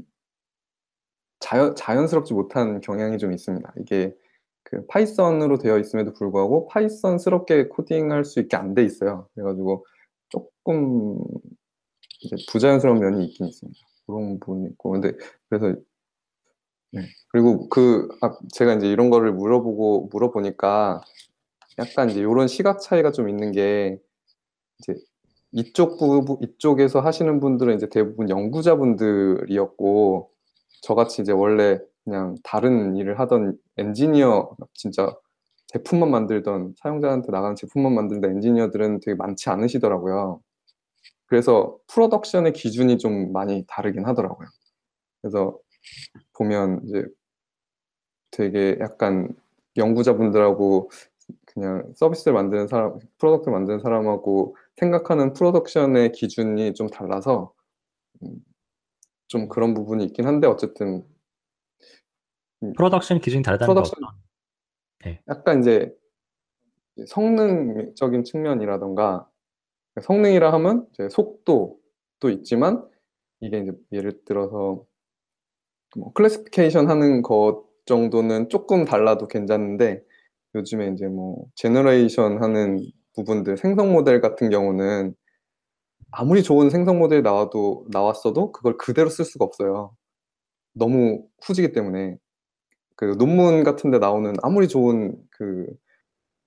자연, 1.41 1.75
자연스럽지 1.77 2.33
못한 2.35 2.81
경향이 2.81 3.19
좀 3.19 3.33
있습니다. 3.33 3.75
이게 3.81 4.15
그 4.63 4.87
파이썬으로 4.87 5.59
되어 5.59 5.79
있음에도 5.79 6.13
불구하고 6.15 6.69
파이썬스럽게 6.69 7.69
코딩할 7.69 8.25
수 8.25 8.41
있게 8.41 8.57
안 8.57 8.75
돼 8.75 8.83
있어요. 8.85 9.29
그래가지고 9.35 9.85
조금 10.31 11.19
이제 12.23 12.37
부자연스러운 12.51 12.99
면이 13.01 13.25
있긴 13.27 13.47
있습니다. 13.47 13.79
그런 14.07 14.41
부분이 14.41 14.69
있고. 14.73 14.91
근데 14.93 15.13
그래서 15.49 15.77
네. 16.95 17.03
그리고 17.29 17.69
그 17.69 18.09
아, 18.21 18.33
제가 18.53 18.75
이제 18.75 18.89
이런 18.89 19.11
거를 19.11 19.33
물어보고 19.33 20.09
물어보니까 20.13 21.01
약간 21.79 22.11
이제 22.11 22.21
이런 22.21 22.47
시각 22.47 22.81
차이가 22.81 23.11
좀 23.11 23.29
있는 23.29 23.53
게 23.53 23.99
이제 24.79 24.95
이쪽 25.53 25.99
부분 25.99 26.37
이쪽에서 26.41 27.01
하시는 27.01 27.41
분들은 27.41 27.77
이제 27.77 27.89
대부분 27.89 28.31
연구자분들이었고 28.31 30.31
저같이 30.83 31.23
이제 31.23 31.33
원래 31.33 31.79
그냥 32.05 32.37
다른 32.45 32.97
일을 32.97 33.19
하던 33.19 33.59
엔지니어 33.79 34.57
진짜 34.75 35.13
제품만 35.69 36.11
만들던 36.11 36.75
사용자한테 36.79 37.33
나가는 37.33 37.57
제품만 37.57 37.95
만들던 37.95 38.37
엔지니어들은 38.37 39.01
되게 39.01 39.17
많지 39.17 39.51
않으시더라고요. 39.51 40.41
그래서 41.27 41.77
프로덕션의 41.89 42.53
기준이 42.53 42.99
좀 42.99 43.33
많이 43.33 43.65
다르긴 43.67 44.07
하더라고요. 44.07 44.49
그래서 45.23 45.59
보면 46.37 46.81
이제 46.87 47.05
되게 48.31 48.77
약간 48.81 49.35
연구자분들하고 49.77 50.91
그냥 51.47 51.93
서비스를 51.97 52.33
만드는 52.35 52.69
사람, 52.69 52.99
product를 53.19 53.53
만드는 53.53 53.81
사람하고 53.81 54.57
생각하는 54.77 55.33
production의 55.33 56.13
기준이 56.13 56.75
좀 56.75 56.89
달라서 56.89 57.53
음, 58.23 58.37
좀 59.29 59.49
그런 59.49 59.75
부분이 59.75 60.05
있긴 60.07 60.27
한데 60.27 60.47
어쨌든 60.47 61.07
production 62.77 63.21
기준이 63.21 63.43
다르다는 63.43 63.75
거 63.75 63.83
프로덕션 63.83 64.05
어떤? 64.05 65.19
약간 65.29 65.61
이제 65.61 65.95
성능적인 67.07 68.25
측면이라던가 68.25 69.29
성능이라 70.03 70.53
하면 70.55 70.87
이제 70.93 71.09
속도도 71.09 72.31
있지만 72.31 72.89
이게 73.41 73.61
이제 73.61 73.73
예를 73.93 74.25
들어서 74.25 74.85
뭐 75.97 76.13
classification 76.13 76.89
하는 76.89 77.23
것 77.23 77.65
정도는 77.87 78.49
조금 78.49 78.85
달라도 78.85 79.29
괜찮은데 79.29 80.03
요즘에 80.55 80.89
이제 80.95 81.07
뭐 81.07 81.45
generation 81.57 82.43
하는 82.43 82.81
부분들 83.15 83.57
생성 83.59 83.93
모델 83.93 84.21
같은 84.21 84.51
경우는 84.51 85.15
아무리 86.13 86.43
좋은 86.43 86.71
생성 86.71 86.99
모델 86.99 87.23
나와도 87.23 87.87
나왔어도 87.91 88.53
그걸 88.53 88.77
그대로 88.79 89.11
쓸 89.11 89.25
수가 89.25 89.45
없어요. 89.45 89.97
너무 90.75 91.27
후지기 91.43 91.73
때문에 91.73 92.17
그 92.97 93.17
논문 93.19 93.65
같은 93.65 93.91
데 93.91 93.99
나오는 93.99 94.35
아무리 94.43 94.69
좋은 94.69 95.17
그 95.31 95.67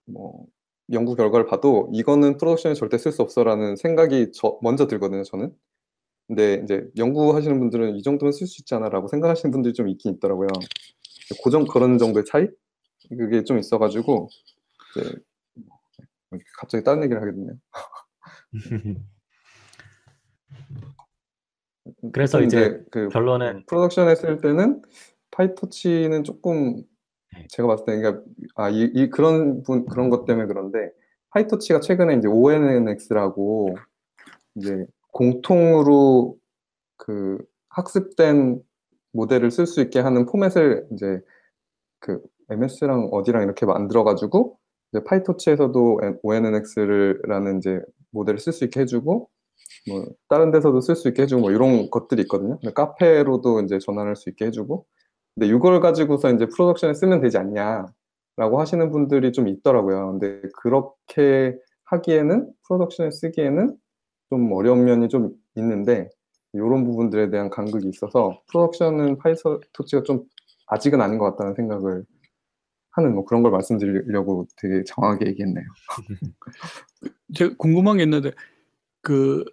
뭐 0.08 0.46
연구 0.92 1.16
결과를 1.16 1.46
봐도 1.46 1.90
이거는 1.94 2.38
production에 2.38 2.74
절대 2.74 2.98
쓸 2.98 3.12
수 3.12 3.22
없어라는 3.22 3.76
생각이 3.76 4.32
저 4.34 4.58
먼저 4.62 4.88
들거든요, 4.88 5.24
저는. 5.24 5.54
근데 6.28 6.62
이제 6.64 6.86
연구하시는 6.98 7.58
분들은 7.60 7.96
이 7.96 8.04
정도면 8.04 8.34
쓸 8.34 8.48
수 8.48 8.62
있잖아라고 8.62 9.08
생각하시는 9.08 9.52
분들이 9.52 9.74
좀 9.74 9.88
있긴 9.88 10.16
있더라고요. 10.16 10.50
고정 11.42 11.66
그런 11.66 11.98
정도의 11.98 12.26
차이? 12.26 12.48
그게 13.10 13.44
좀 13.44 13.58
있어가지고 13.58 14.28
이제 14.96 15.16
갑자기 16.60 16.84
다른 16.84 17.04
얘기를 17.04 17.22
하게 17.22 17.32
됐네요. 17.32 17.56
그래서 22.12 22.42
이제 22.42 22.84
그 22.92 23.08
결론은 23.10 23.64
프로덕션에 23.66 24.16
쓸 24.16 24.42
때는 24.42 24.82
파이터치는 25.32 26.26
조금 26.26 26.84
네. 27.34 27.48
제가 27.50 27.68
봤을 27.68 27.86
때 27.86 27.96
그러니까 27.98 28.24
아, 28.56 28.70
이, 28.70 28.92
이 28.94 29.10
그런 29.10 29.64
분 29.64 29.86
그런 29.86 30.10
것 30.10 30.26
때문에 30.26 30.48
그런데 30.48 30.92
파이터치가 31.30 31.80
최근에 31.80 32.16
이제 32.16 32.28
ONNX라고 32.28 33.78
이제 34.56 34.86
공통으로 35.18 36.38
그 36.98 37.40
학습된 37.70 38.62
모델을 39.14 39.50
쓸 39.50 39.66
수 39.66 39.82
있게 39.82 40.00
하는 40.00 40.28
포맷을 40.28 40.86
이제 40.92 41.20
그 42.00 42.22
MS랑 42.50 43.10
어디랑 43.12 43.42
이렇게 43.42 43.66
만들어 43.66 44.04
가지고 44.04 44.60
이제 44.92 45.04
파이토치에서도 45.04 46.00
ONNX라는 46.22 47.58
이제 47.58 47.82
모델을 48.12 48.40
쓸 48.40 48.54
수 48.54 48.64
있게 48.66 48.82
해주고 48.82 49.28
뭐 49.90 50.06
다른 50.30 50.52
데서도 50.52 50.82
쓸 50.82 50.96
수 50.96 51.08
있게 51.08 51.24
해주고 51.24 51.42
뭐 51.42 51.52
이런 51.52 51.90
것들이 51.90 52.22
있거든요. 52.24 52.60
카페로도 52.76 53.62
이제 53.62 53.80
전환할 53.80 54.16
수 54.16 54.30
있게 54.30 54.46
해주고 54.46 54.86
근데 55.34 55.48
이걸 55.48 55.80
가지고서 55.80 56.32
이제 56.32 56.46
프로덕션에 56.46 56.94
쓰면 56.94 57.22
되지 57.22 57.40
않냐라고 57.40 58.60
하시는 58.60 58.92
분들이 58.92 59.32
좀 59.32 59.48
있더라고요. 59.48 60.12
근데 60.12 60.42
그렇게 60.62 61.58
하기에는 61.86 62.52
production에 62.68 63.10
쓰기에는 63.10 63.76
좀 64.30 64.52
어려운 64.52 64.84
면이 64.86 65.10
좀 65.10 65.32
있는데 65.56 66.10
이런 66.54 66.84
부분들에 66.86 67.30
대한 67.30 67.50
간극이 67.50 67.88
있어서 67.90 68.42
production은 68.50 69.18
PyTorch가 69.18 70.04
좀 70.04 70.26
아직은 70.68 71.02
아닌 71.02 71.18
것 71.18 71.32
같다는 71.32 71.54
생각을 71.56 72.04
하는 72.92 73.14
뭐 73.14 73.26
그런 73.26 73.44
걸 73.44 73.52
말씀드리려고 73.52 74.48
되게 74.58 74.84
정확하게 74.86 75.28
얘기했네요. 75.28 75.66
제가 77.36 77.56
궁금한 77.58 77.98
게 77.98 78.04
있는데 78.04 78.32
그 79.02 79.44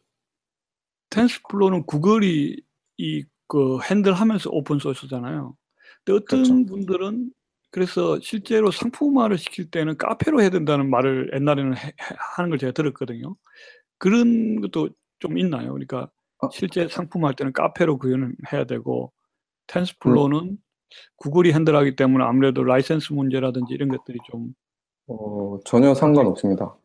TensorFlow는 1.10 1.84
구글이 1.86 2.62
이 2.98 3.24
그 3.46 3.78
handle하면서 3.82 4.50
오픈 4.52 4.78
소스잖아요. 4.78 5.56
근데 6.04 6.16
어떤 6.16 6.42
그렇죠. 6.42 6.66
분들은 6.66 7.30
그래서 7.70 8.18
실제로 8.20 8.70
상품화를 8.70 9.38
시킬 9.38 9.70
때는 9.70 9.96
Caffe로 9.96 10.40
해야 10.40 10.50
된다는 10.50 10.88
말을 10.90 11.30
옛날에는 11.34 11.76
해- 11.76 11.86
해- 11.88 11.92
하는 12.36 12.50
걸 12.50 12.58
제가 12.58 12.72
들었거든요. 12.72 13.36
그런 14.04 14.60
것도 14.60 14.90
좀 15.18 15.38
있나요? 15.38 15.72
그러니까 15.72 16.10
어. 16.42 16.50
실제 16.52 16.86
상품화할 16.86 17.34
때는 17.36 17.54
Caffe로 17.54 17.96
구현을 17.96 18.36
해야 18.52 18.64
되고 18.64 19.10
TensorFlow는 19.66 20.58
구글이 21.16 21.54
handle하기 21.54 21.96
때문에 21.96 22.22
아무래도 22.22 22.62
라이센스 22.64 23.14
문제라든지 23.14 23.72
이런 23.72 23.88
것들이 23.88 24.18
좀 24.30 24.52
어, 25.06 25.58
전혀 25.64 25.94
상관없습니다. 25.94 26.76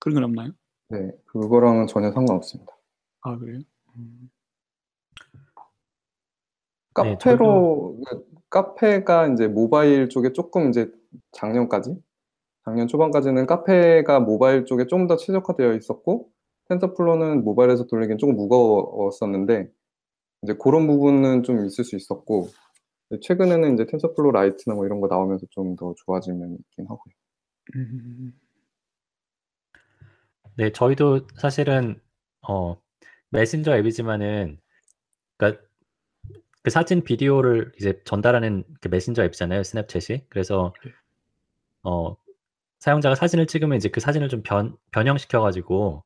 그런 0.00 0.14
건 0.16 0.24
없나요? 0.24 0.50
네, 0.88 1.12
그거랑은 1.26 1.86
전혀 1.86 2.10
상관없습니다. 2.10 2.72
아 3.20 3.38
그래요? 3.38 3.60
음. 3.96 4.28
네, 5.32 5.40
Caffe로 6.92 8.00
그 8.04 8.24
Caffe가 8.50 9.28
이제 9.28 9.46
모바일 9.46 10.08
쪽에 10.08 10.32
조금 10.32 10.70
이제 10.70 10.90
작년까지 11.30 11.94
작년 12.64 12.88
초반까지는 12.88 13.46
Caffe가 13.46 14.18
모바일 14.18 14.64
쪽에 14.64 14.88
좀 14.88 15.06
더 15.06 15.16
최적화되어 15.16 15.74
있었고 15.74 16.33
TensorFlow는 16.68 17.44
모바일에서 17.44 17.86
돌리기엔 17.86 18.18
조금 18.18 18.36
무거웠었는데 18.36 19.70
이제 20.42 20.54
그런 20.60 20.86
부분은 20.86 21.42
좀 21.42 21.64
있을 21.66 21.84
수 21.84 21.96
있었고 21.96 22.48
최근에는 23.22 23.74
이제 23.74 23.86
TensorFlow 23.86 24.32
Lite나 24.32 24.74
뭐 24.74 24.86
이런 24.86 25.00
거 25.00 25.08
나오면서 25.08 25.46
좀 25.50 25.76
더 25.76 25.94
좋아진 25.96 26.38
면이 26.38 26.54
있긴 26.56 26.86
하고요. 26.86 27.14
음. 27.76 28.32
네, 30.56 30.70
저희도 30.72 31.26
사실은 31.36 32.00
어, 32.48 32.76
메신저 33.30 33.76
앱이지만은 33.76 34.58
그러니까 35.36 35.62
그 36.62 36.70
사진 36.70 37.04
비디오를 37.04 37.72
이제 37.78 38.00
전달하는 38.04 38.64
그 38.80 38.88
메신저 38.88 39.24
앱이잖아요, 39.24 39.62
Snapchat이. 39.62 40.26
그래서 40.28 40.72
네. 40.84 40.92
어, 41.82 42.16
사용자가 42.80 43.14
사진을 43.16 43.46
찍으면 43.46 43.76
이제 43.76 43.88
그 43.88 44.00
사진을 44.00 44.28
좀 44.28 44.42
변, 44.42 44.76
변형시켜 44.92 45.40
가지고 45.40 46.04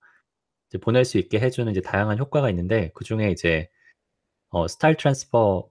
이제 0.69 0.79
보낼 0.79 1.05
수 1.05 1.19
있게 1.19 1.41
해주는 1.41 1.71
이제 1.73 1.81
다양한 1.81 2.19
효과가 2.19 2.51
있는데 2.51 2.91
그 2.95 3.05
중에 3.05 3.31
이제 3.31 3.71
어, 4.51 4.69
style 4.69 4.97
transfer 4.97 5.71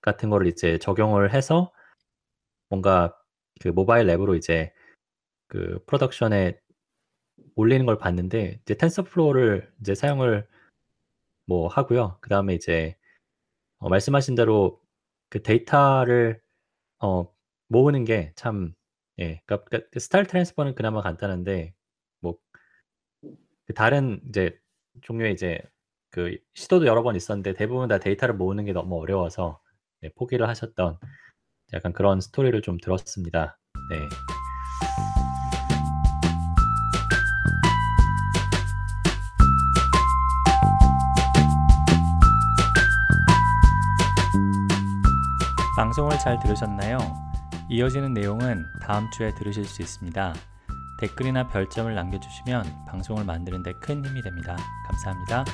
같은 0.00 0.30
거를 0.30 0.46
이제 0.46 0.78
적용을 0.78 1.34
해서 1.34 1.72
뭔가 2.68 3.16
그 3.60 3.68
모바일 3.68 4.08
앱으로 4.10 4.34
이제 4.36 4.72
그 5.48 5.80
production에 5.86 6.60
올리는 7.56 7.86
걸 7.86 7.98
봤는데 7.98 8.60
이제 8.62 8.74
TensorFlow를 8.76 9.72
이제 9.80 9.94
사용을 9.94 10.46
뭐 11.46 11.68
하고요. 11.68 12.18
그 12.20 12.28
다음에 12.30 12.54
이제 12.54 12.96
어, 13.78 13.88
말씀하신 13.88 14.34
대로 14.36 14.80
그 15.30 15.42
데이터를 15.42 16.40
어, 17.00 17.32
모으는 17.68 18.04
게 18.04 18.32
참 18.36 18.74
예, 19.20 19.42
그러니까, 19.46 19.80
그 19.92 20.00
style 20.00 20.26
transfer는 20.26 20.74
그나마 20.74 21.02
간단한데 21.02 21.74
다른 23.74 24.20
이제 24.28 24.58
종류의 25.02 25.32
이제 25.32 25.60
그 26.10 26.36
시도도 26.54 26.86
여러 26.86 27.02
번 27.02 27.16
있었는데 27.16 27.54
대부분 27.54 27.88
다 27.88 27.98
데이터를 27.98 28.34
모으는 28.34 28.64
게 28.64 28.72
너무 28.72 29.00
어려워서 29.00 29.60
네, 30.00 30.10
포기를 30.14 30.48
하셨던 30.48 30.98
약간 31.72 31.92
그런 31.92 32.20
스토리를 32.20 32.60
좀 32.62 32.78
들었습니다. 32.78 33.58
네. 33.90 34.08
방송을 45.76 46.18
잘 46.18 46.38
들으셨나요? 46.38 46.98
이어지는 47.68 48.14
내용은 48.14 48.64
다음 48.80 49.10
주에 49.10 49.34
들으실 49.34 49.64
수 49.66 49.82
있습니다. 49.82 50.32
댓글이나 50.98 51.48
별점을 51.48 51.94
남겨주시면 51.94 52.86
방송을 52.88 53.24
만드는 53.24 53.62
데 53.62 53.72
큰 53.80 54.04
힘이 54.04 54.22
됩니다. 54.22 54.56
감사합니다. 54.88 55.44